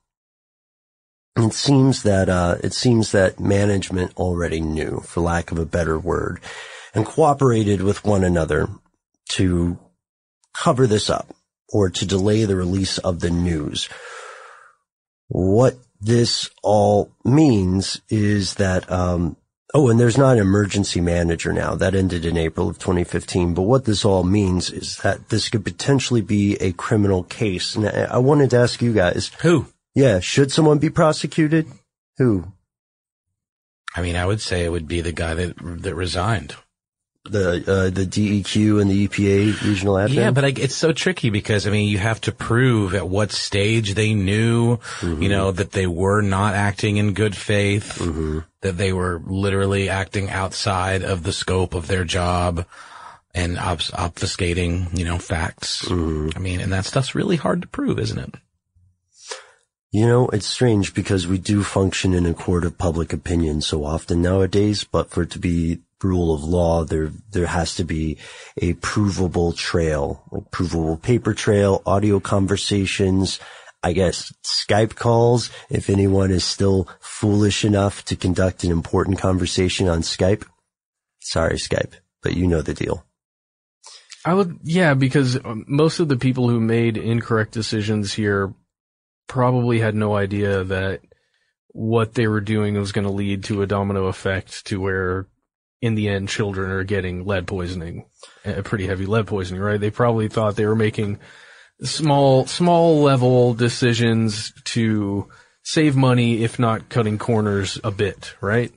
it 1.38 1.54
seems 1.54 2.04
that 2.04 2.30
uh, 2.30 2.58
it 2.64 2.74
seems 2.74 3.12
that 3.12 3.40
management 3.40 4.16
already 4.18 4.62
knew, 4.62 5.02
for 5.02 5.22
lack 5.22 5.52
of 5.52 5.60
a 5.60 5.66
better 5.66 5.98
word, 5.98 6.40
and 6.94 7.06
cooperated 7.06 7.82
with 7.82 8.06
one 8.06 8.24
another 8.24 8.70
to 9.30 9.78
cover 10.54 10.88
this 10.88 11.10
up 11.10 11.34
or 11.70 11.90
to 11.90 12.06
delay 12.06 12.46
the 12.46 12.56
release 12.56 12.98
of 13.00 13.20
the 13.20 13.30
news. 13.30 13.90
What 15.28 15.76
this 16.00 16.50
all 16.62 17.12
means 17.24 18.02
is 18.10 18.56
that 18.56 18.90
um, 18.92 19.38
Oh, 19.78 19.90
and 19.90 20.00
there's 20.00 20.18
not 20.18 20.38
an 20.38 20.42
emergency 20.42 21.02
manager 21.02 21.52
now. 21.52 21.76
That 21.76 21.96
ended 21.96 22.24
in 22.24 22.38
April 22.38 22.70
of 22.70 22.80
2015. 22.80 23.54
But 23.54 23.64
what 23.64 23.84
this 23.84 24.06
all 24.06 24.24
means 24.24 24.70
is 24.70 24.96
that 25.00 25.28
this 25.28 25.50
could 25.50 25.66
potentially 25.66 26.22
be 26.22 26.56
a 26.62 26.72
criminal 26.72 27.24
case. 27.24 27.76
And 27.76 27.86
I 27.90 28.20
wanted 28.20 28.52
to 28.52 28.58
ask 28.58 28.82
you 28.82 28.94
guys. 28.94 29.32
Who? 29.42 29.66
Yeah. 29.94 30.22
Should 30.22 30.54
someone 30.54 30.78
be 30.78 30.90
prosecuted? 30.90 31.68
Who? 32.18 32.54
I 33.94 34.02
mean, 34.02 34.16
I 34.16 34.26
would 34.26 34.40
say 34.40 34.64
it 34.64 34.72
would 34.72 34.88
be 34.88 35.02
the 35.02 35.12
guy 35.12 35.34
that, 35.34 35.58
that 35.58 35.94
resigned 35.94 36.56
the 37.26 37.64
uh, 37.68 37.90
the 37.90 38.06
DEQ 38.06 38.82
and 38.82 38.90
the 38.90 39.08
EPA 39.08 39.62
regional 39.64 39.96
admin. 39.96 40.14
Yeah, 40.14 40.32
but 40.32 40.46
I, 40.46 40.48
it's 40.50 40.76
so 40.76 40.94
tricky 40.94 41.30
because 41.30 41.68
I 41.68 41.72
mean 41.72 41.90
you 41.90 41.98
have 41.98 42.22
to 42.22 42.32
prove 42.32 42.94
at 42.94 43.08
what 43.08 43.32
stage 43.32 43.94
they 43.94 44.14
knew, 44.14 44.78
mm-hmm. 44.78 45.22
you 45.22 45.30
know, 45.30 45.52
that 45.52 45.72
they 45.72 45.88
were 45.88 46.22
not 46.22 46.54
acting 46.54 46.98
in 46.98 47.14
good 47.14 47.36
faith, 47.36 47.98
mm-hmm. 48.00 48.40
that 48.62 48.78
they 48.78 48.94
were 48.94 49.22
literally 49.26 49.90
acting 49.90 50.30
outside 50.30 51.04
of 51.04 51.24
the 51.24 51.34
scope 51.34 51.74
of 51.74 51.88
their 51.88 52.04
job 52.04 52.66
and 53.34 53.58
obfuscating, 53.58 54.98
you 54.98 55.04
know, 55.04 55.18
facts. 55.18 55.84
Mm-hmm. 55.86 56.30
I 56.36 56.40
mean, 56.40 56.62
and 56.62 56.72
that 56.72 56.86
stuff's 56.86 57.16
really 57.16 57.36
hard 57.36 57.62
to 57.64 57.68
prove, 57.68 58.00
isn't 58.00 58.20
it? 58.20 58.36
You 59.92 60.08
know, 60.08 60.28
it's 60.28 60.46
strange 60.46 60.94
because 60.94 61.26
we 61.26 61.38
do 61.38 61.64
function 61.64 62.14
in 62.14 62.26
a 62.26 62.34
court 62.34 62.66
of 62.66 62.78
public 62.78 63.14
opinion 63.14 63.62
so 63.62 63.86
often 63.86 64.22
nowadays, 64.22 64.84
but 64.84 65.10
for 65.10 65.24
it 65.24 65.32
to 65.32 65.40
be 65.40 65.80
rule 66.04 66.34
of 66.34 66.44
law, 66.44 66.84
there, 66.84 67.12
there 67.32 67.48
has 67.48 67.76
to 67.76 67.84
be 67.84 68.18
a 68.58 68.74
provable 68.74 69.54
trail, 69.54 70.24
like 70.32 70.52
provable 70.52 70.98
paper 70.98 71.34
trail, 71.34 71.82
audio 71.86 72.20
conversations, 72.20 73.40
I 73.84 73.94
guess 73.94 74.34
Skype 74.44 74.96
calls, 74.96 75.52
if 75.70 75.90
anyone 75.90 76.32
is 76.32 76.44
still 76.44 76.90
foolish 77.00 77.64
enough 77.64 78.04
to 78.06 78.16
conduct 78.16 78.64
an 78.64 78.72
important 78.72 79.20
conversation 79.20 79.88
on 79.88 80.02
Skype. 80.02 80.44
Sorry, 81.20 81.58
Skype, 81.58 81.94
but 82.22 82.36
you 82.36 82.48
know 82.48 82.62
the 82.62 82.74
deal. 82.74 83.06
I 84.26 84.34
would, 84.34 84.58
yeah, 84.64 84.96
because 84.96 85.38
um, 85.46 85.66
most 85.68 86.00
of 86.00 86.08
the 86.08 86.18
people 86.18 86.50
who 86.50 86.60
made 86.60 86.98
incorrect 86.98 87.52
decisions 87.52 88.12
here 88.12 88.56
probably 89.28 89.80
had 89.80 89.94
no 89.94 90.16
idea 90.16 90.64
that 90.64 91.02
what 91.68 92.16
they 92.16 92.28
were 92.28 92.42
doing 92.42 92.74
was 92.76 92.92
going 92.92 93.06
to 93.06 93.14
lead 93.14 93.44
to 93.44 93.62
a 93.62 93.68
domino 93.68 94.06
effect 94.06 94.66
to 94.66 94.82
where 94.82 95.28
in 95.82 95.96
the 95.96 96.10
end, 96.10 96.30
children 96.30 96.72
are 96.72 96.84
getting 96.84 97.26
lead 97.26 97.48
poisoning, 97.48 98.06
a 98.44 98.64
pretty 98.64 98.88
heavy 98.88 99.06
lead 99.06 99.28
poisoning, 99.28 99.62
right? 99.62 99.80
They 99.80 99.92
probably 99.92 100.28
thought 100.28 100.56
they 100.56 100.66
were 100.66 100.76
making 100.76 101.20
small, 101.84 102.46
small 102.48 103.02
level 103.02 103.54
decisions 103.54 104.54
to 104.66 105.30
save 105.64 105.96
money, 105.96 106.44
if 106.44 106.60
not 106.60 106.90
cutting 106.90 107.18
corners 107.18 107.80
a 107.84 107.92
bit, 107.92 108.36
right? 108.42 108.72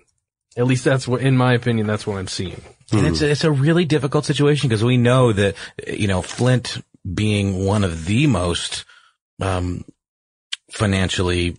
At 0.57 0.66
least 0.66 0.84
that's 0.84 1.07
what, 1.07 1.20
in 1.20 1.36
my 1.36 1.55
opinion, 1.55 1.86
that's 1.86 2.07
what 2.07 2.18
I'm 2.18 2.28
seeing. 2.28 2.61
And 2.90 3.07
it's 3.07 3.20
it's 3.20 3.44
a 3.44 3.51
really 3.51 3.84
difficult 3.84 4.24
situation 4.24 4.68
because 4.68 4.82
we 4.82 4.96
know 4.96 5.32
that, 5.32 5.55
you 5.86 6.09
know, 6.09 6.22
Flint 6.22 6.82
being 7.14 7.64
one 7.64 7.84
of 7.84 8.07
the 8.07 8.26
most, 8.26 8.86
um, 9.40 9.84
financially, 10.70 11.57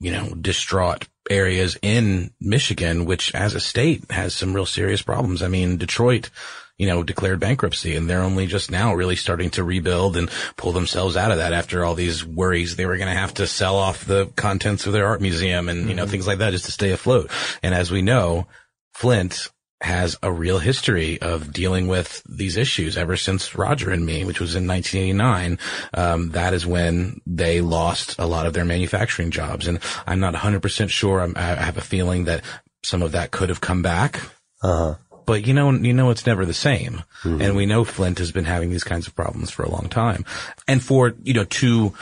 you 0.00 0.10
know, 0.10 0.30
distraught 0.30 1.06
areas 1.30 1.78
in 1.82 2.32
Michigan, 2.40 3.04
which 3.04 3.34
as 3.34 3.54
a 3.54 3.60
state 3.60 4.10
has 4.10 4.34
some 4.34 4.54
real 4.54 4.66
serious 4.66 5.02
problems. 5.02 5.42
I 5.42 5.48
mean, 5.48 5.76
Detroit, 5.76 6.30
you 6.78 6.86
know, 6.86 7.02
declared 7.02 7.40
bankruptcy 7.40 7.96
and 7.96 8.08
they're 8.08 8.22
only 8.22 8.46
just 8.46 8.70
now 8.70 8.94
really 8.94 9.16
starting 9.16 9.50
to 9.50 9.64
rebuild 9.64 10.16
and 10.16 10.30
pull 10.56 10.72
themselves 10.72 11.16
out 11.16 11.30
of 11.30 11.38
that 11.38 11.52
after 11.52 11.84
all 11.84 11.94
these 11.94 12.24
worries 12.24 12.76
they 12.76 12.86
were 12.86 12.96
going 12.96 13.12
to 13.12 13.18
have 13.18 13.34
to 13.34 13.46
sell 13.46 13.76
off 13.76 14.04
the 14.04 14.26
contents 14.36 14.86
of 14.86 14.92
their 14.92 15.06
art 15.06 15.20
museum 15.20 15.68
and, 15.68 15.88
you 15.88 15.94
know, 15.94 16.02
mm-hmm. 16.02 16.10
things 16.10 16.26
like 16.26 16.38
that 16.38 16.50
just 16.50 16.66
to 16.66 16.72
stay 16.72 16.90
afloat. 16.90 17.30
And 17.62 17.74
as 17.74 17.90
we 17.90 18.02
know, 18.02 18.46
Flint 18.92 19.50
has 19.84 20.16
a 20.22 20.32
real 20.32 20.58
history 20.58 21.20
of 21.20 21.52
dealing 21.52 21.86
with 21.86 22.22
these 22.28 22.56
issues 22.56 22.96
ever 22.96 23.16
since 23.16 23.54
Roger 23.54 23.90
and 23.90 24.04
me, 24.04 24.24
which 24.24 24.40
was 24.40 24.56
in 24.56 24.66
1989. 24.66 25.58
Um, 25.92 26.30
that 26.30 26.54
is 26.54 26.66
when 26.66 27.20
they 27.26 27.60
lost 27.60 28.16
a 28.18 28.26
lot 28.26 28.46
of 28.46 28.52
their 28.52 28.64
manufacturing 28.64 29.30
jobs. 29.30 29.66
And 29.66 29.78
I'm 30.06 30.20
not 30.20 30.34
100% 30.34 30.90
sure. 30.90 31.20
I'm, 31.20 31.34
i 31.36 31.42
have 31.42 31.76
a 31.76 31.82
feeling 31.82 32.24
that 32.24 32.42
some 32.82 33.02
of 33.02 33.12
that 33.12 33.30
could 33.30 33.48
have 33.48 33.60
come 33.60 33.82
back. 33.82 34.20
Uh-huh. 34.62 34.96
But 35.26 35.46
you 35.46 35.54
know, 35.54 35.70
you 35.70 35.94
know, 35.94 36.10
it's 36.10 36.26
never 36.26 36.44
the 36.44 36.54
same. 36.54 37.02
Mm-hmm. 37.22 37.40
And 37.40 37.56
we 37.56 37.66
know 37.66 37.84
Flint 37.84 38.18
has 38.18 38.32
been 38.32 38.44
having 38.44 38.70
these 38.70 38.84
kinds 38.84 39.06
of 39.06 39.14
problems 39.14 39.50
for 39.50 39.62
a 39.62 39.70
long 39.70 39.88
time. 39.88 40.24
And 40.68 40.82
for, 40.82 41.14
you 41.22 41.34
know, 41.34 41.44
to, 41.44 41.94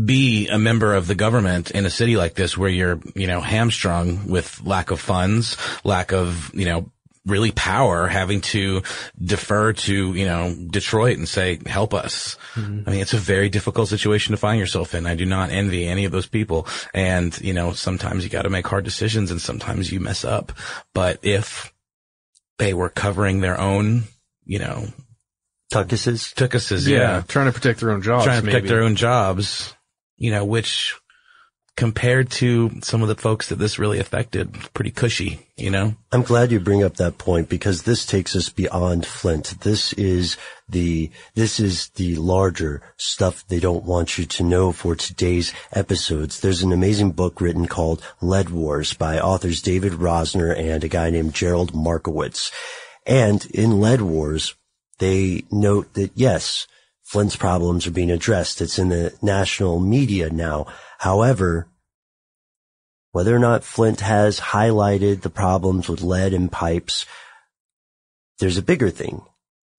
be 0.00 0.48
a 0.48 0.58
member 0.58 0.94
of 0.94 1.06
the 1.06 1.14
government 1.14 1.70
in 1.70 1.84
a 1.84 1.90
city 1.90 2.16
like 2.16 2.34
this 2.34 2.56
where 2.56 2.70
you're, 2.70 3.00
you 3.14 3.26
know, 3.26 3.40
hamstrung 3.40 4.28
with 4.28 4.62
lack 4.64 4.90
of 4.90 5.00
funds, 5.00 5.56
lack 5.84 6.12
of, 6.12 6.50
you 6.54 6.64
know, 6.64 6.90
really 7.26 7.52
power 7.52 8.08
having 8.08 8.40
to 8.40 8.82
defer 9.22 9.72
to, 9.72 10.14
you 10.14 10.24
know, 10.24 10.54
Detroit 10.70 11.18
and 11.18 11.28
say, 11.28 11.60
help 11.66 11.94
us. 11.94 12.36
Mm-hmm. 12.54 12.88
I 12.88 12.90
mean, 12.90 13.00
it's 13.00 13.12
a 13.12 13.18
very 13.18 13.48
difficult 13.48 13.88
situation 13.88 14.32
to 14.32 14.38
find 14.38 14.58
yourself 14.58 14.94
in. 14.94 15.06
I 15.06 15.14
do 15.14 15.26
not 15.26 15.50
envy 15.50 15.86
any 15.86 16.04
of 16.04 16.10
those 16.10 16.26
people. 16.26 16.66
And, 16.92 17.38
you 17.40 17.52
know, 17.52 17.72
sometimes 17.72 18.24
you 18.24 18.30
got 18.30 18.42
to 18.42 18.50
make 18.50 18.66
hard 18.66 18.84
decisions 18.84 19.30
and 19.30 19.40
sometimes 19.40 19.92
you 19.92 20.00
mess 20.00 20.24
up. 20.24 20.52
But 20.94 21.20
if 21.22 21.72
they 22.58 22.74
were 22.74 22.88
covering 22.88 23.40
their 23.40 23.60
own, 23.60 24.04
you 24.44 24.58
know, 24.58 24.86
Tuckuses? 25.72 26.34
Tuckuses, 26.34 26.86
yeah. 26.86 26.98
yeah. 26.98 27.22
Trying 27.26 27.46
to 27.46 27.52
protect 27.52 27.80
their 27.80 27.92
own 27.92 28.02
jobs. 28.02 28.24
Trying 28.24 28.40
to 28.40 28.44
protect 28.44 28.64
maybe. 28.64 28.74
their 28.74 28.82
own 28.82 28.96
jobs 28.96 29.74
you 30.22 30.30
know, 30.30 30.44
which 30.44 30.94
compared 31.76 32.30
to 32.30 32.70
some 32.80 33.02
of 33.02 33.08
the 33.08 33.16
folks 33.16 33.48
that 33.48 33.56
this 33.56 33.76
really 33.76 33.98
affected, 33.98 34.52
pretty 34.72 34.92
cushy, 34.92 35.48
you 35.56 35.68
know? 35.68 35.96
I'm 36.12 36.22
glad 36.22 36.52
you 36.52 36.60
bring 36.60 36.84
up 36.84 36.94
that 36.98 37.18
point 37.18 37.48
because 37.48 37.82
this 37.82 38.06
takes 38.06 38.36
us 38.36 38.48
beyond 38.48 39.04
Flint. 39.04 39.60
This 39.62 39.92
is 39.94 40.36
the, 40.68 41.10
this 41.34 41.58
is 41.58 41.88
the 41.96 42.14
larger 42.14 42.82
stuff 42.96 43.44
they 43.48 43.58
don't 43.58 43.84
want 43.84 44.16
you 44.16 44.24
to 44.26 44.44
know 44.44 44.70
for 44.70 44.94
today's 44.94 45.52
episodes. 45.72 46.38
There's 46.38 46.62
an 46.62 46.72
amazing 46.72 47.12
book 47.12 47.40
written 47.40 47.66
called 47.66 48.00
Lead 48.20 48.50
Wars 48.50 48.94
by 48.94 49.18
authors 49.18 49.60
David 49.60 49.94
Rosner 49.94 50.56
and 50.56 50.84
a 50.84 50.88
guy 50.88 51.10
named 51.10 51.34
Gerald 51.34 51.74
Markowitz. 51.74 52.52
And 53.04 53.44
in 53.46 53.80
Lead 53.80 54.02
Wars, 54.02 54.54
they 55.00 55.42
note 55.50 55.94
that 55.94 56.12
yes, 56.14 56.68
Flint's 57.12 57.36
problems 57.36 57.86
are 57.86 57.90
being 57.90 58.10
addressed. 58.10 58.62
It's 58.62 58.78
in 58.78 58.88
the 58.88 59.12
national 59.20 59.78
media 59.78 60.30
now. 60.30 60.68
However, 60.96 61.68
whether 63.10 63.36
or 63.36 63.38
not 63.38 63.64
Flint 63.64 64.00
has 64.00 64.40
highlighted 64.40 65.20
the 65.20 65.28
problems 65.28 65.90
with 65.90 66.00
lead 66.00 66.32
in 66.32 66.48
pipes, 66.48 67.04
there's 68.38 68.56
a 68.56 68.62
bigger 68.62 68.88
thing. 68.88 69.20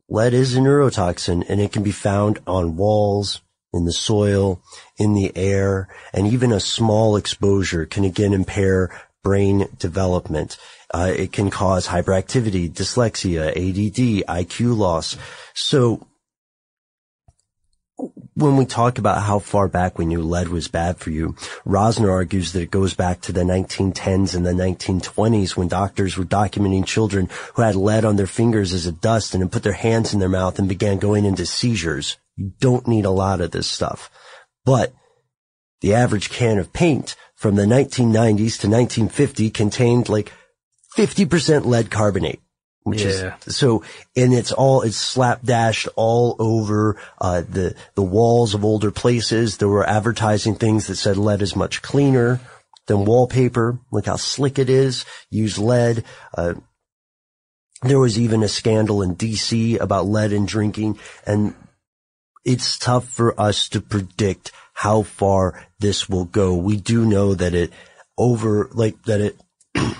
lead 0.05 0.35
is 0.35 0.55
a 0.55 0.59
neurotoxin 0.59 1.49
and 1.49 1.59
it 1.59 1.71
can 1.71 1.81
be 1.81 1.91
found 1.91 2.37
on 2.45 2.77
walls, 2.77 3.41
in 3.73 3.85
the 3.85 3.91
soil, 3.91 4.61
in 4.99 5.15
the 5.15 5.35
air, 5.35 5.87
and 6.13 6.27
even 6.27 6.51
a 6.51 6.59
small 6.59 7.15
exposure 7.15 7.87
can 7.87 8.03
again 8.03 8.33
impair 8.33 8.95
brain 9.23 9.67
development. 9.79 10.55
Uh, 10.93 11.11
it 11.15 11.31
can 11.31 11.49
cause 11.49 11.87
hyperactivity, 11.87 12.71
dyslexia, 12.71 13.47
ADD, 13.47 14.45
IQ 14.45 14.77
loss. 14.77 15.17
So 15.55 16.05
when 18.35 18.57
we 18.57 18.65
talk 18.65 18.97
about 18.97 19.23
how 19.23 19.39
far 19.39 19.67
back 19.67 19.97
we 19.97 20.05
knew 20.05 20.21
lead 20.21 20.47
was 20.47 20.67
bad 20.67 20.97
for 20.97 21.11
you, 21.11 21.33
Rosner 21.65 22.09
argues 22.09 22.53
that 22.53 22.61
it 22.61 22.71
goes 22.71 22.93
back 22.93 23.21
to 23.21 23.31
the 23.31 23.41
1910s 23.41 24.35
and 24.35 24.45
the 24.45 24.51
1920s 24.51 25.55
when 25.55 25.67
doctors 25.67 26.17
were 26.17 26.25
documenting 26.25 26.85
children 26.85 27.29
who 27.53 27.61
had 27.61 27.75
lead 27.75 28.05
on 28.05 28.15
their 28.15 28.27
fingers 28.27 28.73
as 28.73 28.85
a 28.85 28.91
dust 28.91 29.33
and 29.35 29.51
put 29.51 29.63
their 29.63 29.73
hands 29.73 30.13
in 30.13 30.19
their 30.19 30.29
mouth 30.29 30.57
and 30.57 30.67
began 30.67 30.97
going 30.97 31.25
into 31.25 31.45
seizures. 31.45 32.17
You 32.35 32.53
don't 32.59 32.87
need 32.87 33.05
a 33.05 33.11
lot 33.11 33.41
of 33.41 33.51
this 33.51 33.67
stuff. 33.67 34.09
But 34.65 34.93
the 35.81 35.93
average 35.93 36.29
can 36.29 36.57
of 36.57 36.73
paint 36.73 37.15
from 37.35 37.55
the 37.55 37.63
1990s 37.63 38.59
to 38.61 38.69
1950 38.69 39.49
contained 39.51 40.09
like 40.09 40.31
50% 40.97 41.65
lead 41.65 41.91
carbonate 41.91 42.42
which 42.83 43.03
yeah. 43.03 43.35
is 43.45 43.55
so 43.55 43.83
and 44.15 44.33
it's 44.33 44.51
all 44.51 44.81
it's 44.81 45.15
slapdashed 45.15 45.87
all 45.95 46.35
over 46.39 46.97
uh, 47.19 47.41
the 47.41 47.75
the 47.95 48.03
walls 48.03 48.53
of 48.53 48.65
older 48.65 48.91
places. 48.91 49.57
There 49.57 49.67
were 49.67 49.87
advertising 49.87 50.55
things 50.55 50.87
that 50.87 50.95
said 50.95 51.17
lead 51.17 51.41
is 51.41 51.55
much 51.55 51.81
cleaner 51.81 52.39
than 52.87 53.05
wallpaper. 53.05 53.79
Look 53.91 54.05
how 54.05 54.17
slick 54.17 54.59
it 54.59 54.69
is. 54.69 55.05
Use 55.29 55.57
lead. 55.57 56.03
Uh, 56.37 56.55
there 57.81 57.99
was 57.99 58.19
even 58.19 58.43
a 58.43 58.47
scandal 58.47 59.01
in 59.01 59.15
DC 59.15 59.79
about 59.79 60.05
lead 60.05 60.31
in 60.31 60.45
drinking 60.45 60.99
and 61.25 61.53
it's 62.45 62.77
tough 62.77 63.07
for 63.07 63.39
us 63.39 63.69
to 63.69 63.81
predict 63.81 64.51
how 64.73 65.03
far 65.03 65.65
this 65.79 66.09
will 66.09 66.25
go. 66.25 66.55
We 66.55 66.77
do 66.77 67.05
know 67.05 67.33
that 67.35 67.53
it 67.53 67.71
over 68.17 68.69
like 68.73 69.01
that 69.03 69.21
it 69.21 69.41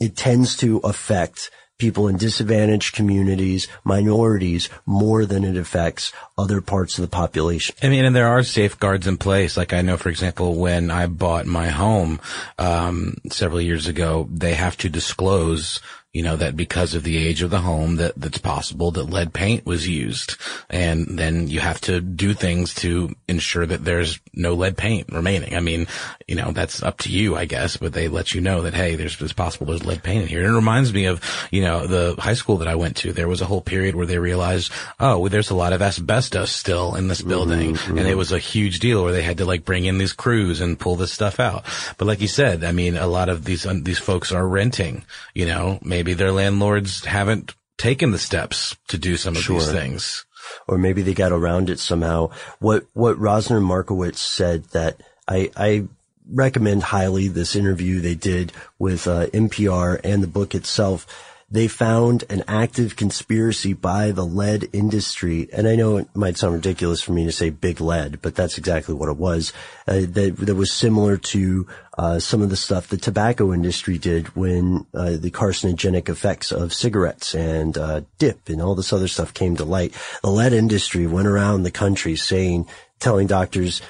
it 0.00 0.16
tends 0.16 0.56
to 0.58 0.78
affect 0.78 1.50
people 1.78 2.08
in 2.08 2.16
disadvantaged 2.16 2.94
communities, 2.94 3.68
minorities, 3.84 4.68
more 4.84 5.24
than 5.24 5.44
it 5.44 5.56
affects 5.56 6.12
other 6.36 6.60
parts 6.60 6.98
of 6.98 7.02
the 7.02 7.08
population. 7.08 7.74
I 7.80 7.88
mean, 7.88 8.04
and 8.04 8.14
there 8.14 8.26
are 8.28 8.42
safeguards 8.42 9.06
in 9.06 9.16
place. 9.16 9.56
Like 9.56 9.72
I 9.72 9.82
know, 9.82 9.96
for 9.96 10.08
example, 10.08 10.56
when 10.56 10.90
I 10.90 11.06
bought 11.06 11.46
my 11.46 11.68
home 11.68 12.20
um, 12.58 13.16
several 13.30 13.60
years 13.60 13.86
ago, 13.86 14.28
they 14.30 14.54
have 14.54 14.76
to 14.78 14.88
disclose 14.88 15.80
you 16.18 16.24
know, 16.24 16.34
that 16.34 16.56
because 16.56 16.94
of 16.96 17.04
the 17.04 17.16
age 17.16 17.42
of 17.42 17.50
the 17.50 17.60
home 17.60 17.94
that 17.94 18.12
that's 18.16 18.38
possible 18.38 18.90
that 18.90 19.04
lead 19.04 19.32
paint 19.32 19.64
was 19.64 19.86
used. 19.86 20.34
And 20.68 21.16
then 21.16 21.46
you 21.46 21.60
have 21.60 21.80
to 21.82 22.00
do 22.00 22.34
things 22.34 22.74
to 22.82 23.14
ensure 23.28 23.64
that 23.64 23.84
there's 23.84 24.18
no 24.34 24.54
lead 24.54 24.76
paint 24.76 25.12
remaining. 25.12 25.54
I 25.54 25.60
mean, 25.60 25.86
you 26.26 26.34
know, 26.34 26.50
that's 26.50 26.82
up 26.82 26.98
to 26.98 27.08
you, 27.08 27.36
I 27.36 27.44
guess, 27.44 27.76
but 27.76 27.92
they 27.92 28.08
let 28.08 28.34
you 28.34 28.40
know 28.40 28.62
that, 28.62 28.74
hey, 28.74 28.96
there's, 28.96 29.22
it's 29.22 29.32
possible 29.32 29.66
there's 29.66 29.86
lead 29.86 30.02
paint 30.02 30.22
in 30.22 30.28
here. 30.28 30.40
And 30.40 30.50
it 30.50 30.56
reminds 30.56 30.92
me 30.92 31.04
of, 31.04 31.22
you 31.52 31.62
know, 31.62 31.86
the 31.86 32.20
high 32.20 32.34
school 32.34 32.56
that 32.56 32.66
I 32.66 32.74
went 32.74 32.96
to. 32.96 33.12
There 33.12 33.28
was 33.28 33.40
a 33.40 33.46
whole 33.46 33.60
period 33.60 33.94
where 33.94 34.06
they 34.06 34.18
realized, 34.18 34.72
oh, 34.98 35.20
well, 35.20 35.30
there's 35.30 35.50
a 35.50 35.54
lot 35.54 35.72
of 35.72 35.82
asbestos 35.82 36.50
still 36.50 36.96
in 36.96 37.06
this 37.06 37.22
building. 37.22 37.74
Mm-hmm. 37.74 37.96
And 37.96 38.08
it 38.08 38.16
was 38.16 38.32
a 38.32 38.40
huge 38.40 38.80
deal 38.80 39.04
where 39.04 39.12
they 39.12 39.22
had 39.22 39.38
to 39.38 39.44
like 39.44 39.64
bring 39.64 39.84
in 39.84 39.98
these 39.98 40.14
crews 40.14 40.60
and 40.60 40.80
pull 40.80 40.96
this 40.96 41.12
stuff 41.12 41.38
out. 41.38 41.64
But 41.96 42.06
like 42.06 42.20
you 42.20 42.26
said, 42.26 42.64
I 42.64 42.72
mean, 42.72 42.96
a 42.96 43.06
lot 43.06 43.28
of 43.28 43.44
these, 43.44 43.66
um, 43.66 43.84
these 43.84 44.00
folks 44.00 44.32
are 44.32 44.46
renting, 44.48 45.04
you 45.32 45.46
know, 45.46 45.78
maybe 45.80 46.07
maybe 46.08 46.16
their 46.16 46.32
landlords 46.32 47.04
haven't 47.04 47.54
taken 47.76 48.12
the 48.12 48.18
steps 48.18 48.74
to 48.88 48.96
do 48.96 49.18
some 49.18 49.36
of 49.36 49.42
sure. 49.42 49.58
these 49.58 49.70
things. 49.70 50.24
Or 50.66 50.78
maybe 50.78 51.02
they 51.02 51.12
got 51.12 51.32
around 51.32 51.68
it 51.68 51.78
somehow. 51.78 52.30
What, 52.60 52.86
what 52.94 53.18
Rosner 53.18 53.62
Markowitz 53.62 54.18
said 54.18 54.64
that 54.70 55.02
I, 55.28 55.50
I 55.54 55.86
recommend 56.32 56.82
highly 56.82 57.28
this 57.28 57.54
interview 57.54 58.00
they 58.00 58.14
did 58.14 58.54
with 58.78 59.06
uh, 59.06 59.26
NPR 59.26 60.00
and 60.02 60.22
the 60.22 60.28
book 60.28 60.54
itself 60.54 61.06
they 61.50 61.66
found 61.66 62.24
an 62.28 62.44
active 62.46 62.94
conspiracy 62.94 63.72
by 63.72 64.10
the 64.10 64.24
lead 64.24 64.68
industry. 64.74 65.48
And 65.52 65.66
I 65.66 65.76
know 65.76 65.96
it 65.96 66.08
might 66.14 66.36
sound 66.36 66.54
ridiculous 66.54 67.00
for 67.00 67.12
me 67.12 67.24
to 67.24 67.32
say 67.32 67.48
big 67.48 67.80
lead, 67.80 68.20
but 68.20 68.34
that's 68.34 68.58
exactly 68.58 68.94
what 68.94 69.08
it 69.08 69.16
was. 69.16 69.52
Uh, 69.86 70.00
that, 70.00 70.34
that 70.36 70.54
was 70.54 70.70
similar 70.70 71.16
to 71.16 71.66
uh, 71.96 72.18
some 72.18 72.42
of 72.42 72.50
the 72.50 72.56
stuff 72.56 72.88
the 72.88 72.98
tobacco 72.98 73.52
industry 73.52 73.96
did 73.96 74.36
when 74.36 74.86
uh, 74.92 75.16
the 75.16 75.30
carcinogenic 75.30 76.10
effects 76.10 76.52
of 76.52 76.74
cigarettes 76.74 77.34
and 77.34 77.78
uh, 77.78 78.02
dip 78.18 78.48
and 78.50 78.60
all 78.60 78.74
this 78.74 78.92
other 78.92 79.08
stuff 79.08 79.32
came 79.32 79.56
to 79.56 79.64
light. 79.64 79.94
The 80.22 80.30
lead 80.30 80.52
industry 80.52 81.06
went 81.06 81.28
around 81.28 81.62
the 81.62 81.70
country 81.70 82.14
saying, 82.16 82.66
telling 82.98 83.26
doctors, 83.26 83.80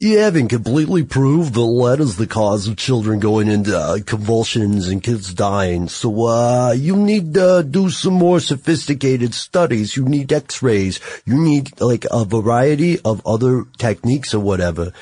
you 0.00 0.18
haven't 0.18 0.48
completely 0.48 1.02
proved 1.02 1.54
that 1.54 1.60
lead 1.60 1.98
is 1.98 2.16
the 2.16 2.26
cause 2.26 2.68
of 2.68 2.76
children 2.76 3.18
going 3.18 3.48
into 3.48 3.76
uh, 3.76 3.98
convulsions 4.06 4.86
and 4.86 5.02
kids 5.02 5.34
dying. 5.34 5.88
So, 5.88 6.26
uh, 6.26 6.72
you 6.72 6.94
need 6.96 7.34
to 7.34 7.66
do 7.68 7.90
some 7.90 8.14
more 8.14 8.38
sophisticated 8.38 9.34
studies. 9.34 9.96
You 9.96 10.04
need 10.04 10.32
x-rays. 10.32 11.00
You 11.24 11.42
need 11.42 11.80
like 11.80 12.06
a 12.12 12.24
variety 12.24 13.00
of 13.00 13.26
other 13.26 13.64
techniques 13.76 14.34
or 14.34 14.40
whatever. 14.40 14.92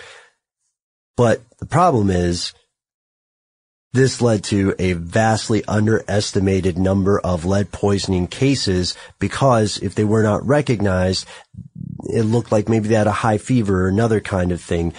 But 1.16 1.42
the 1.58 1.66
problem 1.66 2.08
is 2.08 2.54
this 3.92 4.20
led 4.22 4.44
to 4.44 4.74
a 4.78 4.92
vastly 4.94 5.62
underestimated 5.66 6.78
number 6.78 7.18
of 7.20 7.44
lead 7.44 7.72
poisoning 7.72 8.28
cases 8.28 8.94
because 9.18 9.78
if 9.78 9.94
they 9.94 10.04
were 10.04 10.22
not 10.22 10.46
recognized, 10.46 11.26
it 12.04 12.22
looked 12.22 12.52
like 12.52 12.68
maybe 12.68 12.88
they 12.88 12.94
had 12.94 13.06
a 13.06 13.12
high 13.12 13.38
fever 13.38 13.84
or 13.84 13.88
another 13.88 14.20
kind 14.20 14.52
of 14.52 14.60
thing. 14.60 14.92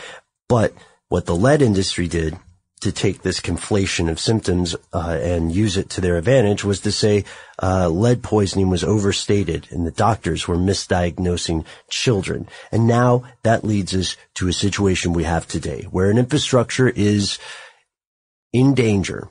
But 0.47 0.73
what 1.09 1.25
the 1.25 1.35
lead 1.35 1.61
industry 1.61 2.07
did 2.07 2.37
to 2.79 2.91
take 2.91 3.23
this 3.23 3.39
conflation 3.39 4.09
of 4.09 4.19
symptoms 4.19 4.75
uh, 4.93 5.17
and 5.19 5.53
use 5.53 5.77
it 5.77 5.89
to 5.89 6.01
their 6.01 6.15
advantage 6.15 6.63
was 6.63 6.79
to 6.81 6.91
say 6.91 7.25
uh, 7.61 7.89
lead 7.89 8.21
poisoning 8.21 8.69
was 8.69 8.83
overstated 8.83 9.67
and 9.71 9.85
the 9.85 9.91
doctors 9.91 10.47
were 10.47 10.57
misdiagnosing 10.57 11.65
children. 11.89 12.47
And 12.71 12.85
now 12.85 13.23
that 13.41 13.63
leads 13.63 13.95
us 13.95 14.15
to 14.35 14.47
a 14.47 14.53
situation 14.53 15.13
we 15.13 15.23
have 15.23 15.47
today 15.47 15.87
where 15.89 16.11
an 16.11 16.19
infrastructure 16.19 16.87
is 16.87 17.39
in 18.53 18.75
danger 18.75 19.27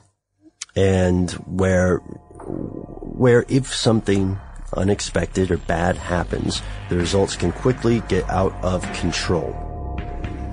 and 0.75 1.31
where 1.31 1.97
where 1.97 3.45
if 3.49 3.73
something 3.73 4.39
unexpected 4.77 5.51
or 5.51 5.57
bad 5.57 5.97
happens, 5.97 6.61
the 6.89 6.97
results 6.97 7.35
can 7.35 7.51
quickly 7.51 8.01
get 8.07 8.29
out 8.29 8.53
of 8.63 8.81
control. 8.93 9.66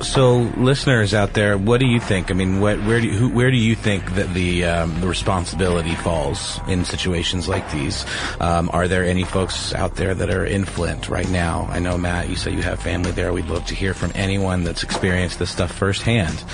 So, 0.05 0.53
listeners 0.59 1.15
out 1.15 1.33
there, 1.33 1.57
what 1.57 1.81
do 1.81 1.87
you 1.87 1.99
think? 1.99 2.31
I 2.31 2.35
mean, 2.35 2.61
what, 2.61 2.79
where 2.85 3.01
do 3.01 3.09
you, 3.09 3.15
who, 3.15 3.31
where 3.31 3.51
do 3.51 3.57
you 3.57 3.75
think 3.75 4.15
that 4.15 4.33
the 4.35 4.65
um, 4.65 5.01
the 5.01 5.09
responsibility 5.09 5.95
falls 5.97 6.61
in 6.69 6.85
situations 6.85 7.49
like 7.49 7.69
these? 7.73 8.05
Um, 8.39 8.71
are 8.73 8.87
there 8.87 9.03
any 9.03 9.25
folks 9.25 9.75
out 9.75 9.97
there 9.97 10.15
that 10.15 10.31
are 10.31 10.45
in 10.45 10.67
Flint 10.67 11.09
right 11.09 11.29
now? 11.31 11.67
I 11.71 11.79
know 11.79 11.97
Matt, 11.97 12.29
you 12.29 12.37
say 12.37 12.53
you 12.53 12.63
have 12.63 12.81
family 12.81 13.11
there. 13.11 13.33
We'd 13.33 13.47
love 13.47 13.65
to 13.67 13.75
hear 13.75 13.95
from 13.95 14.13
anyone 14.15 14.63
that's 14.63 14.83
experienced 14.83 15.39
this 15.39 15.51
stuff 15.51 15.73
firsthand, 15.73 16.45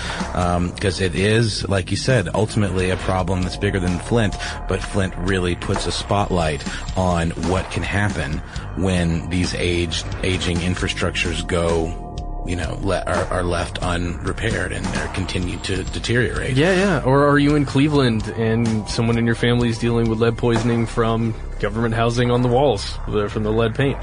because 0.75 1.01
um, 1.01 1.05
it 1.05 1.15
is, 1.15 1.69
like 1.69 1.91
you 1.91 1.97
said, 1.97 2.29
ultimately 2.35 2.91
a 2.91 2.97
problem 2.99 3.43
that's 3.43 3.57
bigger 3.57 3.81
than 3.81 3.99
Flint. 3.99 4.37
But 4.69 4.81
Flint 4.81 5.15
really 5.19 5.57
puts 5.57 5.87
a 5.87 5.93
spotlight 5.93 6.65
on 6.97 7.31
what 7.51 7.71
can 7.71 7.83
happen 7.83 8.39
when 8.77 9.29
these 9.29 9.55
aged 9.55 10.07
aging 10.23 10.59
infrastructures 10.59 11.47
go 11.47 12.10
you 12.47 12.57
know, 12.57 12.79
le- 12.83 13.03
are, 13.07 13.25
are 13.27 13.43
left 13.43 13.79
unrepaired 13.79 14.73
and 14.73 14.85
they're 14.87 15.09
continued 15.09 15.63
to 15.65 15.85
deteriorate. 15.85 16.57
Yeah, 16.57 16.75
yeah. 16.75 17.03
Or 17.05 17.27
are 17.29 17.39
you 17.39 17.55
in 17.55 17.65
Cleveland 17.65 18.29
and 18.37 18.89
someone 18.89 19.19
in 19.19 19.27
your 19.27 19.35
family 19.35 19.69
is 19.69 19.79
dealing 19.79 20.09
with 20.09 20.19
lead 20.21 20.37
poisoning 20.39 20.87
from 20.87 21.35
government 21.61 21.95
housing 21.95 22.31
on 22.31 22.43
the 22.43 22.49
walls 22.49 22.93
from 23.29 23.43
the 23.43 23.53
lead 23.53 23.75
paint? 23.75 23.99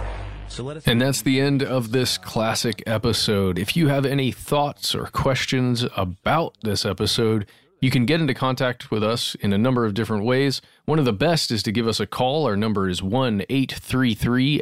So 0.50 0.70
us- 0.70 0.84
and 0.88 1.02
that's 1.02 1.22
the 1.24 1.42
end 1.42 1.62
of 1.64 1.92
this 1.92 2.18
classic 2.18 2.82
episode. 2.88 3.60
If 3.60 3.76
you 3.76 3.90
have 3.90 4.06
any 4.06 4.32
thoughts 4.32 4.96
or 4.96 5.08
questions 5.08 5.86
about 5.98 6.56
this 6.64 6.86
episode, 6.86 7.48
you 7.82 7.92
can 7.92 8.06
get 8.06 8.22
into 8.22 8.34
contact 8.34 8.90
with 8.90 9.04
us 9.04 9.36
in 9.36 9.52
a 9.54 9.58
number 9.58 9.86
of 9.86 9.94
different 9.94 10.24
ways. 10.26 10.62
One 10.86 11.00
of 11.00 11.06
the 11.06 11.14
best 11.14 11.52
is 11.52 11.62
to 11.64 11.72
give 11.72 11.88
us 11.88 12.00
a 12.00 12.08
call. 12.08 12.46
Our 12.46 12.56
number 12.58 12.88
is 12.90 13.04
1 13.04 13.42
833 13.50 14.62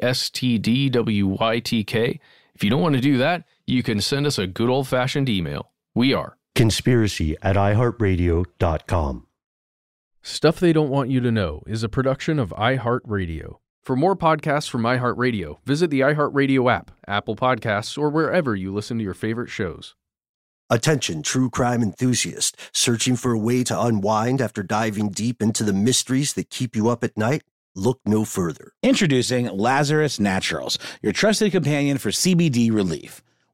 STDWYTK. 0.95 2.19
If 2.55 2.63
you 2.63 2.69
don't 2.69 2.81
want 2.81 2.95
to 2.95 3.01
do 3.01 3.17
that, 3.19 3.43
you 3.67 3.83
can 3.83 3.99
send 4.01 4.27
us 4.27 4.37
a 4.37 4.47
good 4.47 4.69
old 4.69 4.87
fashioned 4.87 5.29
email. 5.29 5.71
We 5.93 6.13
are 6.13 6.37
conspiracy 6.53 7.35
at 7.41 7.55
iHeartRadio.com. 7.55 9.27
Stuff 10.21 10.59
They 10.59 10.73
Don't 10.73 10.89
Want 10.89 11.09
You 11.09 11.19
to 11.19 11.31
Know 11.31 11.63
is 11.67 11.83
a 11.83 11.89
production 11.89 12.39
of 12.39 12.49
iHeartRadio. 12.51 13.57
For 13.83 13.95
more 13.95 14.15
podcasts 14.15 14.69
from 14.69 14.81
iHeartRadio, 14.81 15.57
visit 15.65 15.91
the 15.91 15.99
iHeartRadio 15.99 16.71
app, 16.71 16.91
Apple 17.07 17.35
Podcasts, 17.35 17.97
or 17.97 18.09
wherever 18.09 18.55
you 18.55 18.73
listen 18.73 18.97
to 18.97 19.03
your 19.03 19.13
favorite 19.13 19.49
shows. 19.49 19.95
Attention, 20.69 21.21
true 21.21 21.51
crime 21.51 21.83
enthusiast, 21.83 22.57
searching 22.73 23.15
for 23.15 23.31
a 23.31 23.37
way 23.37 23.63
to 23.63 23.79
unwind 23.79 24.41
after 24.41 24.63
diving 24.63 25.09
deep 25.09 25.41
into 25.41 25.63
the 25.63 25.73
mysteries 25.73 26.33
that 26.33 26.49
keep 26.49 26.75
you 26.75 26.89
up 26.89 27.03
at 27.03 27.15
night? 27.15 27.43
look 27.75 27.99
no 28.05 28.25
further. 28.25 28.71
Introducing 28.81 29.47
Lazarus 29.47 30.19
Naturals, 30.19 30.79
your 31.01 31.13
trusted 31.13 31.51
companion 31.51 31.97
for 31.97 32.09
CBD 32.09 32.73
relief. 32.73 33.21